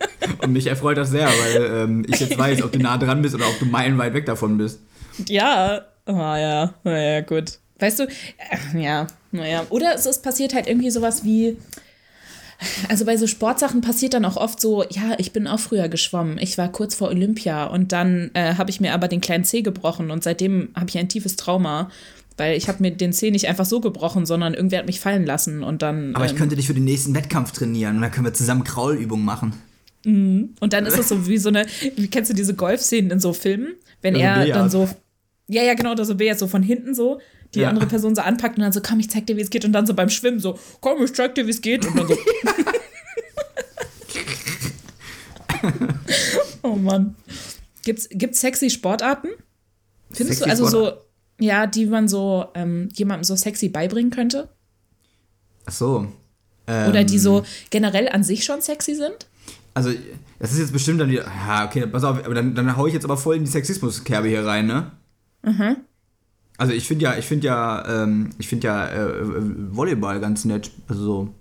und 0.42 0.54
mich 0.54 0.68
erfreut 0.68 0.98
das 0.98 1.10
sehr, 1.10 1.28
weil 1.28 1.84
ähm, 1.84 2.06
ich 2.08 2.20
jetzt 2.20 2.38
weiß, 2.38 2.62
ob 2.64 2.72
du 2.72 2.80
nah 2.80 2.98
dran 2.98 3.22
bist 3.22 3.36
oder 3.36 3.48
ob 3.48 3.60
du 3.60 3.66
meilenweit 3.66 4.14
weg 4.14 4.26
davon 4.26 4.58
bist. 4.58 4.80
Ja, 5.28 5.82
oh, 6.06 6.12
ja, 6.12 6.74
naja, 6.84 7.22
gut. 7.22 7.60
Weißt 7.80 8.00
du, 8.00 8.04
äh, 8.04 8.82
ja, 8.82 9.08
naja. 9.32 9.66
Oder 9.70 9.96
es, 9.96 10.06
es 10.06 10.22
passiert 10.22 10.54
halt 10.54 10.68
irgendwie 10.68 10.92
sowas 10.92 11.24
wie, 11.24 11.58
also 12.90 13.06
bei 13.06 13.18
so 13.18 13.28
Sportsachen 13.28 13.82
passiert 13.82 14.14
dann 14.14 14.26
auch 14.26 14.38
oft 14.38 14.62
so, 14.62 14.84
ja, 14.84 15.16
ich 15.18 15.34
bin 15.34 15.48
auch 15.48 15.60
früher 15.60 15.90
geschwommen. 15.90 16.38
Ich 16.38 16.58
war 16.58 16.72
kurz 16.72 16.96
vor 16.96 17.10
Olympia 17.10 17.66
und 17.66 17.92
dann 17.92 18.30
äh, 18.34 18.56
habe 18.56 18.70
ich 18.70 18.80
mir 18.80 18.94
aber 18.94 19.08
den 19.08 19.22
kleinen 19.22 19.44
Zeh 19.44 19.62
gebrochen 19.62 20.12
und 20.12 20.24
seitdem 20.24 20.70
habe 20.76 20.90
ich 20.90 20.98
ein 20.98 21.10
tiefes 21.10 21.36
Trauma. 21.36 21.90
Weil 22.38 22.56
ich 22.56 22.70
habe 22.70 22.82
mir 22.82 22.92
den 22.92 23.14
Zeh 23.14 23.30
nicht 23.30 23.48
einfach 23.50 23.66
so 23.66 23.82
gebrochen, 23.82 24.26
sondern 24.26 24.54
irgendwer 24.54 24.80
hat 24.80 24.86
mich 24.86 25.00
fallen 25.00 25.26
lassen 25.26 25.64
und 25.64 25.82
dann. 25.82 26.16
Aber 26.16 26.26
ich 26.26 26.32
ähm, 26.32 26.38
könnte 26.38 26.56
dich 26.56 26.66
für 26.66 26.74
den 26.74 26.86
nächsten 26.86 27.14
Wettkampf 27.14 27.52
trainieren 27.52 27.98
und 27.98 28.02
dann 28.02 28.12
können 28.12 28.26
wir 28.26 28.34
zusammen 28.34 28.64
Kraulübungen 28.64 29.26
machen. 29.26 29.54
Mhm. 30.06 30.56
Und 30.60 30.74
dann 30.74 30.86
ist 30.86 30.98
es 30.98 31.10
so 31.10 31.28
wie 31.28 31.38
so 31.38 31.50
eine, 31.50 31.66
wie 31.96 32.08
kennst 32.08 32.30
du 32.30 32.34
diese 32.34 32.56
Golfszenen 32.56 33.12
in 33.12 33.20
so 33.20 33.34
Filmen? 33.34 33.76
Wenn 34.02 34.16
ja, 34.16 34.44
er 34.44 34.54
dann 34.54 34.70
so, 34.70 34.90
ja, 35.48 35.64
ja, 35.64 35.74
genau, 35.74 35.96
das 35.96 36.08
so 36.08 36.14
jetzt 36.16 36.40
so 36.40 36.48
von 36.48 36.64
hinten 36.64 36.96
so 36.96 37.20
die 37.54 37.60
ja. 37.60 37.70
andere 37.70 37.86
Person 37.86 38.16
so 38.16 38.22
anpackt 38.22 38.58
und 38.58 38.64
dann 38.64 38.72
so, 38.72 38.82
komm, 38.82 39.00
ich 39.00 39.10
zeig 39.10 39.26
dir, 39.26 39.36
wie 39.36 39.42
es 39.42 39.50
geht. 39.50 39.66
Und 39.66 39.74
dann 39.74 39.86
so 39.86 39.94
beim 39.94 40.10
Schwimmen 40.10 40.40
so, 40.40 40.58
komm, 40.80 41.04
ich 41.04 41.14
zeig 41.14 41.36
dir, 41.36 41.46
wie 41.46 41.52
es 41.52 41.62
geht. 41.62 41.86
Und 41.86 41.98
dann 41.98 42.08
so. 42.08 42.18
oh 46.64 46.76
Mann. 46.76 47.16
Gibt's, 47.84 48.08
gibt's 48.10 48.40
sexy 48.40 48.70
Sportarten? 48.70 49.30
Findest 50.12 50.40
sexy 50.40 50.44
du 50.44 50.50
also 50.50 50.68
Sportarten? 50.68 51.00
so, 51.40 51.46
ja, 51.46 51.68
die 51.68 51.86
man 51.88 52.08
so 52.08 52.46
ähm, 52.54 52.90
jemandem 52.94 53.24
so 53.26 53.36
sexy 53.36 53.70
beibringen 53.70 54.12
könnte? 54.12 54.50
Ach 55.66 55.74
so. 55.74 56.08
Ähm, 56.68 56.90
Oder 56.90 57.04
die 57.04 57.20
so 57.20 57.44
generell 57.70 58.08
an 58.08 58.24
sich 58.24 58.46
schon 58.46 58.62
sexy 58.62 58.96
sind? 58.96 59.28
Also, 59.74 59.92
das 60.40 60.52
ist 60.52 60.60
jetzt 60.60 60.74
bestimmt 60.74 61.00
dann 61.00 61.10
wieder. 61.10 61.26
Ja, 61.48 61.66
okay, 61.66 61.86
pass 61.88 62.04
auf, 62.04 62.24
aber 62.26 62.34
dann, 62.34 62.56
dann 62.56 62.76
hau 62.76 62.88
ich 62.88 62.94
jetzt 62.94 63.06
aber 63.06 63.18
voll 63.18 63.36
in 63.36 63.46
die 63.46 63.52
Sexismuskerbe 63.52 64.28
hier 64.28 64.46
rein, 64.46 64.68
ne? 64.68 64.92
Mhm. 65.44 65.78
Also 66.58 66.74
ich 66.74 66.88
finde 66.88 67.06
ja, 67.06 67.18
ich 67.18 67.26
finde 67.26 67.48
ja, 67.48 68.04
ähm, 68.04 68.30
ich 68.38 68.48
finde 68.48 68.68
ja 68.68 68.88
äh, 68.88 69.14
Volleyball 69.76 70.20
ganz 70.20 70.46
nett. 70.46 70.70
Also 70.88 71.04
so. 71.04 71.36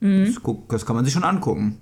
Mhm. 0.00 0.26
Das, 0.26 0.54
das, 0.68 0.86
kann 0.86 0.96
man 0.96 1.04
sich 1.04 1.14
schon 1.14 1.24
angucken. 1.24 1.80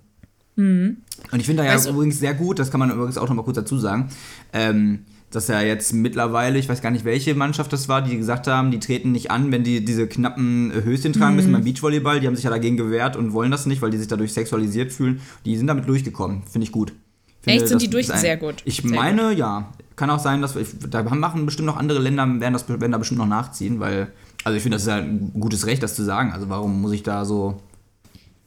Mhm. 0.54 0.98
Und 1.32 1.40
ich 1.40 1.46
finde 1.46 1.62
da 1.62 1.66
ja 1.66 1.72
also, 1.72 1.90
übrigens 1.90 2.20
sehr 2.20 2.34
gut, 2.34 2.58
das 2.58 2.70
kann 2.70 2.78
man 2.78 2.90
übrigens 2.90 3.18
auch 3.18 3.28
noch 3.28 3.34
mal 3.34 3.42
kurz 3.42 3.56
dazu 3.56 3.78
sagen, 3.78 4.10
ähm, 4.52 5.06
dass 5.32 5.48
ja 5.48 5.60
jetzt 5.62 5.92
mittlerweile, 5.92 6.58
ich 6.58 6.68
weiß 6.68 6.82
gar 6.82 6.90
nicht, 6.90 7.04
welche 7.04 7.34
Mannschaft 7.34 7.72
das 7.72 7.88
war, 7.88 8.02
die 8.02 8.16
gesagt 8.16 8.46
haben, 8.46 8.70
die 8.70 8.78
treten 8.78 9.12
nicht 9.12 9.30
an, 9.30 9.50
wenn 9.50 9.64
die 9.64 9.84
diese 9.84 10.06
knappen 10.06 10.72
Höschen 10.84 11.12
tragen 11.12 11.36
müssen 11.36 11.48
mhm. 11.48 11.54
beim 11.54 11.64
Beachvolleyball. 11.64 12.20
Die 12.20 12.26
haben 12.26 12.36
sich 12.36 12.44
ja 12.44 12.50
dagegen 12.50 12.76
gewehrt 12.76 13.16
und 13.16 13.32
wollen 13.32 13.50
das 13.50 13.66
nicht, 13.66 13.82
weil 13.82 13.90
die 13.90 13.98
sich 13.98 14.08
dadurch 14.08 14.32
sexualisiert 14.32 14.92
fühlen. 14.92 15.20
Die 15.44 15.56
sind 15.56 15.66
damit 15.66 15.88
durchgekommen. 15.88 16.42
Finde 16.50 16.66
ich 16.66 16.72
gut. 16.72 16.92
Finde, 17.40 17.58
Echt, 17.58 17.68
sind 17.68 17.82
die 17.82 17.90
durch? 17.90 18.12
Ein, 18.12 18.20
sehr 18.20 18.36
gut. 18.36 18.56
Ich 18.64 18.82
sehr 18.82 18.90
meine, 18.90 19.30
gut. 19.30 19.38
ja. 19.38 19.72
Kann 19.96 20.10
auch 20.10 20.18
sein, 20.18 20.42
dass 20.42 20.54
wir, 20.54 20.64
da 20.88 21.02
machen 21.02 21.44
bestimmt 21.44 21.66
noch 21.66 21.76
andere 21.76 21.98
Länder, 21.98 22.26
werden, 22.40 22.52
das, 22.52 22.68
werden 22.68 22.92
da 22.92 22.98
bestimmt 22.98 23.18
noch 23.18 23.26
nachziehen, 23.26 23.78
weil, 23.80 24.12
also 24.44 24.56
ich 24.56 24.62
finde, 24.62 24.76
das 24.76 24.82
ist 24.82 24.88
ja 24.88 24.96
ein 24.96 25.32
gutes 25.38 25.66
Recht, 25.66 25.82
das 25.82 25.94
zu 25.94 26.02
sagen. 26.02 26.32
Also 26.32 26.48
warum 26.48 26.80
muss 26.80 26.92
ich 26.92 27.02
da 27.02 27.24
so. 27.24 27.60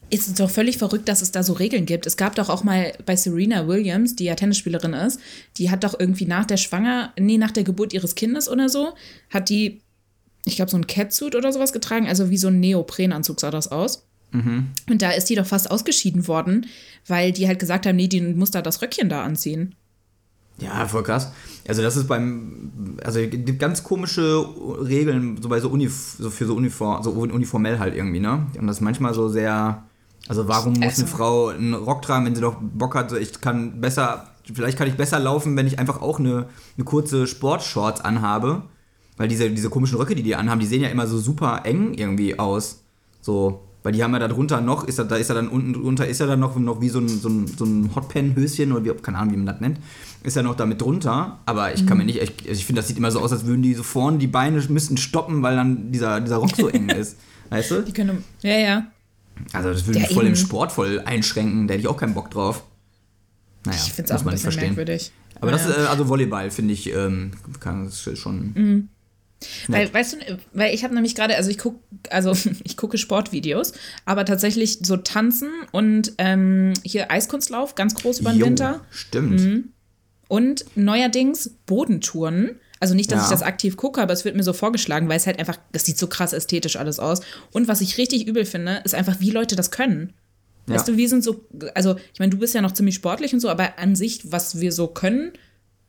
Ist 0.10 0.28
es 0.28 0.34
doch 0.36 0.50
völlig 0.50 0.78
verrückt, 0.78 1.10
dass 1.10 1.22
es 1.22 1.32
da 1.32 1.42
so 1.42 1.54
Regeln 1.54 1.86
gibt. 1.86 2.06
Es 2.06 2.16
gab 2.16 2.36
doch 2.36 2.50
auch 2.50 2.64
mal 2.64 2.94
bei 3.06 3.16
Serena 3.16 3.68
Williams, 3.68 4.16
die 4.16 4.26
ja 4.26 4.36
Tennisspielerin 4.36 4.94
ist, 4.94 5.20
die 5.58 5.72
hat 5.72 5.84
doch 5.84 6.00
irgendwie 6.00 6.26
nach 6.26 6.46
der 6.46 6.58
Schwanger, 6.58 7.12
nee, 7.20 7.38
nach 7.38 7.52
der 7.52 7.64
Geburt 7.64 7.92
ihres 7.92 8.16
Kindes 8.16 8.48
oder 8.48 8.70
so, 8.70 8.94
hat 9.32 9.50
die, 9.50 9.82
ich 10.46 10.58
glaube, 10.58 10.70
so 10.70 10.78
ein 10.78 10.88
Catsuit 10.88 11.36
oder 11.36 11.52
sowas 11.52 11.74
getragen, 11.74 12.08
also 12.08 12.30
wie 12.30 12.38
so 12.38 12.50
ein 12.50 12.60
Neoprenanzug 12.60 13.40
sah 13.40 13.50
das 13.50 13.72
aus. 13.72 14.06
Mhm. 14.32 14.68
Und 14.90 15.02
da 15.02 15.12
ist 15.12 15.30
die 15.30 15.36
doch 15.36 15.46
fast 15.46 15.72
ausgeschieden 15.72 16.28
worden, 16.28 16.68
weil 17.08 17.32
die 17.32 17.48
halt 17.48 17.60
gesagt 17.60 17.88
haben, 17.88 17.96
nee, 17.96 18.08
die 18.08 18.22
muss 18.22 18.52
da 18.52 18.62
das 18.62 18.82
Röckchen 18.82 19.10
da 19.10 19.24
anziehen. 19.24 19.76
Ja, 20.58 20.88
voll 20.88 21.04
krass. 21.04 21.32
Also 21.68 21.82
das 21.82 21.98
ist 21.98 22.08
beim, 22.08 22.98
also 23.04 23.20
gibt 23.20 23.60
ganz 23.60 23.84
komische 23.84 24.46
Regeln, 24.88 25.42
so 25.42 25.50
bei 25.50 25.60
so, 25.60 25.70
Unif 25.70 26.16
so 26.18 26.30
für 26.30 26.46
so 26.46 26.56
Uniform, 26.56 27.04
so 27.04 27.12
uniformell 27.12 27.80
halt 27.80 27.96
irgendwie, 27.96 28.20
ne? 28.20 28.48
Und 28.58 28.68
das 28.68 28.78
ist 28.78 28.82
manchmal 28.82 29.14
so 29.14 29.28
sehr, 29.28 29.84
also 30.28 30.48
warum 30.48 30.74
muss 30.74 30.82
eine 30.82 30.88
also 30.88 31.06
Frau 31.06 31.48
einen 31.50 31.74
Rock 31.74 32.02
tragen, 32.02 32.26
wenn 32.26 32.36
sie 32.36 32.42
doch 32.42 32.58
Bock 32.60 32.96
hat, 32.96 33.10
so 33.10 33.16
ich 33.16 33.42
kann 33.42 33.80
besser, 33.80 34.28
vielleicht 34.54 34.78
kann 34.78 34.88
ich 34.88 34.96
besser 34.96 35.20
laufen, 35.20 35.56
wenn 35.56 35.68
ich 35.68 35.80
einfach 35.80 36.02
auch 36.02 36.20
eine, 36.20 36.48
eine 36.78 36.86
kurze 36.86 37.28
Sportshorts 37.28 38.02
anhabe. 38.02 38.64
Weil 39.18 39.30
diese, 39.30 39.50
diese 39.50 39.70
komischen 39.70 39.98
Röcke, 39.98 40.14
die 40.14 40.24
die 40.24 40.36
anhaben, 40.36 40.60
die 40.60 40.66
sehen 40.66 40.82
ja 40.82 40.90
immer 40.90 41.08
so 41.08 41.18
super 41.18 41.62
eng 41.64 41.94
irgendwie 41.94 42.38
aus. 42.38 42.82
So, 43.22 43.62
weil 43.82 43.94
die 43.94 44.04
haben 44.04 44.14
ja 44.14 44.20
da 44.20 44.28
drunter 44.28 44.62
noch, 44.62 44.86
ist 44.86 45.00
da, 45.00 45.04
da 45.04 45.16
ist 45.16 45.30
er 45.30 45.36
dann 45.36 45.48
unten 45.48 45.74
drunter, 45.74 46.08
ist 46.08 46.20
er 46.20 46.28
dann 46.28 46.40
noch, 46.40 46.56
noch 46.58 46.82
wie 46.82 46.90
so 46.90 47.00
ein, 47.00 47.08
so 47.08 47.30
ein, 47.30 47.48
so 47.48 47.66
ein 47.66 47.92
Hotpan-Höschen 47.96 48.72
oder 48.72 48.84
wie, 48.84 48.90
keine 49.02 49.20
Ahnung, 49.20 49.34
wie 49.34 49.38
man 49.38 49.46
das 49.46 49.62
nennt, 49.62 49.80
ist 50.24 50.36
er 50.36 50.44
noch 50.44 50.56
damit 50.56 50.82
drunter. 50.82 51.40
Aber 51.46 51.74
ich 51.74 51.86
kann 51.86 51.98
mir 51.98 52.04
mhm. 52.04 52.08
nicht, 52.08 52.22
ich, 52.22 52.50
ich 52.50 52.66
finde, 52.66 52.82
das 52.82 52.88
sieht 52.88 52.98
immer 52.98 53.12
so 53.12 53.20
aus, 53.22 53.32
als 53.32 53.46
würden 53.46 53.62
die 53.62 53.74
so 53.74 53.84
vorne 53.84 54.18
die 54.18 54.28
Beine 54.28 54.60
müssten 54.70 54.98
stoppen, 54.98 55.44
weil 55.44 55.56
dann 55.56 55.92
dieser, 55.92 56.20
dieser 56.20 56.38
Rock 56.38 56.56
so 56.56 56.68
eng 56.68 56.90
ist. 56.98 57.18
Weißt 57.52 57.72
du? 57.72 57.82
Die 57.84 57.94
können, 57.94 58.24
ja, 58.42 58.58
ja. 58.58 58.88
Also 59.54 59.72
das 59.72 59.86
würde 59.86 60.00
mich 60.00 60.14
voll 60.14 60.28
im 60.28 60.36
Sport 60.36 60.72
voll 60.72 61.02
einschränken, 61.06 61.68
da 61.68 61.74
hätte 61.74 61.82
ich 61.82 61.88
auch 61.88 61.98
keinen 61.98 62.14
Bock 62.14 62.32
drauf. 62.32 62.64
Naja, 63.66 63.78
ich 63.86 63.94
finde 63.94 64.14
es 64.14 64.22
auch 64.22 64.26
ein 64.26 64.32
bisschen 64.32 64.56
merkwürdig. 64.56 65.12
Aber 65.42 65.52
ja. 65.52 65.58
das 65.58 65.68
ist, 65.68 65.78
äh, 65.78 65.82
also 65.82 66.08
Volleyball, 66.08 66.52
finde 66.52 66.74
ich, 66.74 66.94
ähm, 66.94 67.32
kann 67.60 67.86
das 67.86 68.10
schon. 68.18 68.54
Mhm. 68.54 68.90
Weil, 69.68 69.94
weißt 69.94 70.14
du, 70.14 70.40
weil 70.54 70.74
ich 70.74 70.84
habe 70.84 70.94
nämlich 70.94 71.14
gerade, 71.16 71.36
also 71.36 71.50
ich 71.50 71.58
gucke, 71.58 71.80
also 72.10 72.34
ich 72.64 72.78
gucke 72.78 72.98
Sportvideos, 72.98 73.74
aber 74.06 74.26
tatsächlich 74.26 74.80
so 74.84 74.98
Tanzen 74.98 75.50
und 75.72 76.14
ähm, 76.18 76.74
hier 76.84 77.12
Eiskunstlauf, 77.12 77.76
ganz 77.76 77.96
groß 77.96 78.22
über 78.22 78.32
den 78.32 78.40
jo, 78.40 78.46
Winter. 78.48 78.86
Stimmt. 78.92 79.42
Mhm. 79.42 79.70
Und 80.28 80.66
neuerdings 80.76 81.52
Bodentouren. 81.66 82.60
Also 82.80 82.94
nicht, 82.94 83.12
dass 83.12 83.20
ja. 83.20 83.24
ich 83.26 83.30
das 83.32 83.42
aktiv 83.42 83.78
gucke, 83.78 84.02
aber 84.02 84.14
es 84.14 84.26
wird 84.26 84.36
mir 84.36 84.44
so 84.44 84.54
vorgeschlagen, 84.54 85.08
weil 85.08 85.18
es 85.18 85.28
halt 85.28 85.40
einfach, 85.40 85.58
das 85.72 85.86
sieht 85.86 85.98
so 85.98 86.08
krass 86.08 86.34
ästhetisch 86.34 86.76
alles 86.76 87.00
aus. 87.00 87.22
Und 87.52 87.68
was 87.68 87.82
ich 87.82 87.98
richtig 87.98 88.28
übel 88.28 88.46
finde, 88.46 88.82
ist 88.84 88.96
einfach, 88.96 89.20
wie 89.20 89.32
Leute 89.32 89.56
das 89.56 89.72
können. 89.72 90.14
Ja. 90.68 90.76
Weißt 90.76 90.88
du, 90.88 90.98
wir 90.98 91.08
sind 91.08 91.24
so, 91.24 91.46
also 91.74 91.96
ich 92.14 92.20
meine, 92.20 92.32
du 92.32 92.38
bist 92.38 92.54
ja 92.54 92.62
noch 92.62 92.74
ziemlich 92.74 92.96
sportlich 92.96 93.34
und 93.34 93.40
so, 93.40 93.50
aber 93.50 93.80
an 93.80 93.96
sich, 93.96 94.32
was 94.32 94.60
wir 94.60 94.72
so 94.72 94.88
können, 94.88 95.32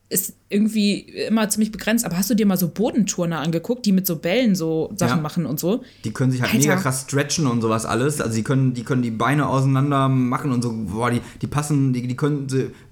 ist 0.09 0.35
irgendwie 0.47 0.99
immer 0.99 1.49
ziemlich 1.49 1.71
begrenzt. 1.71 2.05
Aber 2.05 2.17
hast 2.17 2.29
du 2.29 2.33
dir 2.33 2.45
mal 2.45 2.57
so 2.57 2.69
Bodenturner 2.69 3.39
angeguckt, 3.39 3.85
die 3.85 3.91
mit 3.91 4.07
so 4.07 4.15
Bällen 4.15 4.55
so 4.55 4.93
Sachen 4.95 5.17
ja. 5.17 5.21
machen 5.21 5.45
und 5.45 5.59
so? 5.59 5.83
Die 6.05 6.11
können 6.11 6.31
sich 6.31 6.41
halt 6.41 6.53
Alter. 6.53 6.65
mega 6.65 6.79
krass 6.79 7.01
stretchen 7.01 7.45
und 7.47 7.61
sowas 7.61 7.85
alles. 7.85 8.21
Also 8.21 8.35
die 8.35 8.43
können, 8.43 8.73
die 8.73 8.83
können 8.83 9.01
die 9.01 9.11
Beine 9.11 9.47
auseinander 9.47 10.07
machen 10.07 10.51
und 10.51 10.61
so, 10.61 10.71
boah, 10.73 11.11
die, 11.11 11.21
die 11.41 11.47
passen, 11.47 11.91
die, 11.91 12.07
die 12.07 12.15
können, 12.15 12.47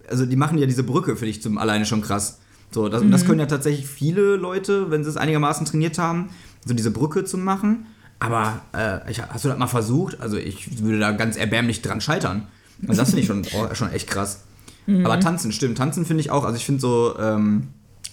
also 0.10 0.26
die 0.26 0.36
machen 0.36 0.58
ja 0.58 0.66
diese 0.66 0.84
Brücke 0.84 1.16
für 1.16 1.26
dich 1.26 1.42
zum 1.42 1.58
alleine 1.58 1.86
schon 1.86 2.02
krass. 2.02 2.40
So, 2.72 2.90
das, 2.90 3.04
mhm. 3.04 3.12
das 3.12 3.26
können 3.26 3.40
ja 3.40 3.46
tatsächlich 3.46 3.88
viele 3.88 4.36
Leute, 4.36 4.92
wenn 4.92 5.04
sie 5.04 5.10
es 5.10 5.18
einigermaßen 5.18 5.66
trainiert 5.66 5.98
haben, 5.98 6.30
so 6.66 6.74
diese 6.74 6.92
Brücke 6.92 7.24
zu 7.24 7.38
machen. 7.38 7.86
Aber 8.20 8.62
äh, 8.74 9.12
ich, 9.12 9.22
hast 9.22 9.46
du 9.46 9.50
das 9.50 9.58
mal 9.58 9.68
versucht? 9.68 10.22
Also 10.22 10.38
ich 10.38 10.82
würde 10.82 11.00
da 11.00 11.12
ganz 11.12 11.38
erbärmlich 11.38 11.82
dran 11.82 12.02
scheitern. 12.02 12.48
Also 12.88 13.02
das 13.02 13.10
finde 13.10 13.22
ich 13.22 13.28
schon, 13.28 13.44
oh, 13.56 13.74
schon 13.74 13.92
echt 13.92 14.10
krass. 14.10 14.44
Mhm. 14.88 15.06
Aber 15.06 15.20
tanzen, 15.20 15.52
stimmt. 15.52 15.78
Tanzen 15.78 16.06
finde 16.06 16.22
ich 16.22 16.32
auch. 16.32 16.44
Also 16.44 16.58
ich 16.58 16.66
finde 16.66 16.82
so, 16.82 17.18
ähm, 17.20 17.68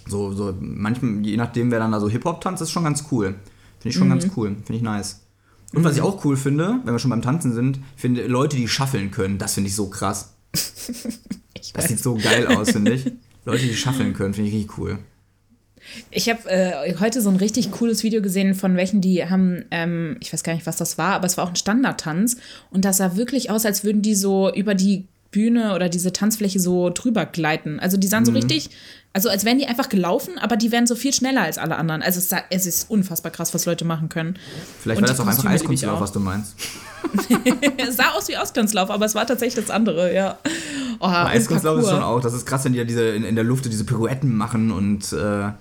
So, 0.07 0.33
so 0.33 0.55
manchmal, 0.61 1.25
je 1.25 1.37
nachdem, 1.37 1.71
wer 1.71 1.79
dann 1.79 1.93
da 1.93 2.01
so 2.01 2.09
Hip-Hop 2.09 2.41
tanzt, 2.41 2.63
ist 2.63 2.71
schon 2.71 2.85
ganz 2.85 3.05
cool. 3.11 3.37
Finde 3.79 3.89
ich 3.89 3.95
schon 3.95 4.09
mhm. 4.09 4.19
ganz 4.19 4.27
cool. 4.37 4.49
Finde 4.49 4.75
ich 4.75 4.83
nice. 4.83 5.21
Und 5.75 5.85
was 5.85 5.97
ich 5.97 6.03
auch 6.03 6.25
cool 6.25 6.37
finde, 6.37 6.81
wenn 6.85 6.93
wir 6.93 6.99
schon 6.99 7.11
beim 7.11 7.23
Tanzen 7.23 7.55
sind, 7.55 7.79
finde 7.97 8.27
Leute, 8.27 8.57
die 8.57 8.69
schaffeln 8.69 9.11
können, 9.11 9.39
das 9.39 9.55
finde 9.55 9.69
ich 9.69 9.77
so 9.77 9.89
krass. 9.89 10.35
das 10.53 11.89
sieht 11.89 12.01
so 12.01 12.17
geil 12.17 12.47
aus, 12.49 12.71
finde 12.71 12.93
ich. 12.93 13.13
Leute, 13.45 13.67
die 13.67 13.75
schaffeln 13.75 14.15
können, 14.15 14.35
finde 14.35 14.51
ich 14.51 14.57
richtig 14.57 14.79
cool. 14.79 14.99
Ich 16.11 16.29
habe 16.29 16.49
äh, 16.49 16.95
heute 17.01 17.21
so 17.21 17.29
ein 17.29 17.37
richtig 17.37 17.73
cooles 17.73 18.03
Video 18.03 18.23
gesehen 18.23 18.55
von 18.55 18.77
welchen, 18.77 19.01
die 19.01 19.29
haben, 19.29 19.65
ähm, 19.71 20.17
ich 20.21 20.33
weiß 20.33 20.45
gar 20.45 20.55
nicht, 20.55 20.67
was 20.67 20.77
das 20.77 20.97
war, 20.97 21.15
aber 21.15 21.27
es 21.27 21.37
war 21.37 21.45
auch 21.45 21.51
ein 21.51 21.57
Standardtanz. 21.57 22.37
Und 22.71 22.85
das 22.85 22.99
sah 22.99 23.17
wirklich 23.17 23.51
aus, 23.51 23.67
als 23.67 23.83
würden 23.83 24.01
die 24.01 24.15
so 24.15 24.53
über 24.55 24.75
die 24.75 25.07
Bühne 25.33 25.75
oder 25.75 25.89
diese 25.89 26.13
Tanzfläche 26.13 26.61
so 26.61 26.91
drüber 26.91 27.27
gleiten. 27.27 27.81
Also 27.81 27.97
die 27.97 28.07
sahen 28.07 28.23
mhm. 28.23 28.27
so 28.27 28.33
richtig, 28.33 28.71
also 29.13 29.29
als 29.29 29.45
wären 29.45 29.59
die 29.59 29.67
einfach 29.67 29.89
gelaufen, 29.89 30.39
aber 30.39 30.57
die 30.57 30.71
wären 30.71 30.87
so 30.87 30.95
viel 30.95 31.13
schneller 31.13 31.43
als 31.43 31.59
alle 31.59 31.77
anderen. 31.77 32.03
Also 32.03 32.19
es, 32.19 32.29
sah, 32.29 32.43
es 32.51 32.67
ist 32.67 32.91
unfassbar 32.91 33.33
krass, 33.33 33.53
was 33.53 33.67
Leute 33.67 33.85
machen 33.85 34.09
können. 34.09 34.39
Vielleicht 34.81 35.01
war 35.01 35.09
das 35.09 35.19
auch 35.19 35.27
einfach 35.27 35.47
Eiskunstlauf, 35.47 36.01
was 36.01 36.13
du 36.13 36.21
meinst. 36.21 36.55
es 37.79 37.97
sah 37.97 38.11
aus 38.11 38.29
wie 38.29 38.37
Eiskunstlauf, 38.37 38.91
aber 38.91 39.07
es 39.07 39.15
war 39.15 39.27
tatsächlich 39.27 39.65
das 39.65 39.75
andere, 39.75 40.15
ja. 40.15 40.39
Oh, 41.05 41.09
Eiskunstlauf 41.09 41.81
ist 41.81 41.91
schon 41.91 42.03
auch, 42.03 42.21
das 42.21 42.33
ist 42.33 42.47
krass, 42.47 42.65
wenn 42.65 42.75
die 42.75 42.79
ja 42.79 42.85
diese 42.85 43.03
in, 43.09 43.25
in 43.25 43.35
der 43.35 43.43
Luft 43.43 43.65
diese 43.65 43.85
Pirouetten 43.85 44.37
machen 44.37 44.71
und 44.71 45.13
äh, 45.13 45.17
ja, 45.17 45.57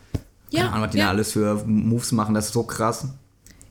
Ahnung, 0.67 0.83
was 0.83 0.91
die 0.91 0.99
ja. 0.99 1.05
da 1.05 1.09
alles 1.09 1.31
für 1.31 1.63
Moves 1.65 2.11
machen, 2.11 2.35
das 2.35 2.47
ist 2.47 2.53
so 2.53 2.61
krass. 2.61 3.07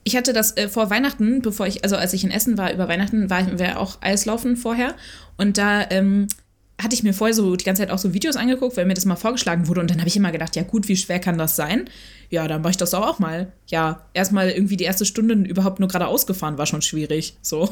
Ich 0.02 0.16
hatte 0.16 0.32
das 0.32 0.56
äh, 0.56 0.68
vor 0.68 0.90
Weihnachten, 0.90 1.42
bevor 1.42 1.68
ich, 1.68 1.84
also 1.84 1.94
als 1.94 2.12
ich 2.12 2.24
in 2.24 2.32
Essen 2.32 2.58
war, 2.58 2.72
über 2.72 2.88
Weihnachten 2.88 3.30
war 3.30 3.56
wir 3.56 3.78
auch 3.78 3.98
Eislaufen 4.00 4.56
vorher. 4.56 4.94
Und 5.36 5.58
da 5.58 5.88
ähm, 5.90 6.26
hatte 6.82 6.94
ich 6.94 7.02
mir 7.02 7.14
vorher 7.14 7.34
so 7.34 7.56
die 7.56 7.64
ganze 7.64 7.82
Zeit 7.82 7.90
auch 7.90 7.98
so 7.98 8.14
Videos 8.14 8.36
angeguckt, 8.36 8.76
weil 8.76 8.86
mir 8.86 8.94
das 8.94 9.04
mal 9.04 9.16
vorgeschlagen 9.16 9.68
wurde. 9.68 9.80
Und 9.80 9.90
dann 9.90 9.98
habe 9.98 10.08
ich 10.08 10.16
immer 10.16 10.32
gedacht, 10.32 10.56
ja 10.56 10.62
gut, 10.62 10.88
wie 10.88 10.96
schwer 10.96 11.18
kann 11.18 11.38
das 11.38 11.56
sein? 11.56 11.88
Ja, 12.30 12.46
dann 12.48 12.62
mache 12.62 12.72
ich 12.72 12.76
das 12.76 12.94
auch 12.94 13.18
mal. 13.18 13.52
Ja, 13.66 14.06
erstmal 14.14 14.50
irgendwie 14.50 14.76
die 14.76 14.84
erste 14.84 15.04
Stunde 15.04 15.34
überhaupt 15.34 15.80
nur 15.80 15.88
geradeaus 15.88 16.26
gefahren 16.26 16.58
war 16.58 16.66
schon 16.66 16.82
schwierig. 16.82 17.36
So. 17.42 17.70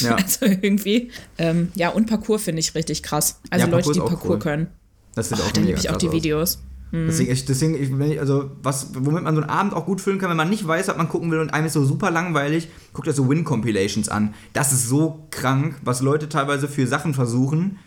Ja. 0.00 0.16
Also 0.22 0.46
irgendwie. 0.46 1.10
Ähm, 1.38 1.72
ja, 1.74 1.90
und 1.90 2.06
Parcours 2.06 2.42
finde 2.42 2.60
ich 2.60 2.74
richtig 2.74 3.02
krass. 3.02 3.40
Also 3.50 3.66
ja, 3.66 3.70
Leute, 3.70 3.92
die 3.92 3.98
Parcours 3.98 4.24
cool. 4.28 4.38
können. 4.38 4.66
Das 5.14 5.28
sind 5.28 5.40
oh, 5.40 5.44
auch 5.44 5.52
dann 5.52 5.64
liebe 5.64 5.78
ich 5.78 5.90
auch 5.90 5.96
die 5.96 6.08
aus. 6.08 6.14
Videos. 6.14 6.58
Mhm. 6.92 7.06
Deswegen, 7.06 7.32
ich, 7.32 7.44
deswegen 7.46 8.02
ich, 8.02 8.20
also 8.20 8.50
was, 8.62 8.88
womit 8.94 9.24
man 9.24 9.34
so 9.34 9.40
einen 9.40 9.50
Abend 9.50 9.74
auch 9.74 9.86
gut 9.86 10.00
füllen 10.00 10.18
kann, 10.18 10.30
wenn 10.30 10.36
man 10.36 10.50
nicht 10.50 10.66
weiß, 10.66 10.88
was 10.88 10.96
man 10.96 11.08
gucken 11.08 11.30
will 11.30 11.40
und 11.40 11.52
einem 11.52 11.66
ist 11.66 11.72
so 11.72 11.84
super 11.84 12.10
langweilig, 12.10 12.68
guckt 12.92 13.08
euch 13.08 13.16
so 13.16 13.28
Win-Compilations 13.28 14.08
an. 14.08 14.34
Das 14.52 14.72
ist 14.72 14.88
so 14.88 15.26
krank, 15.30 15.76
was 15.84 16.02
Leute 16.02 16.28
teilweise 16.28 16.68
für 16.68 16.86
Sachen 16.86 17.14
versuchen. 17.14 17.78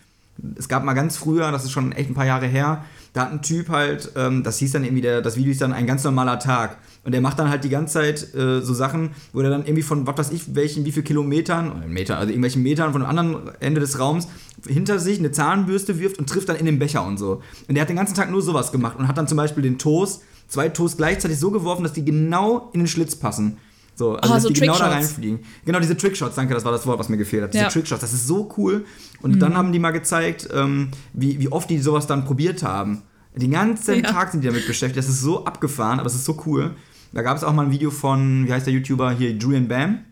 Es 0.56 0.68
gab 0.68 0.84
mal 0.84 0.94
ganz 0.94 1.16
früher, 1.16 1.50
das 1.50 1.64
ist 1.64 1.70
schon 1.70 1.92
echt 1.92 2.10
ein 2.10 2.14
paar 2.14 2.26
Jahre 2.26 2.46
her, 2.46 2.84
da 3.16 3.22
hat 3.22 3.32
ein 3.32 3.40
Typ 3.40 3.70
halt, 3.70 4.12
ähm, 4.14 4.42
das 4.42 4.58
hieß 4.58 4.72
dann 4.72 4.84
irgendwie, 4.84 5.00
der, 5.00 5.22
das 5.22 5.36
Video 5.36 5.50
ist 5.50 5.62
dann 5.62 5.72
ein 5.72 5.86
ganz 5.86 6.04
normaler 6.04 6.38
Tag. 6.38 6.76
Und 7.02 7.12
der 7.12 7.22
macht 7.22 7.38
dann 7.38 7.48
halt 7.48 7.64
die 7.64 7.70
ganze 7.70 7.94
Zeit 7.94 8.34
äh, 8.34 8.60
so 8.60 8.74
Sachen, 8.74 9.12
wo 9.32 9.40
er 9.40 9.48
dann 9.48 9.62
irgendwie 9.62 9.82
von, 9.82 10.06
was 10.06 10.18
weiß 10.18 10.32
ich, 10.32 10.54
welchen, 10.54 10.84
wie 10.84 10.92
viel 10.92 11.02
Kilometern, 11.02 11.88
Meter, 11.88 12.18
also 12.18 12.28
irgendwelchen 12.28 12.62
Metern 12.62 12.92
von 12.92 13.02
einem 13.02 13.18
anderen 13.18 13.50
Ende 13.60 13.80
des 13.80 13.98
Raums 13.98 14.28
hinter 14.66 14.98
sich 14.98 15.18
eine 15.18 15.30
Zahnbürste 15.30 15.98
wirft 15.98 16.18
und 16.18 16.28
trifft 16.28 16.50
dann 16.50 16.56
in 16.56 16.66
den 16.66 16.78
Becher 16.78 17.06
und 17.06 17.16
so. 17.16 17.40
Und 17.68 17.74
der 17.74 17.82
hat 17.82 17.88
den 17.88 17.96
ganzen 17.96 18.14
Tag 18.14 18.30
nur 18.30 18.42
sowas 18.42 18.70
gemacht 18.70 18.98
und 18.98 19.08
hat 19.08 19.16
dann 19.16 19.28
zum 19.28 19.36
Beispiel 19.36 19.62
den 19.62 19.78
Toast, 19.78 20.20
zwei 20.48 20.68
Toast 20.68 20.98
gleichzeitig 20.98 21.38
so 21.38 21.50
geworfen, 21.50 21.84
dass 21.84 21.94
die 21.94 22.04
genau 22.04 22.68
in 22.74 22.80
den 22.80 22.86
Schlitz 22.86 23.16
passen. 23.16 23.56
So, 23.96 24.16
also 24.16 24.30
oh, 24.30 24.34
dass 24.34 24.42
so 24.42 24.50
die 24.50 24.60
genau 24.60 24.76
da 24.76 24.88
reinfliegen. 24.88 25.40
Genau, 25.64 25.80
diese 25.80 25.96
Trickshots, 25.96 26.34
danke, 26.36 26.52
das 26.52 26.66
war 26.66 26.72
das 26.72 26.86
Wort, 26.86 26.98
was 26.98 27.08
mir 27.08 27.16
gefehlt 27.16 27.44
hat. 27.44 27.54
Diese 27.54 27.64
ja. 27.64 27.70
Trickshots, 27.70 28.02
das 28.02 28.12
ist 28.12 28.26
so 28.26 28.52
cool. 28.58 28.84
Und 29.26 29.34
mhm. 29.34 29.40
dann 29.40 29.56
haben 29.56 29.72
die 29.72 29.80
mal 29.80 29.90
gezeigt, 29.90 30.48
ähm, 30.54 30.92
wie, 31.12 31.40
wie 31.40 31.48
oft 31.48 31.68
die 31.68 31.80
sowas 31.80 32.06
dann 32.06 32.24
probiert 32.24 32.62
haben. 32.62 33.02
Den 33.34 33.50
ganzen 33.50 33.96
ja. 33.96 34.02
Tag 34.02 34.30
sind 34.30 34.42
die 34.42 34.46
damit 34.46 34.68
beschäftigt. 34.68 34.96
Das 34.96 35.08
ist 35.08 35.20
so 35.20 35.44
abgefahren, 35.44 35.98
aber 35.98 36.06
es 36.06 36.14
ist 36.14 36.24
so 36.24 36.40
cool. 36.46 36.76
Da 37.12 37.22
gab 37.22 37.36
es 37.36 37.42
auch 37.42 37.52
mal 37.52 37.66
ein 37.66 37.72
Video 37.72 37.90
von, 37.90 38.46
wie 38.46 38.52
heißt 38.52 38.66
der 38.68 38.72
YouTuber 38.74 39.10
hier, 39.10 39.32
Julian 39.32 39.66
Bam. 39.66 40.04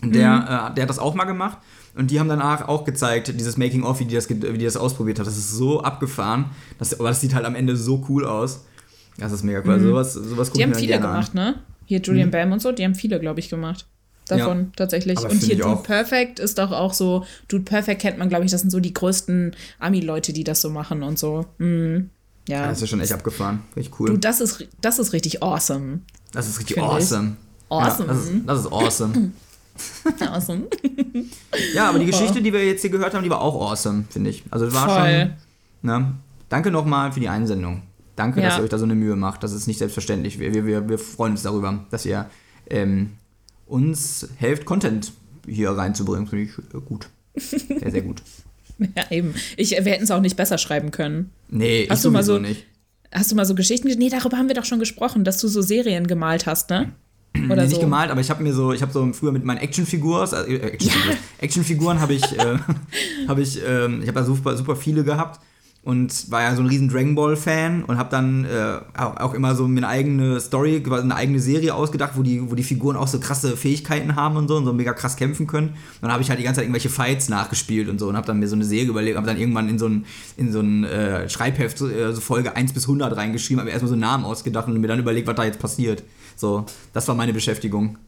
Der, 0.00 0.36
mhm. 0.36 0.42
äh, 0.42 0.74
der 0.76 0.82
hat 0.82 0.90
das 0.90 1.00
auch 1.00 1.14
mal 1.14 1.24
gemacht. 1.24 1.58
Und 1.96 2.12
die 2.12 2.20
haben 2.20 2.28
danach 2.28 2.68
auch 2.68 2.84
gezeigt, 2.84 3.34
dieses 3.34 3.56
Making-of, 3.56 3.98
wie, 3.98 4.04
die 4.04 4.14
das, 4.14 4.30
wie 4.30 4.36
die 4.36 4.64
das 4.64 4.76
ausprobiert 4.76 5.18
hat. 5.18 5.26
Das 5.26 5.36
ist 5.36 5.50
so 5.50 5.82
abgefahren. 5.82 6.44
Das, 6.78 6.98
aber 6.98 7.08
das 7.08 7.20
sieht 7.20 7.34
halt 7.34 7.44
am 7.44 7.56
Ende 7.56 7.76
so 7.76 8.06
cool 8.08 8.24
aus. 8.24 8.64
Das 9.18 9.32
ist 9.32 9.42
mega 9.42 9.60
cool. 9.64 9.72
Also 9.72 9.86
mhm. 9.86 9.90
Sowas, 9.90 10.12
sowas 10.14 10.52
die 10.52 10.62
haben 10.62 10.74
viele 10.74 11.00
gemacht, 11.00 11.32
an. 11.34 11.44
ne? 11.44 11.54
Hier 11.84 12.00
Julian 12.00 12.28
mhm. 12.28 12.32
Bam 12.32 12.52
und 12.52 12.62
so, 12.62 12.70
die 12.70 12.84
haben 12.84 12.94
viele, 12.94 13.18
glaube 13.18 13.40
ich, 13.40 13.50
gemacht. 13.50 13.86
Davon 14.38 14.58
ja, 14.58 14.66
tatsächlich. 14.76 15.20
Und 15.20 15.42
hier 15.42 15.56
Dude 15.56 15.66
auch. 15.66 15.82
Perfect 15.82 16.38
ist 16.38 16.58
doch 16.58 16.72
auch 16.72 16.94
so, 16.94 17.24
Dude 17.48 17.64
Perfect 17.64 18.00
kennt 18.00 18.18
man, 18.18 18.28
glaube 18.28 18.44
ich, 18.44 18.50
das 18.50 18.60
sind 18.60 18.70
so 18.70 18.80
die 18.80 18.94
größten 18.94 19.54
Ami-Leute, 19.78 20.32
die 20.32 20.44
das 20.44 20.60
so 20.60 20.70
machen 20.70 21.02
und 21.02 21.18
so. 21.18 21.46
Mhm. 21.58 22.10
Ja. 22.48 22.68
Das 22.68 22.82
ist 22.82 22.90
schon 22.90 23.00
echt 23.00 23.12
abgefahren. 23.12 23.62
Richtig 23.76 23.98
cool. 24.00 24.08
Du, 24.08 24.16
das 24.16 24.40
ist, 24.40 24.66
das 24.80 24.98
ist 24.98 25.12
richtig 25.12 25.42
awesome. 25.42 26.00
Das 26.32 26.48
ist 26.48 26.58
richtig 26.58 26.80
awesome. 26.80 27.36
Ich. 27.36 27.70
Awesome. 27.70 28.08
Ja, 28.08 28.14
das, 28.14 28.24
ist, 28.24 28.32
das 28.46 28.60
ist 28.60 28.72
awesome. 28.72 29.32
awesome. 30.20 30.62
ja, 31.74 31.88
aber 31.88 31.98
die 31.98 32.06
Geschichte, 32.06 32.42
die 32.42 32.52
wir 32.52 32.66
jetzt 32.66 32.80
hier 32.82 32.90
gehört 32.90 33.14
haben, 33.14 33.22
die 33.22 33.30
war 33.30 33.40
auch 33.40 33.70
awesome, 33.70 34.04
finde 34.10 34.30
ich. 34.30 34.42
Also 34.50 34.66
das 34.66 34.74
war 34.74 34.88
Voll. 34.88 35.20
schon. 35.20 35.32
Ne? 35.82 36.14
Danke 36.48 36.70
nochmal 36.70 37.12
für 37.12 37.20
die 37.20 37.28
Einsendung. 37.28 37.82
Danke, 38.16 38.40
ja. 38.40 38.48
dass 38.48 38.58
ihr 38.58 38.64
euch 38.64 38.70
da 38.70 38.78
so 38.78 38.84
eine 38.84 38.94
Mühe 38.94 39.16
macht. 39.16 39.42
Das 39.42 39.52
ist 39.52 39.66
nicht 39.66 39.78
selbstverständlich. 39.78 40.38
Wir, 40.38 40.52
wir, 40.52 40.88
wir 40.88 40.98
freuen 40.98 41.32
uns 41.32 41.42
darüber, 41.42 41.86
dass 41.90 42.04
ihr 42.04 42.28
ähm, 42.68 43.12
uns 43.72 44.28
helft, 44.36 44.64
Content 44.64 45.12
hier 45.46 45.70
reinzubringen. 45.70 46.26
Finde 46.26 46.44
ich 46.44 46.50
äh, 46.58 46.80
gut. 46.84 47.08
Sehr, 47.34 47.90
sehr 47.90 48.02
gut. 48.02 48.22
ja, 48.78 49.10
eben. 49.10 49.34
Ich, 49.56 49.70
wir 49.70 49.92
hätten 49.92 50.04
es 50.04 50.10
auch 50.10 50.20
nicht 50.20 50.36
besser 50.36 50.58
schreiben 50.58 50.90
können. 50.90 51.30
Nee, 51.48 51.86
hast 51.88 52.00
ich 52.00 52.02
du 52.02 52.10
mal 52.10 52.22
so 52.22 52.38
nicht. 52.38 52.66
Hast 53.12 53.30
du 53.30 53.36
mal 53.36 53.44
so 53.44 53.54
Geschichten? 53.54 53.88
Nee, 53.88 54.08
darüber 54.08 54.38
haben 54.38 54.48
wir 54.48 54.54
doch 54.54 54.64
schon 54.64 54.78
gesprochen, 54.78 55.24
dass 55.24 55.38
du 55.38 55.48
so 55.48 55.60
Serien 55.60 56.06
gemalt 56.06 56.46
hast, 56.46 56.70
ne? 56.70 56.92
Oder 57.50 57.62
nee, 57.62 57.68
nicht 57.68 57.80
gemalt, 57.80 58.10
aber 58.10 58.20
ich 58.20 58.30
habe 58.30 58.42
mir 58.42 58.52
so, 58.52 58.72
ich 58.72 58.82
habe 58.82 58.92
so 58.92 59.10
früher 59.12 59.32
mit 59.32 59.44
meinen 59.44 59.58
Actionfiguren, 59.58 60.20
also, 60.20 60.36
äh, 60.36 60.56
Actionfiguren, 60.56 61.10
ja. 61.10 61.44
Actionfiguren 61.44 62.00
habe 62.00 62.14
ich, 62.14 62.38
äh, 62.38 62.58
habe 63.28 63.42
ich, 63.42 63.62
äh, 63.62 63.86
ich 63.86 64.08
habe 64.08 64.12
da 64.12 64.24
super, 64.24 64.56
super 64.56 64.76
viele 64.76 65.02
gehabt 65.02 65.40
und 65.84 66.30
war 66.30 66.42
ja 66.42 66.54
so 66.54 66.62
ein 66.62 66.68
riesen 66.68 66.88
Dragon 66.88 67.16
Ball 67.16 67.34
Fan 67.34 67.82
und 67.82 67.98
habe 67.98 68.08
dann 68.08 68.44
äh, 68.44 68.78
auch, 68.96 69.16
auch, 69.16 69.34
immer 69.34 69.56
so 69.56 69.64
eine 69.64 69.86
eigene 69.88 70.40
Story, 70.40 70.80
eine 70.88 71.16
eigene 71.16 71.40
Serie 71.40 71.74
ausgedacht, 71.74 72.12
wo 72.14 72.22
die, 72.22 72.48
wo 72.48 72.54
die 72.54 72.62
Figuren 72.62 72.96
auch 72.96 73.08
so 73.08 73.18
krasse 73.18 73.56
Fähigkeiten 73.56 74.14
haben 74.14 74.36
und 74.36 74.46
so 74.46 74.56
und 74.56 74.64
so 74.64 74.72
mega 74.72 74.92
krass 74.92 75.16
kämpfen 75.16 75.48
können. 75.48 75.70
Und 75.70 76.02
dann 76.02 76.12
habe 76.12 76.22
ich 76.22 76.28
halt 76.28 76.38
die 76.38 76.44
ganze 76.44 76.58
Zeit 76.58 76.66
irgendwelche 76.66 76.88
Fights 76.88 77.28
nachgespielt 77.28 77.88
und 77.88 77.98
so 77.98 78.08
und 78.08 78.16
habe 78.16 78.26
dann 78.26 78.38
mir 78.38 78.46
so 78.46 78.54
eine 78.54 78.64
Serie 78.64 78.90
überlegt, 78.90 79.16
habe 79.16 79.26
dann 79.26 79.38
irgendwann 79.38 79.68
in 79.68 79.80
so 79.80 79.88
ein, 79.88 80.04
in 80.36 80.52
so 80.52 80.60
ein 80.60 80.84
äh, 80.84 81.28
Schreibheft 81.28 81.78
so, 81.78 81.88
äh, 81.88 82.12
so 82.12 82.20
Folge 82.20 82.54
1 82.54 82.72
bis 82.72 82.84
100 82.84 83.16
reingeschrieben, 83.16 83.60
habe 83.60 83.70
erstmal 83.70 83.88
so 83.88 83.94
einen 83.94 84.02
Namen 84.02 84.24
ausgedacht 84.24 84.68
und 84.68 84.80
mir 84.80 84.86
dann 84.86 85.00
überlegt, 85.00 85.26
was 85.26 85.34
da 85.34 85.44
jetzt 85.44 85.58
passiert. 85.58 86.04
So, 86.36 86.64
das 86.92 87.08
war 87.08 87.16
meine 87.16 87.32
Beschäftigung. 87.32 87.98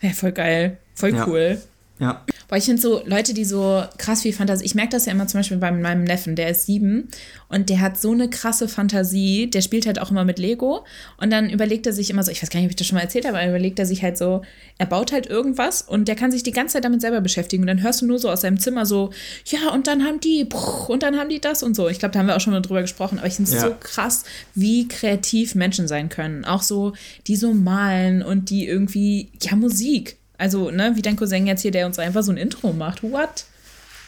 Ja, 0.00 0.10
voll 0.10 0.32
geil. 0.32 0.78
Voll 0.94 1.14
ja. 1.14 1.26
cool. 1.26 1.60
Ja. 1.98 2.22
Weil 2.48 2.58
ich 2.58 2.64
finde 2.66 2.80
so 2.80 3.02
Leute, 3.04 3.34
die 3.34 3.44
so 3.44 3.82
krass 3.98 4.22
viel 4.22 4.32
Fantasie, 4.32 4.64
ich 4.64 4.74
merke 4.74 4.90
das 4.90 5.06
ja 5.06 5.12
immer 5.12 5.26
zum 5.26 5.40
Beispiel 5.40 5.56
bei 5.56 5.70
meinem 5.70 6.04
Neffen, 6.04 6.36
der 6.36 6.48
ist 6.50 6.66
sieben 6.66 7.08
und 7.48 7.70
der 7.70 7.80
hat 7.80 8.00
so 8.00 8.12
eine 8.12 8.30
krasse 8.30 8.68
Fantasie, 8.68 9.48
der 9.50 9.62
spielt 9.62 9.86
halt 9.86 10.00
auch 10.00 10.10
immer 10.10 10.24
mit 10.24 10.38
Lego 10.38 10.84
und 11.18 11.30
dann 11.30 11.50
überlegt 11.50 11.86
er 11.86 11.92
sich 11.92 12.10
immer 12.10 12.22
so, 12.22 12.30
ich 12.30 12.42
weiß 12.42 12.50
gar 12.50 12.60
nicht, 12.60 12.66
ob 12.66 12.70
ich 12.70 12.76
das 12.76 12.86
schon 12.86 12.96
mal 12.96 13.02
erzählt 13.02 13.26
habe, 13.26 13.38
aber 13.38 13.48
überlegt 13.48 13.78
er 13.78 13.86
sich 13.86 14.02
halt 14.02 14.16
so, 14.16 14.42
er 14.78 14.86
baut 14.86 15.12
halt 15.12 15.26
irgendwas 15.26 15.82
und 15.82 16.08
der 16.08 16.14
kann 16.14 16.30
sich 16.30 16.42
die 16.42 16.52
ganze 16.52 16.74
Zeit 16.74 16.84
damit 16.84 17.00
selber 17.00 17.20
beschäftigen 17.20 17.62
und 17.62 17.68
dann 17.68 17.82
hörst 17.82 18.02
du 18.02 18.06
nur 18.06 18.18
so 18.18 18.30
aus 18.30 18.42
seinem 18.42 18.60
Zimmer 18.60 18.86
so, 18.86 19.10
ja 19.46 19.72
und 19.72 19.86
dann 19.86 20.04
haben 20.04 20.20
die 20.20 20.46
und 20.88 21.02
dann 21.02 21.16
haben 21.16 21.28
die 21.28 21.40
das 21.40 21.62
und 21.62 21.74
so. 21.74 21.88
Ich 21.88 21.98
glaube, 21.98 22.12
da 22.12 22.20
haben 22.20 22.26
wir 22.26 22.36
auch 22.36 22.40
schon 22.40 22.52
mal 22.52 22.60
drüber 22.60 22.82
gesprochen, 22.82 23.18
aber 23.18 23.26
ich 23.26 23.34
finde 23.34 23.50
es 23.50 23.56
ja. 23.56 23.68
so 23.68 23.74
krass, 23.78 24.24
wie 24.54 24.88
kreativ 24.88 25.54
Menschen 25.54 25.88
sein 25.88 26.08
können. 26.08 26.44
Auch 26.44 26.62
so, 26.62 26.92
die 27.26 27.36
so 27.36 27.52
malen 27.52 28.22
und 28.22 28.50
die 28.50 28.66
irgendwie, 28.66 29.30
ja 29.42 29.56
Musik 29.56 30.16
also, 30.38 30.70
ne, 30.70 30.92
wie 30.94 31.02
dein 31.02 31.16
Cousin 31.16 31.46
jetzt 31.46 31.62
hier, 31.62 31.70
der 31.70 31.86
uns 31.86 31.98
einfach 31.98 32.22
so 32.22 32.32
ein 32.32 32.36
Intro 32.36 32.72
macht. 32.72 33.02
What? 33.02 33.46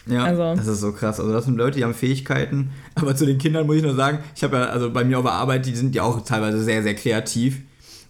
Ja, 0.06 0.24
also. 0.24 0.54
das 0.56 0.66
ist 0.66 0.80
so 0.80 0.92
krass. 0.92 1.20
Also 1.20 1.32
das 1.32 1.44
sind 1.44 1.56
Leute, 1.56 1.78
die 1.78 1.84
haben 1.84 1.94
Fähigkeiten. 1.94 2.70
Aber 2.94 3.14
zu 3.14 3.26
den 3.26 3.38
Kindern 3.38 3.66
muss 3.66 3.76
ich 3.76 3.82
nur 3.82 3.94
sagen, 3.94 4.18
ich 4.34 4.42
habe 4.42 4.56
ja, 4.56 4.64
also 4.66 4.90
bei 4.90 5.04
mir 5.04 5.18
auf 5.18 5.24
der 5.24 5.32
Arbeit, 5.32 5.66
die 5.66 5.74
sind 5.74 5.94
ja 5.94 6.02
auch 6.02 6.24
teilweise 6.24 6.62
sehr, 6.62 6.82
sehr 6.82 6.94
kreativ. 6.94 7.58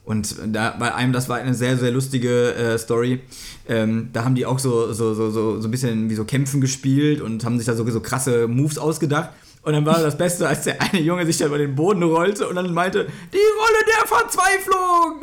Und 0.05 0.37
da 0.47 0.75
bei 0.79 0.95
einem, 0.95 1.13
das 1.13 1.29
war 1.29 1.37
eine 1.37 1.55
sehr, 1.55 1.77
sehr 1.77 1.91
lustige 1.91 2.55
äh, 2.55 2.79
Story. 2.79 3.21
Ähm, 3.69 4.09
da 4.13 4.25
haben 4.25 4.35
die 4.35 4.47
auch 4.47 4.59
so, 4.59 4.93
so, 4.93 5.13
so, 5.13 5.31
so, 5.31 5.61
so 5.61 5.69
ein 5.69 5.71
bisschen 5.71 6.09
wie 6.09 6.15
so 6.15 6.25
Kämpfen 6.25 6.63
gespielt 6.63 7.21
und 7.21 7.45
haben 7.45 7.59
sich 7.59 7.67
da 7.67 7.75
so, 7.75 7.89
so 7.91 8.01
krasse 8.01 8.49
Moves 8.49 8.79
ausgedacht. 8.79 9.31
Und 9.63 9.75
dann 9.75 9.85
war 9.85 10.01
das 10.01 10.17
Beste, 10.17 10.49
als 10.49 10.63
der 10.63 10.81
eine 10.81 11.03
Junge 11.03 11.27
sich 11.27 11.37
da 11.37 11.47
über 11.47 11.59
den 11.59 11.75
Boden 11.75 12.03
rollte 12.03 12.49
und 12.49 12.57
dann 12.57 12.73
meinte, 12.73 13.07
die 13.33 13.37
Rolle 13.37 13.85
der 13.87 14.07
Verzweiflung! 14.07 15.21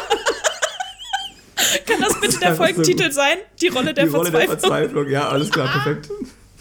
Kann 1.84 2.00
das 2.00 2.20
bitte 2.20 2.38
der 2.38 2.54
Folgentitel 2.56 3.10
sein? 3.12 3.38
Die 3.60 3.68
Rolle 3.68 3.94
der 3.94 4.04
Die 4.04 4.10
Rolle 4.10 4.30
Verzweiflung. 4.30 4.48
der 4.48 4.58
Verzweiflung, 4.58 5.08
ja, 5.08 5.28
alles 5.28 5.50
klar, 5.50 5.68
perfekt. 5.68 6.08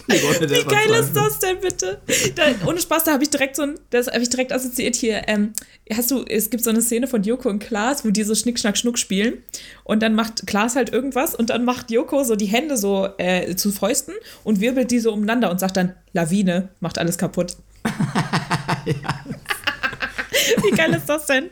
Wie 0.07 0.63
geil 0.63 0.99
ist 0.99 1.13
das 1.13 1.39
denn 1.39 1.59
bitte? 1.59 1.99
Da, 2.35 2.43
ohne 2.67 2.79
Spaß, 2.79 3.05
da 3.05 3.13
habe 3.13 3.23
ich 3.23 3.29
direkt 3.29 3.55
so 3.55 3.63
ein, 3.63 3.79
das 3.89 4.07
habe 4.07 4.21
ich 4.21 4.29
direkt 4.29 4.53
assoziiert 4.53 4.95
hier. 4.95 5.23
Ähm, 5.27 5.53
hast 5.91 6.11
du, 6.11 6.23
es 6.27 6.49
gibt 6.49 6.63
so 6.63 6.69
eine 6.69 6.81
Szene 6.81 7.07
von 7.07 7.23
Joko 7.23 7.49
und 7.49 7.59
Klaas, 7.59 8.05
wo 8.05 8.11
die 8.11 8.23
so 8.23 8.35
Schnick, 8.35 8.59
Schnack, 8.59 8.77
Schnuck 8.77 8.99
spielen 8.99 9.41
und 9.83 10.03
dann 10.03 10.13
macht 10.13 10.45
Klaas 10.45 10.75
halt 10.75 10.91
irgendwas 10.93 11.33
und 11.33 11.49
dann 11.49 11.65
macht 11.65 11.89
Joko 11.89 12.23
so 12.23 12.35
die 12.35 12.45
Hände 12.45 12.77
so 12.77 13.09
äh, 13.17 13.55
zu 13.55 13.71
Fäusten 13.71 14.13
und 14.43 14.61
wirbelt 14.61 14.91
die 14.91 14.99
so 14.99 15.11
umeinander 15.11 15.49
und 15.49 15.59
sagt 15.59 15.77
dann 15.77 15.95
Lawine, 16.13 16.69
macht 16.81 16.99
alles 16.99 17.17
kaputt. 17.17 17.57
ja. 18.85 19.25
Wie 20.63 20.75
geil 20.75 20.93
ist 20.93 21.07
das 21.07 21.25
denn? 21.25 21.45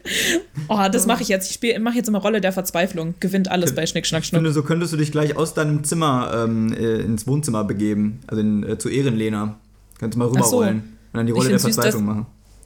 Oh, 0.67 0.79
das 0.91 1.05
mache 1.05 1.23
ich 1.23 1.29
jetzt. 1.29 1.49
Ich 1.49 1.79
mache 1.79 1.95
jetzt 1.95 2.07
immer 2.07 2.19
Rolle 2.19 2.41
der 2.41 2.51
Verzweiflung. 2.51 3.15
Gewinnt 3.19 3.49
alles 3.49 3.73
bei 3.75 3.85
Schnick, 3.85 4.05
Schnack, 4.05 4.25
Schnuck. 4.25 4.39
Ich 4.41 4.43
finde, 4.43 4.53
so 4.53 4.63
könntest 4.63 4.93
du 4.93 4.97
dich 4.97 5.11
gleich 5.11 5.35
aus 5.35 5.53
deinem 5.53 5.83
Zimmer 5.83 6.31
ähm, 6.45 6.73
äh, 6.73 7.01
ins 7.01 7.27
Wohnzimmer 7.27 7.63
begeben. 7.63 8.19
Also 8.27 8.41
in, 8.41 8.63
äh, 8.63 8.77
zu 8.77 8.89
Ehrenlena. 8.89 9.59
Kannst 9.99 10.15
du 10.15 10.19
mal 10.19 10.27
rüberrollen. 10.27 10.79
So. 10.79 10.85
Und 11.13 11.17
dann 11.17 11.25
die 11.25 11.31
Rolle 11.31 11.49
der 11.49 11.59
Verzweiflung 11.59 12.05
machen. 12.05 12.25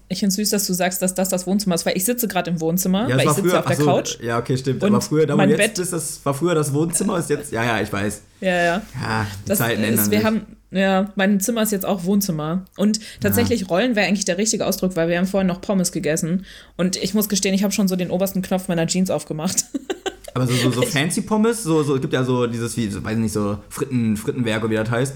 Ich 0.09 0.19
finde 0.19 0.29
es 0.29 0.35
süß, 0.35 0.49
dass 0.51 0.65
du 0.65 0.73
sagst, 0.73 1.01
dass 1.01 1.13
das 1.13 1.27
das 1.27 1.45
Wohnzimmer 1.45 1.75
ist, 1.75 1.85
weil 1.85 1.97
ich 1.97 2.05
sitze 2.05 2.29
gerade 2.29 2.49
im 2.49 2.61
Wohnzimmer, 2.61 3.09
ja, 3.09 3.17
weil 3.17 3.25
ich 3.25 3.31
sitze 3.31 3.49
früher, 3.49 3.59
auf 3.59 3.65
der 3.65 3.75
so, 3.75 3.85
Couch. 3.85 4.19
Ja, 4.21 4.39
okay, 4.39 4.57
stimmt. 4.57 4.81
Aber 4.81 5.01
früher, 5.01 5.25
da 5.25 5.37
wo 5.37 5.41
jetzt 5.41 5.57
Bett, 5.57 5.79
ist 5.79 5.91
das, 5.91 6.25
war 6.25 6.33
früher 6.33 6.55
das 6.55 6.73
Wohnzimmer, 6.73 7.17
ist 7.17 7.29
jetzt, 7.29 7.51
ja, 7.51 7.63
ja, 7.65 7.81
ich 7.81 7.91
weiß. 7.91 8.21
Ja, 8.39 8.47
ja. 8.49 8.81
Ja, 9.01 9.27
die 9.43 9.49
das 9.49 9.57
Zeiten 9.57 9.83
ist, 9.83 9.89
ändern 9.89 10.11
wir 10.11 10.17
sich. 10.17 10.25
haben, 10.25 10.45
ja, 10.71 11.11
mein 11.15 11.39
Zimmer 11.39 11.61
ist 11.61 11.71
jetzt 11.71 11.85
auch 11.85 12.03
Wohnzimmer. 12.03 12.65
Und 12.75 12.99
tatsächlich 13.21 13.61
ja. 13.61 13.67
Rollen 13.67 13.95
wäre 13.95 14.07
eigentlich 14.07 14.25
der 14.25 14.37
richtige 14.37 14.65
Ausdruck, 14.65 14.95
weil 14.95 15.07
wir 15.07 15.17
haben 15.17 15.27
vorhin 15.27 15.47
noch 15.47 15.61
Pommes 15.61 15.91
gegessen. 15.91 16.45
Und 16.75 16.97
ich 16.97 17.13
muss 17.13 17.29
gestehen, 17.29 17.53
ich 17.53 17.63
habe 17.63 17.73
schon 17.73 17.87
so 17.87 17.95
den 17.95 18.11
obersten 18.11 18.41
Knopf 18.41 18.67
meiner 18.67 18.87
Jeans 18.87 19.09
aufgemacht. 19.09 19.65
Aber 20.33 20.45
so, 20.45 20.53
so, 20.53 20.71
so 20.71 20.81
fancy 20.83 21.21
Pommes, 21.21 21.63
so, 21.63 21.81
so, 21.83 21.95
es 21.95 22.01
gibt 22.01 22.13
ja 22.13 22.23
so 22.23 22.45
dieses, 22.47 22.77
wie, 22.77 22.89
so, 22.89 23.03
weiß 23.03 23.17
nicht, 23.17 23.31
so 23.31 23.57
Fritten, 23.69 24.17
Frittenwerk 24.17 24.63
oder 24.63 24.71
wie 24.71 24.75
das 24.75 24.91
heißt. 24.91 25.15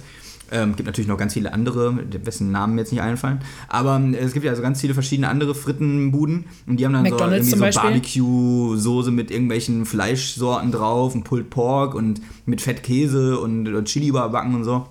Ähm, 0.54 0.76
gibt 0.76 0.88
natürlich 0.88 1.08
noch 1.08 1.18
ganz 1.18 1.34
viele 1.34 1.54
andere, 1.54 1.98
wessen 2.26 2.52
Namen 2.52 2.76
mir 2.76 2.82
jetzt 2.82 2.92
nicht 2.92 3.02
einfallen. 3.02 3.40
Aber 3.70 4.02
äh, 4.02 4.18
es 4.18 4.34
gibt 4.34 4.44
ja 4.44 4.52
also 4.52 4.62
ganz 4.62 4.82
viele 4.82 4.94
verschiedene 4.94 5.30
andere 5.30 5.56
Frittenbuden 5.56 6.46
und 6.68 6.78
die 6.78 6.86
haben 6.86 6.92
dann 6.92 7.04
McDonald's 7.04 7.50
so, 7.50 7.56
irgendwie 7.56 7.72
so 7.72 7.82
Barbecue-Soße 7.82 9.12
mit 9.12 9.32
irgendwelchen 9.32 9.86
Fleischsorten 9.86 10.72
drauf 10.72 11.16
und 11.16 11.24
Pulled 11.24 11.50
Pork 11.50 11.96
und 11.96 12.22
mit 12.46 12.60
Fettkäse 12.60 13.40
und, 13.40 13.68
und 13.68 13.86
Chili 13.86 14.08
überbacken 14.08 14.56
und 14.56 14.66
so. 14.66 14.88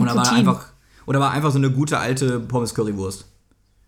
Und, 0.00 0.06
da 0.06 0.14
war 0.14 0.32
einfach 0.32 0.66
Oder 1.06 1.20
war 1.20 1.30
einfach 1.30 1.50
so 1.50 1.58
eine 1.58 1.70
gute 1.70 1.98
alte 1.98 2.40
Pommes-Currywurst. 2.40 3.26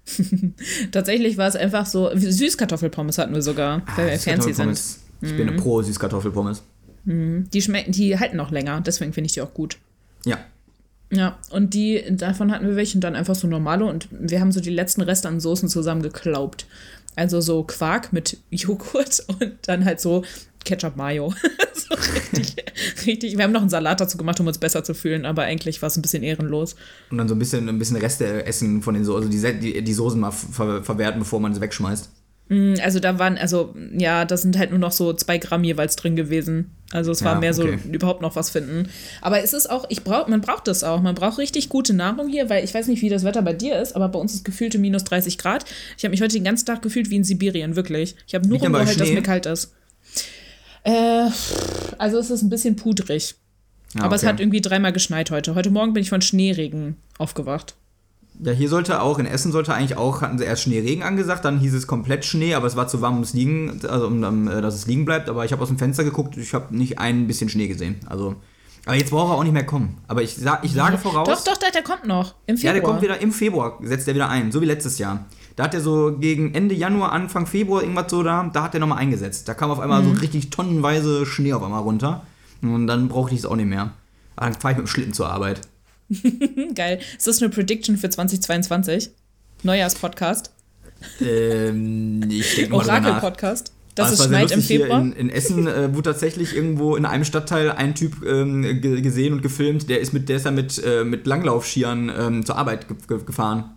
Tatsächlich 0.92 1.36
war 1.36 1.48
es 1.48 1.56
einfach 1.56 1.86
so, 1.86 2.10
Süßkartoffelpommes 2.14 3.18
hatten 3.18 3.34
wir 3.34 3.42
sogar, 3.42 3.82
weil 3.96 4.08
ah, 4.08 4.10
wir 4.12 4.18
fancy 4.18 4.52
sind. 4.54 4.80
Ich 5.20 5.36
bin 5.36 5.48
eine 5.48 5.58
pro 5.58 5.82
Süßkartoffelpommes. 5.82 6.62
Mhm. 7.04 7.48
Die 7.52 7.60
schmecken, 7.60 7.92
die 7.92 8.18
halten 8.18 8.36
noch 8.36 8.50
länger, 8.50 8.80
deswegen 8.80 9.12
finde 9.12 9.26
ich 9.26 9.32
die 9.32 9.42
auch 9.42 9.52
gut. 9.52 9.76
Ja, 10.24 10.38
ja, 11.10 11.38
und 11.50 11.72
die, 11.72 12.04
davon 12.10 12.52
hatten 12.52 12.66
wir 12.66 12.76
welche 12.76 12.98
und 12.98 13.00
dann 13.00 13.16
einfach 13.16 13.34
so 13.34 13.46
normale 13.46 13.86
und 13.86 14.08
wir 14.10 14.40
haben 14.40 14.52
so 14.52 14.60
die 14.60 14.70
letzten 14.70 15.00
Reste 15.00 15.28
an 15.28 15.40
Soßen 15.40 15.68
zusammengeklaubt. 15.68 16.66
Also 17.16 17.40
so 17.40 17.64
Quark 17.64 18.12
mit 18.12 18.36
Joghurt 18.50 19.24
und 19.40 19.54
dann 19.62 19.84
halt 19.84 20.00
so 20.00 20.22
Ketchup 20.64 20.96
Mayo. 20.96 21.32
so 21.74 21.94
richtig, 21.94 22.56
richtig. 23.06 23.36
Wir 23.36 23.44
haben 23.44 23.52
noch 23.52 23.60
einen 23.60 23.70
Salat 23.70 24.00
dazu 24.00 24.18
gemacht, 24.18 24.38
um 24.40 24.46
uns 24.46 24.58
besser 24.58 24.84
zu 24.84 24.94
fühlen, 24.94 25.24
aber 25.24 25.42
eigentlich 25.42 25.80
war 25.82 25.86
es 25.86 25.96
ein 25.96 26.02
bisschen 26.02 26.22
ehrenlos. 26.22 26.76
Und 27.10 27.18
dann 27.18 27.28
so 27.28 27.34
ein 27.34 27.38
bisschen, 27.38 27.68
ein 27.68 27.78
bisschen 27.78 27.96
Reste 27.96 28.46
essen 28.46 28.82
von 28.82 28.94
den 28.94 29.04
Soßen, 29.04 29.28
also 29.28 29.50
die, 29.50 29.60
die, 29.60 29.82
die 29.82 29.92
Soßen 29.92 30.20
mal 30.20 30.30
ver 30.30 30.82
verwerten, 30.82 31.20
bevor 31.20 31.40
man 31.40 31.54
sie 31.54 31.60
wegschmeißt. 31.60 32.10
Mm, 32.48 32.74
also 32.82 32.98
da 32.98 33.18
waren, 33.18 33.36
also 33.36 33.74
ja, 33.96 34.24
da 34.24 34.36
sind 34.36 34.58
halt 34.58 34.70
nur 34.70 34.78
noch 34.78 34.92
so 34.92 35.12
zwei 35.12 35.38
Gramm 35.38 35.64
jeweils 35.64 35.96
drin 35.96 36.16
gewesen. 36.16 36.70
Also 36.90 37.12
es 37.12 37.22
war 37.22 37.34
ja, 37.34 37.40
mehr 37.40 37.58
okay. 37.58 37.78
so 37.84 37.90
überhaupt 37.90 38.22
noch 38.22 38.34
was 38.34 38.48
finden. 38.48 38.88
Aber 39.20 39.42
es 39.42 39.52
ist 39.52 39.68
auch, 39.68 39.84
ich 39.90 40.04
brauch, 40.04 40.26
man 40.26 40.40
braucht 40.40 40.66
das 40.68 40.82
auch. 40.82 41.02
Man 41.02 41.14
braucht 41.14 41.36
richtig 41.36 41.68
gute 41.68 41.92
Nahrung 41.92 42.28
hier, 42.28 42.48
weil 42.48 42.64
ich 42.64 42.72
weiß 42.72 42.86
nicht, 42.86 43.02
wie 43.02 43.10
das 43.10 43.24
Wetter 43.24 43.42
bei 43.42 43.52
dir 43.52 43.78
ist, 43.78 43.94
aber 43.94 44.08
bei 44.08 44.18
uns 44.18 44.32
ist 44.32 44.44
gefühlte 44.44 44.78
minus 44.78 45.04
30 45.04 45.36
Grad. 45.36 45.66
Ich 45.98 46.04
habe 46.04 46.10
mich 46.12 46.22
heute 46.22 46.32
den 46.32 46.44
ganzen 46.44 46.64
Tag 46.64 46.80
gefühlt 46.80 47.10
wie 47.10 47.16
in 47.16 47.24
Sibirien, 47.24 47.76
wirklich. 47.76 48.16
Ich 48.26 48.34
habe 48.34 48.48
nur 48.48 48.58
rumgeheult, 48.58 48.98
dass 48.98 49.10
mir 49.10 49.22
kalt 49.22 49.44
ist. 49.44 49.74
Äh, 50.88 51.30
also 51.98 52.18
es 52.18 52.30
ist 52.30 52.42
ein 52.42 52.48
bisschen 52.48 52.76
pudrig. 52.76 53.34
Ja, 53.94 54.00
aber 54.00 54.14
okay. 54.14 54.16
es 54.16 54.26
hat 54.26 54.40
irgendwie 54.40 54.62
dreimal 54.62 54.92
geschneit 54.92 55.30
heute. 55.30 55.54
Heute 55.54 55.70
Morgen 55.70 55.92
bin 55.92 56.02
ich 56.02 56.08
von 56.08 56.22
Schneeregen 56.22 56.96
aufgewacht. 57.18 57.74
Ja, 58.42 58.52
hier 58.52 58.68
sollte 58.68 59.02
auch, 59.02 59.18
in 59.18 59.26
Essen 59.26 59.52
sollte 59.52 59.74
eigentlich 59.74 59.98
auch, 59.98 60.22
hatten 60.22 60.38
sie 60.38 60.44
erst 60.44 60.62
Schneeregen 60.62 61.02
angesagt, 61.02 61.44
dann 61.44 61.58
hieß 61.58 61.74
es 61.74 61.88
komplett 61.88 62.24
Schnee, 62.24 62.54
aber 62.54 62.68
es 62.68 62.76
war 62.76 62.86
zu 62.86 63.00
warm, 63.00 63.16
um 63.16 63.22
es 63.22 63.34
liegen, 63.34 63.80
also 63.88 64.06
um, 64.06 64.22
um 64.22 64.48
äh, 64.48 64.62
dass 64.62 64.76
es 64.76 64.86
liegen 64.86 65.04
bleibt. 65.04 65.28
Aber 65.28 65.44
ich 65.44 65.52
habe 65.52 65.60
aus 65.60 65.68
dem 65.68 65.78
Fenster 65.78 66.04
geguckt, 66.04 66.36
ich 66.36 66.54
habe 66.54 66.74
nicht 66.74 66.98
ein 66.98 67.26
bisschen 67.26 67.50
Schnee 67.50 67.66
gesehen. 67.66 67.96
Also, 68.06 68.36
aber 68.86 68.96
jetzt 68.96 69.10
braucht 69.10 69.32
er 69.32 69.36
auch 69.36 69.42
nicht 69.42 69.52
mehr 69.52 69.66
kommen. 69.66 69.98
Aber 70.06 70.22
ich, 70.22 70.36
sag, 70.36 70.64
ich 70.64 70.72
sage 70.72 70.96
voraus. 70.96 71.26
Doch, 71.26 71.52
doch, 71.52 71.56
der, 71.58 71.72
der 71.72 71.82
kommt 71.82 72.06
noch. 72.06 72.34
Im 72.46 72.56
Februar. 72.56 72.74
Ja, 72.74 72.80
der 72.80 72.88
kommt 72.88 73.02
wieder 73.02 73.20
im 73.20 73.32
Februar, 73.32 73.78
setzt 73.82 74.06
er 74.08 74.14
wieder 74.14 74.28
ein, 74.30 74.52
so 74.52 74.60
wie 74.62 74.66
letztes 74.66 74.98
Jahr. 74.98 75.26
Da 75.58 75.64
hat 75.64 75.74
er 75.74 75.80
so 75.80 76.16
gegen 76.16 76.54
Ende 76.54 76.76
Januar, 76.76 77.10
Anfang 77.10 77.44
Februar 77.44 77.82
irgendwas 77.82 78.08
so 78.12 78.22
da, 78.22 78.48
da 78.52 78.62
hat 78.62 78.74
er 78.74 78.80
nochmal 78.80 78.98
eingesetzt. 78.98 79.48
Da 79.48 79.54
kam 79.54 79.72
auf 79.72 79.80
einmal 79.80 80.04
mhm. 80.04 80.14
so 80.14 80.20
richtig 80.20 80.50
tonnenweise 80.50 81.26
Schnee 81.26 81.52
auf 81.52 81.64
einmal 81.64 81.82
runter. 81.82 82.24
Und 82.62 82.86
dann 82.86 83.08
brauchte 83.08 83.34
ich 83.34 83.40
es 83.40 83.46
auch 83.46 83.56
nicht 83.56 83.66
mehr. 83.66 83.90
Dann 84.36 84.54
fahre 84.54 84.74
ich 84.74 84.78
mit 84.78 84.86
dem 84.86 84.88
Schlitten 84.88 85.14
zur 85.14 85.28
Arbeit. 85.28 85.62
Geil. 86.76 87.00
Ist 87.16 87.26
das 87.26 87.42
eine 87.42 87.50
Prediction 87.50 87.96
für 87.96 88.08
2022? 88.08 89.10
Neujahrspodcast? 89.64 90.52
Ähm, 91.20 92.22
ich 92.30 92.54
denke 92.54 92.70
mal 92.70 92.84
Orakel-Podcast? 92.84 93.72
Dass 93.96 94.12
es 94.12 94.26
schneit 94.26 94.52
im 94.52 94.62
Februar? 94.62 95.00
In, 95.00 95.12
in, 95.14 95.28
Essen 95.28 95.66
äh, 95.66 95.92
wurde 95.92 96.10
tatsächlich 96.10 96.54
irgendwo 96.54 96.94
in 96.94 97.04
einem 97.04 97.24
Stadtteil 97.24 97.72
ein 97.72 97.96
Typ 97.96 98.24
ähm, 98.24 98.62
gesehen 98.80 99.32
und 99.32 99.42
gefilmt, 99.42 99.90
der 99.90 99.98
ist 99.98 100.12
mit, 100.12 100.28
der 100.28 100.36
ist 100.36 100.48
mit, 100.52 100.80
äh, 100.84 101.02
mit 101.02 101.26
Langlaufskiern 101.26 102.12
ähm, 102.16 102.46
zur 102.46 102.56
Arbeit 102.56 102.86
ge 102.86 103.18
gefahren. 103.26 103.74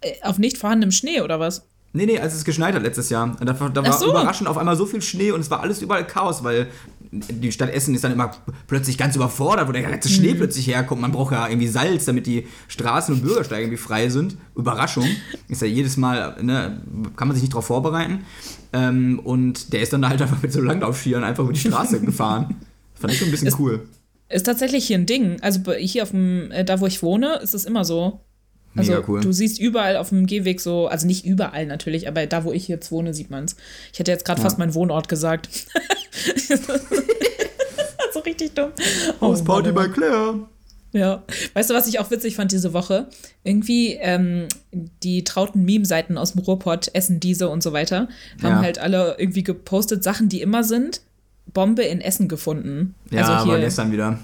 Äh, 0.00 0.14
auf 0.22 0.38
nicht 0.38 0.58
vorhandenem 0.58 0.92
Schnee 0.92 1.20
oder 1.20 1.40
was? 1.40 1.66
Nee, 1.92 2.04
nee, 2.04 2.18
als 2.18 2.34
es 2.34 2.44
geschneit 2.44 2.74
hat 2.74 2.82
letztes 2.82 3.08
Jahr. 3.08 3.36
Da, 3.40 3.52
da 3.54 3.82
war 3.82 3.92
so. 3.94 4.10
überraschend 4.10 4.48
auf 4.48 4.58
einmal 4.58 4.76
so 4.76 4.84
viel 4.84 5.00
Schnee 5.00 5.30
und 5.30 5.40
es 5.40 5.50
war 5.50 5.60
alles 5.60 5.80
überall 5.80 6.06
Chaos, 6.06 6.44
weil 6.44 6.68
die 7.10 7.52
Stadt 7.52 7.70
Essen 7.70 7.94
ist 7.94 8.04
dann 8.04 8.12
immer 8.12 8.32
plötzlich 8.66 8.98
ganz 8.98 9.16
überfordert, 9.16 9.66
wo 9.66 9.72
der 9.72 9.82
ganze 9.82 10.10
Schnee 10.10 10.34
mhm. 10.34 10.38
plötzlich 10.38 10.66
herkommt. 10.66 11.00
Man 11.00 11.12
braucht 11.12 11.32
ja 11.32 11.48
irgendwie 11.48 11.68
Salz, 11.68 12.04
damit 12.04 12.26
die 12.26 12.46
Straßen 12.68 13.14
und 13.14 13.22
Bürgersteige 13.22 13.62
irgendwie 13.62 13.78
frei 13.78 14.10
sind. 14.10 14.36
Überraschung. 14.54 15.06
Ist 15.48 15.62
ja 15.62 15.68
jedes 15.68 15.96
Mal, 15.96 16.36
ne, 16.42 16.82
kann 17.16 17.28
man 17.28 17.34
sich 17.34 17.42
nicht 17.42 17.54
darauf 17.54 17.66
vorbereiten. 17.66 18.24
Ähm, 18.74 19.20
und 19.20 19.72
der 19.72 19.80
ist 19.80 19.92
dann 19.94 20.06
halt 20.06 20.20
einfach 20.20 20.42
mit 20.42 20.52
so 20.52 20.60
Langlaufskiern 20.60 21.24
einfach 21.24 21.44
über 21.44 21.52
die 21.54 21.60
Straße 21.60 22.00
gefahren. 22.00 22.56
Fand 22.94 23.12
ich 23.12 23.18
schon 23.18 23.28
ein 23.28 23.30
bisschen 23.30 23.48
ist, 23.48 23.58
cool. 23.58 23.88
Ist 24.28 24.44
tatsächlich 24.44 24.86
hier 24.86 24.98
ein 24.98 25.06
Ding. 25.06 25.38
Also 25.40 25.72
hier 25.72 26.02
auf 26.02 26.10
dem, 26.10 26.50
äh, 26.50 26.64
da 26.64 26.80
wo 26.80 26.86
ich 26.86 27.02
wohne, 27.02 27.36
ist 27.36 27.54
es 27.54 27.64
immer 27.64 27.84
so. 27.84 28.20
Also 28.76 28.92
Mega 28.92 29.04
cool. 29.08 29.20
du 29.20 29.32
siehst 29.32 29.58
überall 29.60 29.96
auf 29.96 30.10
dem 30.10 30.26
Gehweg 30.26 30.60
so, 30.60 30.86
also 30.86 31.06
nicht 31.06 31.24
überall 31.24 31.66
natürlich, 31.66 32.08
aber 32.08 32.26
da, 32.26 32.44
wo 32.44 32.52
ich 32.52 32.68
jetzt 32.68 32.92
wohne, 32.92 33.14
sieht 33.14 33.30
man 33.30 33.44
es. 33.44 33.56
Ich 33.92 33.98
hätte 33.98 34.10
jetzt 34.10 34.24
gerade 34.24 34.40
ja. 34.40 34.44
fast 34.44 34.58
meinen 34.58 34.74
Wohnort 34.74 35.08
gesagt. 35.08 35.48
so 38.12 38.20
richtig 38.20 38.54
dumm. 38.54 38.72
Hausparty 39.20 39.70
oh, 39.70 39.74
bei 39.74 39.88
Claire. 39.88 40.40
Ja. 40.92 41.24
Weißt 41.54 41.70
du, 41.70 41.74
was 41.74 41.86
ich 41.86 41.98
auch 41.98 42.10
witzig 42.10 42.36
fand 42.36 42.52
diese 42.52 42.72
Woche? 42.72 43.08
Irgendwie 43.44 43.94
ähm, 43.94 44.48
die 45.02 45.24
trauten 45.24 45.64
Meme-Seiten 45.64 46.16
aus 46.16 46.32
dem 46.32 46.40
Ruhrpott, 46.40 46.90
Essen, 46.94 47.20
diese 47.20 47.48
und 47.48 47.62
so 47.62 47.72
weiter, 47.72 48.08
haben 48.42 48.56
ja. 48.56 48.62
halt 48.62 48.78
alle 48.78 49.16
irgendwie 49.18 49.42
gepostet 49.42 50.02
Sachen, 50.02 50.28
die 50.28 50.40
immer 50.40 50.64
sind. 50.64 51.02
Bombe 51.52 51.82
in 51.82 52.00
Essen 52.00 52.28
gefunden. 52.28 52.94
Ja, 53.10 53.20
also 53.20 53.44
hier 53.44 53.54
aber 53.54 53.60
gestern 53.60 53.92
wieder. 53.92 54.18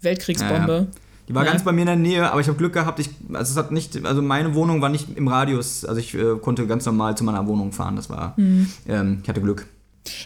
Weltkriegsbombe. 0.00 0.86
Ja, 0.90 1.00
die 1.28 1.34
war 1.34 1.44
ja. 1.44 1.50
ganz 1.50 1.62
bei 1.62 1.72
mir 1.72 1.82
in 1.82 1.86
der 1.86 1.96
Nähe, 1.96 2.30
aber 2.30 2.40
ich 2.40 2.48
habe 2.48 2.56
Glück 2.56 2.72
gehabt. 2.72 2.98
Ich, 3.00 3.10
also 3.34 3.52
es 3.52 3.56
hat 3.56 3.70
nicht, 3.70 4.04
also 4.06 4.22
meine 4.22 4.54
Wohnung 4.54 4.80
war 4.80 4.88
nicht 4.88 5.16
im 5.16 5.28
Radius. 5.28 5.84
Also 5.84 6.00
ich 6.00 6.14
äh, 6.14 6.36
konnte 6.40 6.66
ganz 6.66 6.86
normal 6.86 7.18
zu 7.18 7.24
meiner 7.24 7.46
Wohnung 7.46 7.72
fahren. 7.72 7.96
Das 7.96 8.08
war, 8.08 8.32
mhm. 8.38 8.70
ähm, 8.88 9.18
ich 9.22 9.28
hatte 9.28 9.42
Glück. 9.42 9.66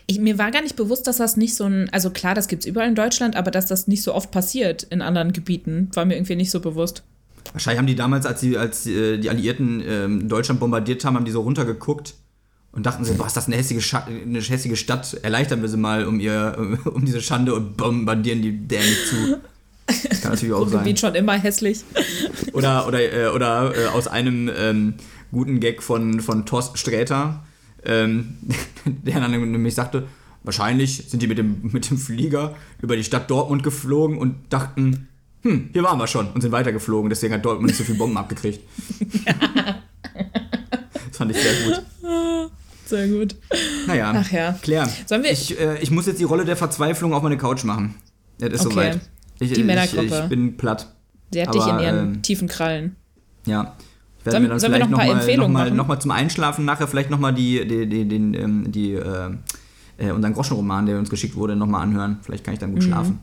Ich, 0.07 0.21
mir 0.21 0.39
war 0.39 0.53
gar 0.53 0.63
nicht 0.63 0.77
bewusst, 0.77 1.09
dass 1.09 1.17
das 1.17 1.37
nicht 1.37 1.57
so 1.57 1.65
ein, 1.65 1.91
also 1.91 2.11
klar, 2.11 2.37
das 2.37 2.47
gibt 2.47 2.63
es 2.63 2.67
überall 2.67 2.87
in 2.87 2.95
Deutschland, 2.95 3.35
aber 3.35 3.51
dass 3.51 3.67
das 3.67 3.89
nicht 3.89 4.03
so 4.03 4.15
oft 4.15 4.31
passiert 4.31 4.85
in 4.85 5.03
anderen 5.03 5.33
Gebieten, 5.33 5.91
war 5.95 6.05
mir 6.05 6.15
irgendwie 6.15 6.37
nicht 6.37 6.53
so 6.53 6.61
bewusst. 6.61 7.03
Wahrscheinlich 7.53 7.79
haben 7.79 7.89
die 7.89 7.97
damals, 7.97 8.25
als, 8.25 8.41
die, 8.41 8.57
als 8.57 8.87
äh, 8.87 9.19
die 9.19 9.29
Alliierten 9.29 9.83
ähm, 9.85 10.29
Deutschland 10.29 10.61
bombardiert 10.61 11.05
haben, 11.05 11.17
haben 11.17 11.25
die 11.25 11.33
so 11.33 11.41
runtergeguckt 11.41 12.15
und 12.71 12.87
dachten 12.87 13.05
sie, 13.05 13.15
boah, 13.15 13.27
ist 13.27 13.37
das 13.37 13.49
eine 13.49 13.57
hässliche, 13.57 13.83
Stadt, 13.83 14.07
eine 14.07 14.41
hässliche 14.41 14.77
Stadt, 14.77 15.15
erleichtern 15.23 15.63
wir 15.63 15.69
sie 15.69 15.77
mal 15.77 16.07
um, 16.07 16.21
ihr, 16.21 16.79
um 16.95 17.05
diese 17.05 17.21
Schande 17.21 17.55
und 17.55 17.77
bombardieren 17.77 18.41
die 18.41 18.57
dämlich 18.57 19.07
zu. 19.09 19.41
Das 19.87 20.21
kann 20.21 20.33
natürlich 20.33 20.55
auch 20.55 20.69
sein. 20.69 20.97
Schon 20.97 21.15
immer 21.15 21.35
hässlich. 21.35 21.81
Oder, 22.53 22.87
oder, 22.87 23.01
äh, 23.01 23.29
oder 23.29 23.75
äh, 23.77 23.87
aus 23.87 24.09
einem 24.09 24.51
ähm, 24.57 24.95
guten 25.33 25.61
Gag 25.61 25.83
von, 25.83 26.21
von 26.21 26.47
Thorsten 26.47 26.77
Sträter, 26.77 27.45
ähm, 27.85 28.39
der 28.85 29.21
dann 29.21 29.31
nämlich 29.31 29.75
sagte, 29.75 30.07
wahrscheinlich 30.45 31.09
sind 31.09 31.23
die 31.23 31.27
mit 31.27 31.39
dem, 31.39 31.71
mit 31.73 31.91
dem 31.91 31.99
Flieger 31.99 32.55
über 32.81 32.97
die 32.97 33.05
Stadt 33.05 33.31
Dortmund 33.31 33.63
geflogen 33.63 34.19
und 34.19 34.37
dachten, 34.51 35.09
hm, 35.43 35.71
hier 35.73 35.83
waren 35.83 35.99
wir 35.99 36.07
schon 36.07 36.31
und 36.31 36.41
sind 36.41 36.53
weitergeflogen, 36.53 37.11
deswegen 37.11 37.35
hat 37.35 37.45
Dortmund 37.45 37.67
nicht 37.67 37.77
so 37.77 37.85
viele 37.85 37.99
Bomben 37.99 38.17
abgekriegt. 38.17 38.61
das 41.09 41.17
fand 41.17 41.33
ich 41.33 41.37
sehr 41.39 41.55
gut. 41.65 41.83
Sehr 42.85 43.09
gut. 43.09 43.37
Naja, 43.87 44.13
Ach 44.15 44.31
ja. 44.31 44.53
Claire, 44.61 44.89
ich, 45.25 45.59
äh, 45.59 45.79
ich 45.81 45.91
muss 45.91 46.07
jetzt 46.07 46.21
die 46.21 46.25
Rolle 46.25 46.45
der 46.45 46.57
Verzweiflung 46.57 47.15
auf 47.15 47.23
meine 47.23 47.39
Couch 47.39 47.65
machen. 47.65 47.95
Es 48.39 48.53
ist 48.53 48.67
okay. 48.67 48.75
soweit. 48.75 49.01
Ich, 49.39 49.53
die 49.53 49.65
Männergruppe. 49.65 50.05
Ich, 50.05 50.13
ich, 50.13 50.29
bin 50.29 50.57
platt. 50.57 50.95
Sie 51.33 51.41
hat 51.41 51.49
Aber, 51.49 51.59
dich 51.59 51.67
in 51.67 51.79
ihren 51.81 52.15
ähm, 52.15 52.23
tiefen 52.23 52.49
Krallen. 52.49 52.97
Ja. 53.47 53.77
Ich 54.19 54.27
werde 54.27 54.41
mir 54.41 54.49
dann 54.49 54.61
vielleicht 54.61 54.91
nochmal 54.91 55.37
noch 55.37 55.49
mal, 55.49 55.71
noch 55.71 55.87
mal 55.89 55.99
zum 55.99 56.11
Einschlafen 56.13 56.65
nachher 56.65 56.87
vielleicht 56.87 57.11
nochmal 57.11 57.35
die, 57.35 57.67
die, 57.67 57.89
die, 57.89 58.05
die, 58.07 58.17
ähm, 58.17 58.71
die 58.71 58.93
äh, 58.93 59.31
äh, 59.99 60.11
unseren 60.11 60.33
Groschenroman, 60.33 60.87
der 60.87 60.99
uns 60.99 61.11
geschickt 61.11 61.35
wurde, 61.35 61.57
nochmal 61.57 61.83
anhören. 61.83 62.19
Vielleicht 62.23 62.45
kann 62.45 62.55
ich 62.55 62.61
dann 62.61 62.73
gut 62.73 62.83
mhm. 62.83 62.87
schlafen. 62.87 63.21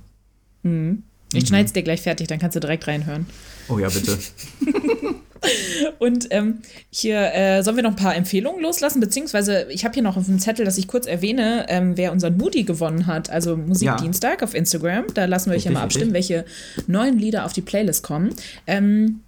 Mhm. 0.64 1.04
Ich 1.34 1.44
mhm. 1.44 1.48
schneide 1.48 1.66
es 1.66 1.74
dir 1.74 1.84
gleich 1.84 2.02
fertig, 2.02 2.28
dann 2.28 2.40
kannst 2.40 2.56
du 2.56 2.60
direkt 2.60 2.88
reinhören. 2.88 3.28
Oh 3.70 3.80
ja, 3.80 3.88
bitte. 3.90 4.18
Und 6.00 6.28
ähm, 6.32 6.60
hier 6.90 7.34
äh, 7.34 7.62
sollen 7.64 7.76
wir 7.76 7.84
noch 7.84 7.92
ein 7.92 7.96
paar 7.96 8.16
Empfehlungen 8.16 8.62
loslassen, 8.62 9.00
beziehungsweise 9.00 9.68
ich 9.70 9.86
habe 9.86 9.94
hier 9.94 10.04
noch 10.04 10.18
auf 10.18 10.26
dem 10.26 10.40
Zettel, 10.40 10.66
dass 10.66 10.78
ich 10.78 10.88
kurz 10.88 11.08
erwähne, 11.08 11.66
ähm, 11.70 11.98
wer 11.98 12.12
unseren 12.12 12.38
Moody 12.38 12.64
gewonnen 12.64 13.08
hat, 13.08 13.30
also 13.30 13.58
Musikdienstag 13.58 14.42
ja. 14.42 14.48
auf 14.48 14.54
Instagram. 14.54 15.06
Da 15.14 15.26
lassen 15.26 15.52
wir 15.52 15.58
euch 15.58 15.66
ja 15.66 15.72
mal 15.72 15.84
abstimmen, 15.84 16.14
welche 16.14 16.46
neuen 16.88 17.18
Lieder 17.18 17.46
auf 17.46 17.54
die 17.54 17.62
Playlist 17.62 18.04
kommen. 18.04 18.34
Ähm, 18.68 19.22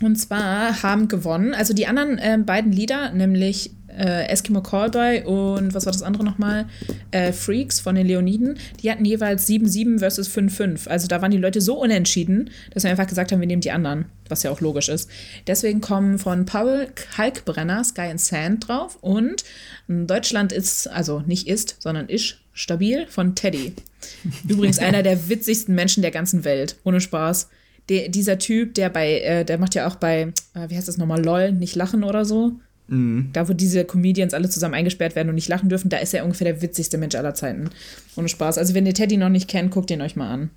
und 0.00 0.16
zwar 0.16 0.82
haben 0.82 1.08
gewonnen, 1.08 1.54
also 1.54 1.74
die 1.74 1.86
anderen 1.86 2.18
äh, 2.18 2.38
beiden 2.38 2.70
Lieder, 2.70 3.10
nämlich 3.10 3.72
äh, 3.98 4.28
Eskimo 4.28 4.62
Callboy 4.62 5.24
und 5.24 5.74
was 5.74 5.86
war 5.86 5.92
das 5.92 6.02
andere 6.02 6.24
nochmal? 6.24 6.66
Äh, 7.10 7.32
Freaks 7.32 7.80
von 7.80 7.94
den 7.94 8.06
Leoniden. 8.06 8.58
Die 8.82 8.90
hatten 8.90 9.04
jeweils 9.04 9.48
7-7 9.48 9.98
versus 9.98 10.28
5-5. 10.28 10.88
Also 10.88 11.08
da 11.08 11.20
waren 11.20 11.30
die 11.30 11.38
Leute 11.38 11.60
so 11.60 11.80
unentschieden, 11.80 12.50
dass 12.72 12.84
wir 12.84 12.90
einfach 12.90 13.06
gesagt 13.06 13.32
haben, 13.32 13.40
wir 13.40 13.46
nehmen 13.46 13.62
die 13.62 13.72
anderen, 13.72 14.06
was 14.28 14.42
ja 14.42 14.50
auch 14.50 14.60
logisch 14.60 14.88
ist. 14.88 15.10
Deswegen 15.46 15.80
kommen 15.80 16.18
von 16.18 16.46
Paul 16.46 16.88
Kalkbrenner 16.94 17.84
Sky 17.84 18.02
and 18.02 18.20
Sand 18.20 18.68
drauf 18.68 18.98
und 19.00 19.44
Deutschland 19.88 20.52
ist, 20.52 20.86
also 20.86 21.22
nicht 21.26 21.48
ist, 21.48 21.76
sondern 21.80 22.08
ist 22.08 22.38
stabil 22.52 23.06
von 23.08 23.34
Teddy. 23.34 23.74
Übrigens 24.48 24.78
einer 24.78 25.02
der 25.02 25.28
witzigsten 25.28 25.74
Menschen 25.74 26.02
der 26.02 26.10
ganzen 26.10 26.44
Welt. 26.44 26.76
Ohne 26.84 27.00
Spaß. 27.00 27.48
Der, 27.88 28.10
dieser 28.10 28.38
Typ, 28.38 28.74
der 28.74 28.90
bei, 28.90 29.20
äh, 29.20 29.44
der 29.44 29.56
macht 29.56 29.74
ja 29.74 29.88
auch 29.88 29.96
bei, 29.96 30.32
äh, 30.54 30.68
wie 30.68 30.76
heißt 30.76 30.88
das 30.88 30.98
nochmal, 30.98 31.24
LOL, 31.24 31.52
nicht 31.52 31.74
lachen 31.74 32.04
oder 32.04 32.26
so. 32.26 32.52
Mhm. 32.88 33.30
Da, 33.32 33.48
wo 33.48 33.52
diese 33.52 33.84
Comedians 33.84 34.34
alle 34.34 34.48
zusammen 34.48 34.74
eingesperrt 34.74 35.14
werden 35.14 35.28
und 35.28 35.34
nicht 35.34 35.48
lachen 35.48 35.68
dürfen, 35.68 35.88
da 35.88 35.98
ist 35.98 36.14
er 36.14 36.24
ungefähr 36.24 36.52
der 36.52 36.62
witzigste 36.62 36.98
Mensch 36.98 37.14
aller 37.14 37.34
Zeiten. 37.34 37.70
Ohne 38.16 38.28
Spaß. 38.28 38.58
Also, 38.58 38.74
wenn 38.74 38.86
ihr 38.86 38.94
Teddy 38.94 39.16
noch 39.16 39.28
nicht 39.28 39.48
kennt, 39.48 39.70
guckt 39.70 39.90
ihn 39.90 40.02
euch 40.02 40.16
mal 40.16 40.30
an. 40.30 40.50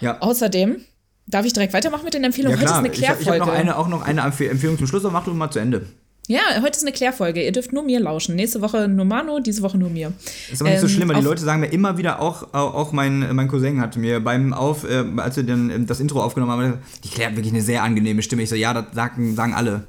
Ja. 0.00 0.20
Außerdem, 0.20 0.76
darf 1.26 1.46
ich 1.46 1.52
direkt 1.52 1.72
weitermachen 1.72 2.04
mit 2.04 2.14
den 2.14 2.24
Empfehlungen? 2.24 2.58
Ja, 2.58 2.64
klar. 2.64 2.82
Heute 2.82 2.88
ist 2.88 2.96
eine 2.96 3.06
Klärfolge. 3.06 3.30
Ich, 3.30 3.34
ich 3.34 3.40
habe 3.40 3.50
noch 3.50 3.58
eine, 3.58 3.76
auch 3.76 3.88
noch 3.88 4.02
eine 4.02 4.20
Empfehlung 4.22 4.78
zum 4.78 4.86
Schluss, 4.86 5.04
aber 5.04 5.12
mach 5.12 5.24
du 5.24 5.34
mal 5.34 5.50
zu 5.50 5.58
Ende. 5.58 5.86
Ja, 6.30 6.40
heute 6.60 6.76
ist 6.76 6.82
eine 6.82 6.92
Klärfolge. 6.92 7.42
Ihr 7.42 7.52
dürft 7.52 7.72
nur 7.72 7.82
mir 7.82 8.00
lauschen. 8.00 8.36
Nächste 8.36 8.60
Woche 8.60 8.86
nur 8.86 9.06
Manu, 9.06 9.40
diese 9.40 9.62
Woche 9.62 9.78
nur 9.78 9.88
mir. 9.88 10.12
Ist 10.52 10.60
aber 10.60 10.68
nicht 10.68 10.82
ähm, 10.82 10.86
so 10.86 10.94
schlimm, 10.94 11.08
weil 11.08 11.16
die 11.16 11.22
Leute 11.22 11.42
sagen 11.42 11.60
mir 11.60 11.68
immer 11.68 11.96
wieder, 11.96 12.20
auch, 12.20 12.52
auch 12.52 12.92
mein, 12.92 13.34
mein 13.34 13.48
Cousin 13.48 13.80
hat 13.80 13.96
mir 13.96 14.20
beim 14.20 14.52
Auf, 14.52 14.84
äh, 14.84 15.04
als 15.16 15.36
wir 15.36 15.44
dann 15.44 15.86
das 15.86 16.00
Intro 16.00 16.22
aufgenommen 16.22 16.52
haben, 16.52 16.74
die 17.02 17.08
klärt 17.08 17.34
wirklich 17.34 17.54
eine 17.54 17.62
sehr 17.62 17.82
angenehme 17.82 18.20
Stimme. 18.20 18.42
Ich 18.42 18.50
so, 18.50 18.56
ja, 18.56 18.74
das 18.74 18.94
sagen, 18.94 19.34
sagen 19.34 19.54
alle. 19.54 19.86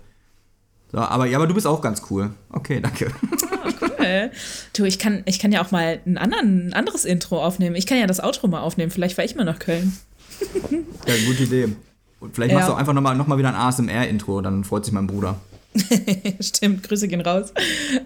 So, 0.92 0.98
aber, 0.98 1.26
ja, 1.28 1.38
aber 1.38 1.48
du 1.48 1.54
bist 1.54 1.68
auch 1.68 1.82
ganz 1.82 2.02
cool. 2.10 2.32
Okay, 2.52 2.82
danke. 2.82 3.12
Oh, 3.22 3.70
cool. 3.82 4.32
Du, 4.74 4.86
ich 4.86 4.98
kann, 4.98 5.22
ich 5.26 5.40
kann 5.40 5.52
ja 5.52 5.64
auch 5.64 5.72
mal 5.72 6.00
ein, 6.06 6.18
anderen, 6.18 6.68
ein 6.68 6.74
anderes 6.74 7.06
Intro 7.06 7.44
aufnehmen. 7.44 7.76
Ich 7.76 7.86
kann 7.86 8.00
ja 8.00 8.08
das 8.08 8.24
Outro 8.24 8.48
mal 8.48 8.62
aufnehmen. 8.62 8.90
Vielleicht 8.92 9.16
fahre 9.16 9.26
ich 9.26 9.36
mal 9.36 9.44
nach 9.44 9.60
Köln. 9.60 9.98
ja, 10.72 11.14
gute 11.28 11.44
Idee. 11.44 11.76
Und 12.20 12.36
vielleicht 12.36 12.52
ja. 12.52 12.58
machst 12.58 12.70
du 12.70 12.74
auch 12.74 12.78
einfach 12.78 12.94
nochmal 12.94 13.16
noch 13.16 13.28
mal 13.28 13.38
wieder 13.38 13.50
ein 13.50 13.56
ASMR-Intro, 13.56 14.42
dann 14.42 14.64
freut 14.64 14.86
sich 14.86 14.94
mein 14.94 15.08
Bruder. 15.08 15.40
Stimmt, 16.40 16.84
Grüße 16.84 17.08
gehen 17.08 17.22
raus. 17.22 17.54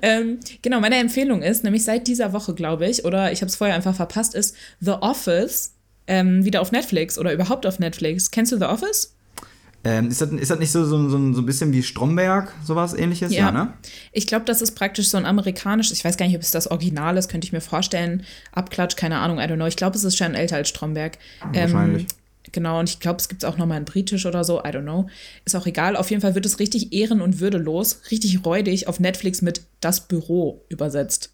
Ähm, 0.02 0.40
genau, 0.62 0.80
meine 0.80 0.98
Empfehlung 0.98 1.42
ist, 1.42 1.64
nämlich 1.64 1.84
seit 1.84 2.08
dieser 2.08 2.34
Woche, 2.34 2.54
glaube 2.54 2.88
ich, 2.88 3.06
oder 3.06 3.32
ich 3.32 3.42
habe 3.42 3.50
es 3.50 3.56
vorher 3.56 3.76
einfach 3.76 3.96
verpasst, 3.96 4.36
ist 4.36 4.56
The 4.82 4.92
Office 4.92 5.74
ähm, 6.08 6.44
wieder 6.44 6.62
auf 6.62 6.72
Netflix 6.72 7.18
oder 7.18 7.34
überhaupt 7.34 7.66
auf 7.66 7.80
Netflix. 7.80 8.32
Kennst 8.32 8.52
du 8.52 8.58
The 8.58 8.66
Office? 8.66 9.12
Ähm, 9.86 10.10
ist, 10.10 10.22
das, 10.22 10.32
ist 10.32 10.50
das 10.50 10.60
nicht 10.60 10.72
so, 10.72 10.86
so, 10.86 11.10
so, 11.10 11.18
ein 11.18 11.46
bisschen 11.46 11.74
wie 11.74 11.84
Stromberg, 11.84 12.54
sowas 12.64 12.94
ähnliches? 12.94 13.34
Ja, 13.34 13.46
ja 13.46 13.52
ne? 13.52 13.74
Ich 14.14 14.28
glaube, 14.28 14.46
das 14.46 14.62
ist 14.62 14.76
praktisch 14.76 15.10
so 15.10 15.18
ein 15.18 15.26
amerikanisches, 15.26 15.98
ich 15.98 16.06
weiß 16.06 16.16
gar 16.16 16.26
nicht, 16.26 16.36
ob 16.36 16.42
es 16.42 16.52
das 16.52 16.72
Original 16.72 17.18
ist, 17.18 17.30
könnte 17.30 17.46
ich 17.46 17.52
mir 17.52 17.60
vorstellen. 17.60 18.24
Abklatsch, 18.54 18.96
keine 18.96 19.20
Ahnung, 19.20 19.40
I 19.40 19.42
don't 19.42 19.56
know. 19.56 19.66
Ich 19.66 19.76
glaube, 19.76 19.98
es 19.98 20.06
ist 20.06 20.18
schon 20.18 20.36
älter 20.36 20.56
als 20.56 20.70
Stromberg. 20.70 21.18
Wahrscheinlich. 21.52 22.04
Ähm, 22.04 22.08
genau, 22.54 22.80
und 22.80 22.90
ich 22.90 23.02
glaube, 23.02 23.18
es 23.18 23.28
gibt 23.28 23.44
es 23.44 23.50
auch 23.50 23.58
nochmal 23.58 23.78
in 23.78 23.86
Britisch 23.86 24.26
oder 24.26 24.46
so, 24.46 24.60
I 24.60 24.68
don't 24.68 24.84
know. 24.84 25.10
Ist 25.44 25.56
auch 25.56 25.66
egal. 25.66 25.98
Auf 25.98 26.10
jeden 26.12 26.22
Fall 26.22 26.34
wird 26.34 26.46
es 26.46 26.60
richtig 26.60 26.94
ehren- 26.94 27.22
und 27.22 27.42
würdelos, 27.42 28.00
richtig 28.10 28.46
räudig 28.46 28.88
auf 28.88 29.02
Netflix 29.02 29.42
mit 29.42 29.64
Das 29.82 30.08
Büro 30.08 30.64
übersetzt. 30.70 31.34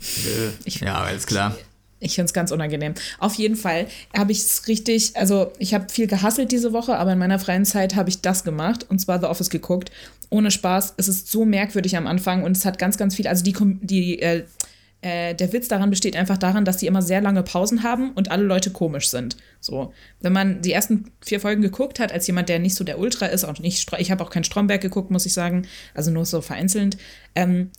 Äh, 0.00 0.50
ich, 0.64 0.80
ja, 0.80 1.00
alles 1.00 1.26
klar. 1.26 1.54
Ich, 1.56 1.64
ich 2.00 2.14
finde 2.14 2.26
es 2.26 2.34
ganz 2.34 2.50
unangenehm. 2.50 2.94
Auf 3.18 3.34
jeden 3.34 3.56
Fall 3.56 3.86
habe 4.16 4.32
ich 4.32 4.38
es 4.38 4.68
richtig, 4.68 5.16
also 5.16 5.52
ich 5.58 5.74
habe 5.74 5.88
viel 5.88 6.06
gehasselt 6.06 6.52
diese 6.52 6.72
Woche, 6.72 6.96
aber 6.96 7.12
in 7.12 7.18
meiner 7.18 7.38
freien 7.38 7.64
Zeit 7.64 7.94
habe 7.96 8.08
ich 8.08 8.20
das 8.20 8.44
gemacht 8.44 8.86
und 8.88 9.00
zwar 9.00 9.20
The 9.20 9.26
Office 9.26 9.50
geguckt. 9.50 9.90
Ohne 10.30 10.50
Spaß, 10.50 10.94
es 10.96 11.08
ist 11.08 11.30
so 11.30 11.44
merkwürdig 11.44 11.96
am 11.96 12.06
Anfang 12.06 12.42
und 12.42 12.56
es 12.56 12.64
hat 12.64 12.78
ganz, 12.78 12.96
ganz 12.96 13.14
viel, 13.14 13.28
also 13.28 13.44
die, 13.44 13.54
die 13.82 14.20
äh, 14.20 14.44
äh, 15.04 15.34
der 15.34 15.52
Witz 15.52 15.68
daran 15.68 15.90
besteht 15.90 16.16
einfach 16.16 16.38
daran, 16.38 16.64
dass 16.64 16.80
sie 16.80 16.86
immer 16.86 17.02
sehr 17.02 17.20
lange 17.20 17.42
Pausen 17.42 17.82
haben 17.82 18.12
und 18.12 18.30
alle 18.30 18.44
Leute 18.44 18.70
komisch 18.70 19.10
sind. 19.10 19.36
So, 19.60 19.92
wenn 20.20 20.32
man 20.32 20.62
die 20.62 20.72
ersten 20.72 21.10
vier 21.20 21.40
Folgen 21.40 21.60
geguckt 21.60 22.00
hat, 22.00 22.10
als 22.10 22.26
jemand, 22.26 22.48
der 22.48 22.58
nicht 22.58 22.74
so 22.74 22.84
der 22.84 22.98
Ultra 22.98 23.26
ist, 23.26 23.44
auch 23.44 23.58
nicht, 23.58 23.92
ich 23.98 24.10
habe 24.10 24.24
auch 24.24 24.30
kein 24.30 24.44
Stromberg 24.44 24.80
geguckt, 24.80 25.10
muss 25.10 25.26
ich 25.26 25.34
sagen, 25.34 25.66
also 25.92 26.10
nur 26.10 26.24
so 26.24 26.40
vereinzelt, 26.40 26.96
ähm, 27.34 27.70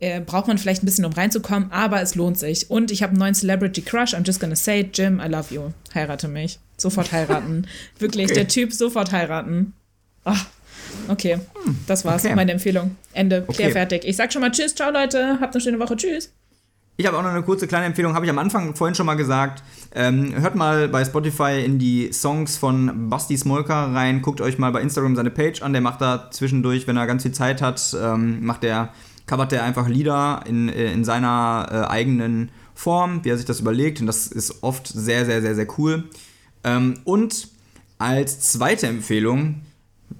äh, 0.00 0.20
braucht 0.20 0.46
man 0.46 0.58
vielleicht 0.58 0.82
ein 0.82 0.86
bisschen, 0.86 1.04
um 1.04 1.12
reinzukommen, 1.12 1.70
aber 1.72 2.02
es 2.02 2.14
lohnt 2.14 2.38
sich. 2.38 2.70
Und 2.70 2.90
ich 2.90 3.02
habe 3.02 3.10
einen 3.10 3.18
neuen 3.18 3.34
Celebrity 3.34 3.82
Crush. 3.82 4.14
I'm 4.14 4.26
just 4.26 4.40
gonna 4.40 4.56
say, 4.56 4.88
Jim, 4.92 5.20
I 5.20 5.28
love 5.28 5.54
you. 5.54 5.70
Heirate 5.94 6.28
mich. 6.28 6.58
Sofort 6.76 7.12
heiraten. 7.12 7.66
Wirklich, 7.98 8.26
okay. 8.26 8.34
der 8.34 8.48
Typ 8.48 8.72
sofort 8.72 9.12
heiraten. 9.12 9.72
Ach, 10.24 10.46
okay. 11.08 11.38
Hm, 11.64 11.78
das 11.86 12.04
war's. 12.04 12.24
Okay. 12.24 12.34
Meine 12.34 12.52
Empfehlung. 12.52 12.96
Ende. 13.12 13.44
Okay. 13.46 13.54
Klär 13.54 13.70
fertig. 13.70 14.04
Ich 14.04 14.16
sag 14.16 14.32
schon 14.32 14.42
mal 14.42 14.50
Tschüss, 14.50 14.74
ciao 14.74 14.90
Leute. 14.90 15.38
Habt 15.40 15.54
eine 15.54 15.62
schöne 15.62 15.78
Woche. 15.78 15.96
Tschüss. 15.96 16.30
Ich 16.98 17.06
habe 17.06 17.18
auch 17.18 17.22
noch 17.22 17.30
eine 17.30 17.42
kurze 17.42 17.66
kleine 17.66 17.84
Empfehlung, 17.84 18.14
habe 18.14 18.24
ich 18.24 18.30
am 18.30 18.38
Anfang 18.38 18.74
vorhin 18.74 18.94
schon 18.94 19.04
mal 19.04 19.16
gesagt. 19.16 19.62
Ähm, 19.94 20.34
hört 20.40 20.54
mal 20.54 20.88
bei 20.88 21.04
Spotify 21.04 21.62
in 21.62 21.78
die 21.78 22.10
Songs 22.10 22.56
von 22.56 23.10
Basti 23.10 23.36
Smolka 23.36 23.92
rein, 23.92 24.22
guckt 24.22 24.40
euch 24.40 24.56
mal 24.56 24.72
bei 24.72 24.80
Instagram 24.80 25.14
seine 25.14 25.30
Page 25.30 25.60
an, 25.60 25.74
der 25.74 25.82
macht 25.82 26.00
da 26.00 26.30
zwischendurch, 26.30 26.86
wenn 26.86 26.96
er 26.96 27.06
ganz 27.06 27.22
viel 27.22 27.32
Zeit 27.32 27.60
hat, 27.60 27.94
ähm, 28.02 28.44
macht 28.46 28.62
der 28.62 28.94
covert 29.26 29.52
er 29.52 29.64
einfach 29.64 29.88
Lieder 29.88 30.42
in, 30.46 30.68
äh, 30.68 30.92
in 30.92 31.04
seiner 31.04 31.68
äh, 31.70 31.90
eigenen 31.90 32.50
Form, 32.74 33.24
wie 33.24 33.30
er 33.30 33.36
sich 33.36 33.46
das 33.46 33.60
überlegt. 33.60 34.00
Und 34.00 34.06
das 34.06 34.26
ist 34.26 34.62
oft 34.62 34.86
sehr, 34.86 35.24
sehr, 35.24 35.42
sehr, 35.42 35.54
sehr 35.54 35.66
cool. 35.78 36.04
Ähm, 36.64 37.00
und 37.04 37.48
als 37.98 38.40
zweite 38.40 38.86
Empfehlung, 38.86 39.62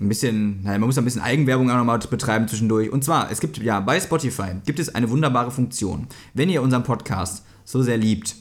ein 0.01 0.09
bisschen, 0.09 0.63
naja, 0.63 0.79
man 0.79 0.89
muss 0.89 0.99
ein 0.99 1.05
bisschen 1.05 1.23
Eigenwerbung 1.23 1.71
auch 1.71 1.77
nochmal 1.77 1.99
betreiben 1.99 2.49
zwischendurch. 2.49 2.91
Und 2.91 3.05
zwar, 3.05 3.31
es 3.31 3.41
gibt 3.41 3.59
ja 3.59 3.81
bei 3.81 4.01
Spotify 4.01 4.57
gibt 4.65 4.79
es 4.79 4.95
eine 4.95 5.11
wunderbare 5.11 5.51
Funktion. 5.51 6.07
Wenn 6.35 6.51
ihr 6.51 6.63
unseren 6.63 6.83
Podcast 6.83 7.45
so 7.65 7.83
sehr 7.83 7.97
liebt, 7.97 8.35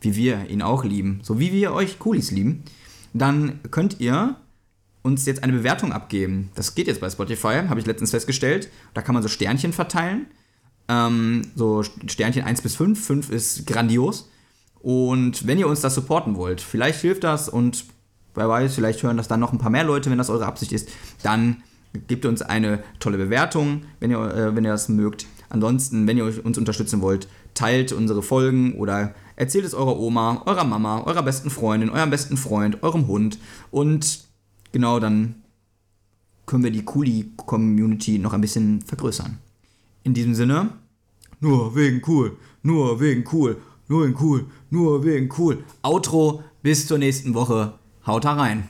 wie 0.00 0.14
wir 0.16 0.48
ihn 0.48 0.62
auch 0.62 0.84
lieben, 0.84 1.20
so 1.22 1.38
wie 1.40 1.52
wir 1.52 1.72
euch 1.72 1.98
Coolies 1.98 2.30
lieben, 2.30 2.62
dann 3.12 3.60
könnt 3.70 4.00
ihr 4.00 4.36
uns 5.04 5.26
jetzt 5.26 5.44
eine 5.44 5.52
Bewertung 5.52 5.92
abgeben. 5.92 6.50
Das 6.54 6.74
geht 6.74 6.88
jetzt 6.88 7.00
bei 7.00 7.10
Spotify, 7.10 7.68
habe 7.68 7.78
ich 7.78 7.86
letztens 7.86 8.10
festgestellt. 8.10 8.70
Da 8.94 9.02
kann 9.02 9.12
man 9.12 9.22
so 9.22 9.28
Sternchen 9.28 9.72
verteilen. 9.72 10.26
Ähm, 10.88 11.42
so 11.54 11.82
Sternchen 11.82 12.42
1 12.42 12.62
bis 12.62 12.74
5. 12.74 13.06
5 13.06 13.30
ist 13.30 13.66
grandios. 13.66 14.30
Und 14.80 15.46
wenn 15.46 15.58
ihr 15.58 15.68
uns 15.68 15.82
das 15.82 15.94
supporten 15.94 16.36
wollt, 16.36 16.60
vielleicht 16.60 17.02
hilft 17.02 17.22
das 17.22 17.48
und 17.48 17.84
wer 18.34 18.48
weiß, 18.48 18.74
vielleicht 18.74 19.02
hören 19.02 19.16
das 19.16 19.28
dann 19.28 19.40
noch 19.40 19.52
ein 19.52 19.58
paar 19.58 19.70
mehr 19.70 19.84
Leute, 19.84 20.10
wenn 20.10 20.18
das 20.18 20.30
eure 20.30 20.46
Absicht 20.46 20.72
ist, 20.72 20.88
dann 21.22 21.62
gebt 22.08 22.24
uns 22.24 22.42
eine 22.42 22.82
tolle 22.98 23.18
Bewertung, 23.18 23.82
wenn 24.00 24.10
ihr, 24.10 24.18
äh, 24.18 24.56
wenn 24.56 24.64
ihr 24.64 24.72
das 24.72 24.88
mögt. 24.88 25.26
Ansonsten, 25.50 26.06
wenn 26.06 26.16
ihr 26.16 26.44
uns 26.44 26.58
unterstützen 26.58 27.02
wollt, 27.02 27.28
teilt 27.52 27.92
unsere 27.92 28.22
Folgen 28.22 28.74
oder 28.74 29.14
erzählt 29.36 29.64
es 29.64 29.74
eurer 29.74 29.98
Oma, 29.98 30.42
eurer 30.46 30.64
Mama, 30.64 31.02
eurer 31.04 31.22
besten 31.22 31.50
Freundin, 31.50 31.90
eurem 31.90 32.10
besten 32.10 32.36
Freund, 32.36 32.82
eurem 32.82 33.06
Hund 33.06 33.38
und 33.70 34.23
genau, 34.74 34.98
dann 34.98 35.36
können 36.46 36.64
wir 36.64 36.72
die 36.72 36.84
Kuli-Community 36.84 38.18
noch 38.18 38.32
ein 38.34 38.40
bisschen 38.40 38.82
vergrößern. 38.82 39.38
In 40.02 40.12
diesem 40.12 40.34
Sinne, 40.34 40.70
nur 41.40 41.74
wegen 41.76 42.02
cool, 42.06 42.36
nur 42.62 43.00
wegen 43.00 43.24
cool, 43.32 43.56
nur 43.88 44.04
wegen 44.04 44.16
cool, 44.20 44.46
nur 44.70 45.04
wegen 45.04 45.30
cool. 45.38 45.64
Outro, 45.82 46.42
bis 46.62 46.86
zur 46.86 46.98
nächsten 46.98 47.34
Woche. 47.34 47.78
Haut 48.04 48.26
rein. 48.26 48.68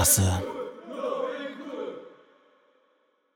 Der 0.00 0.06
Milchstraße. 0.06 0.49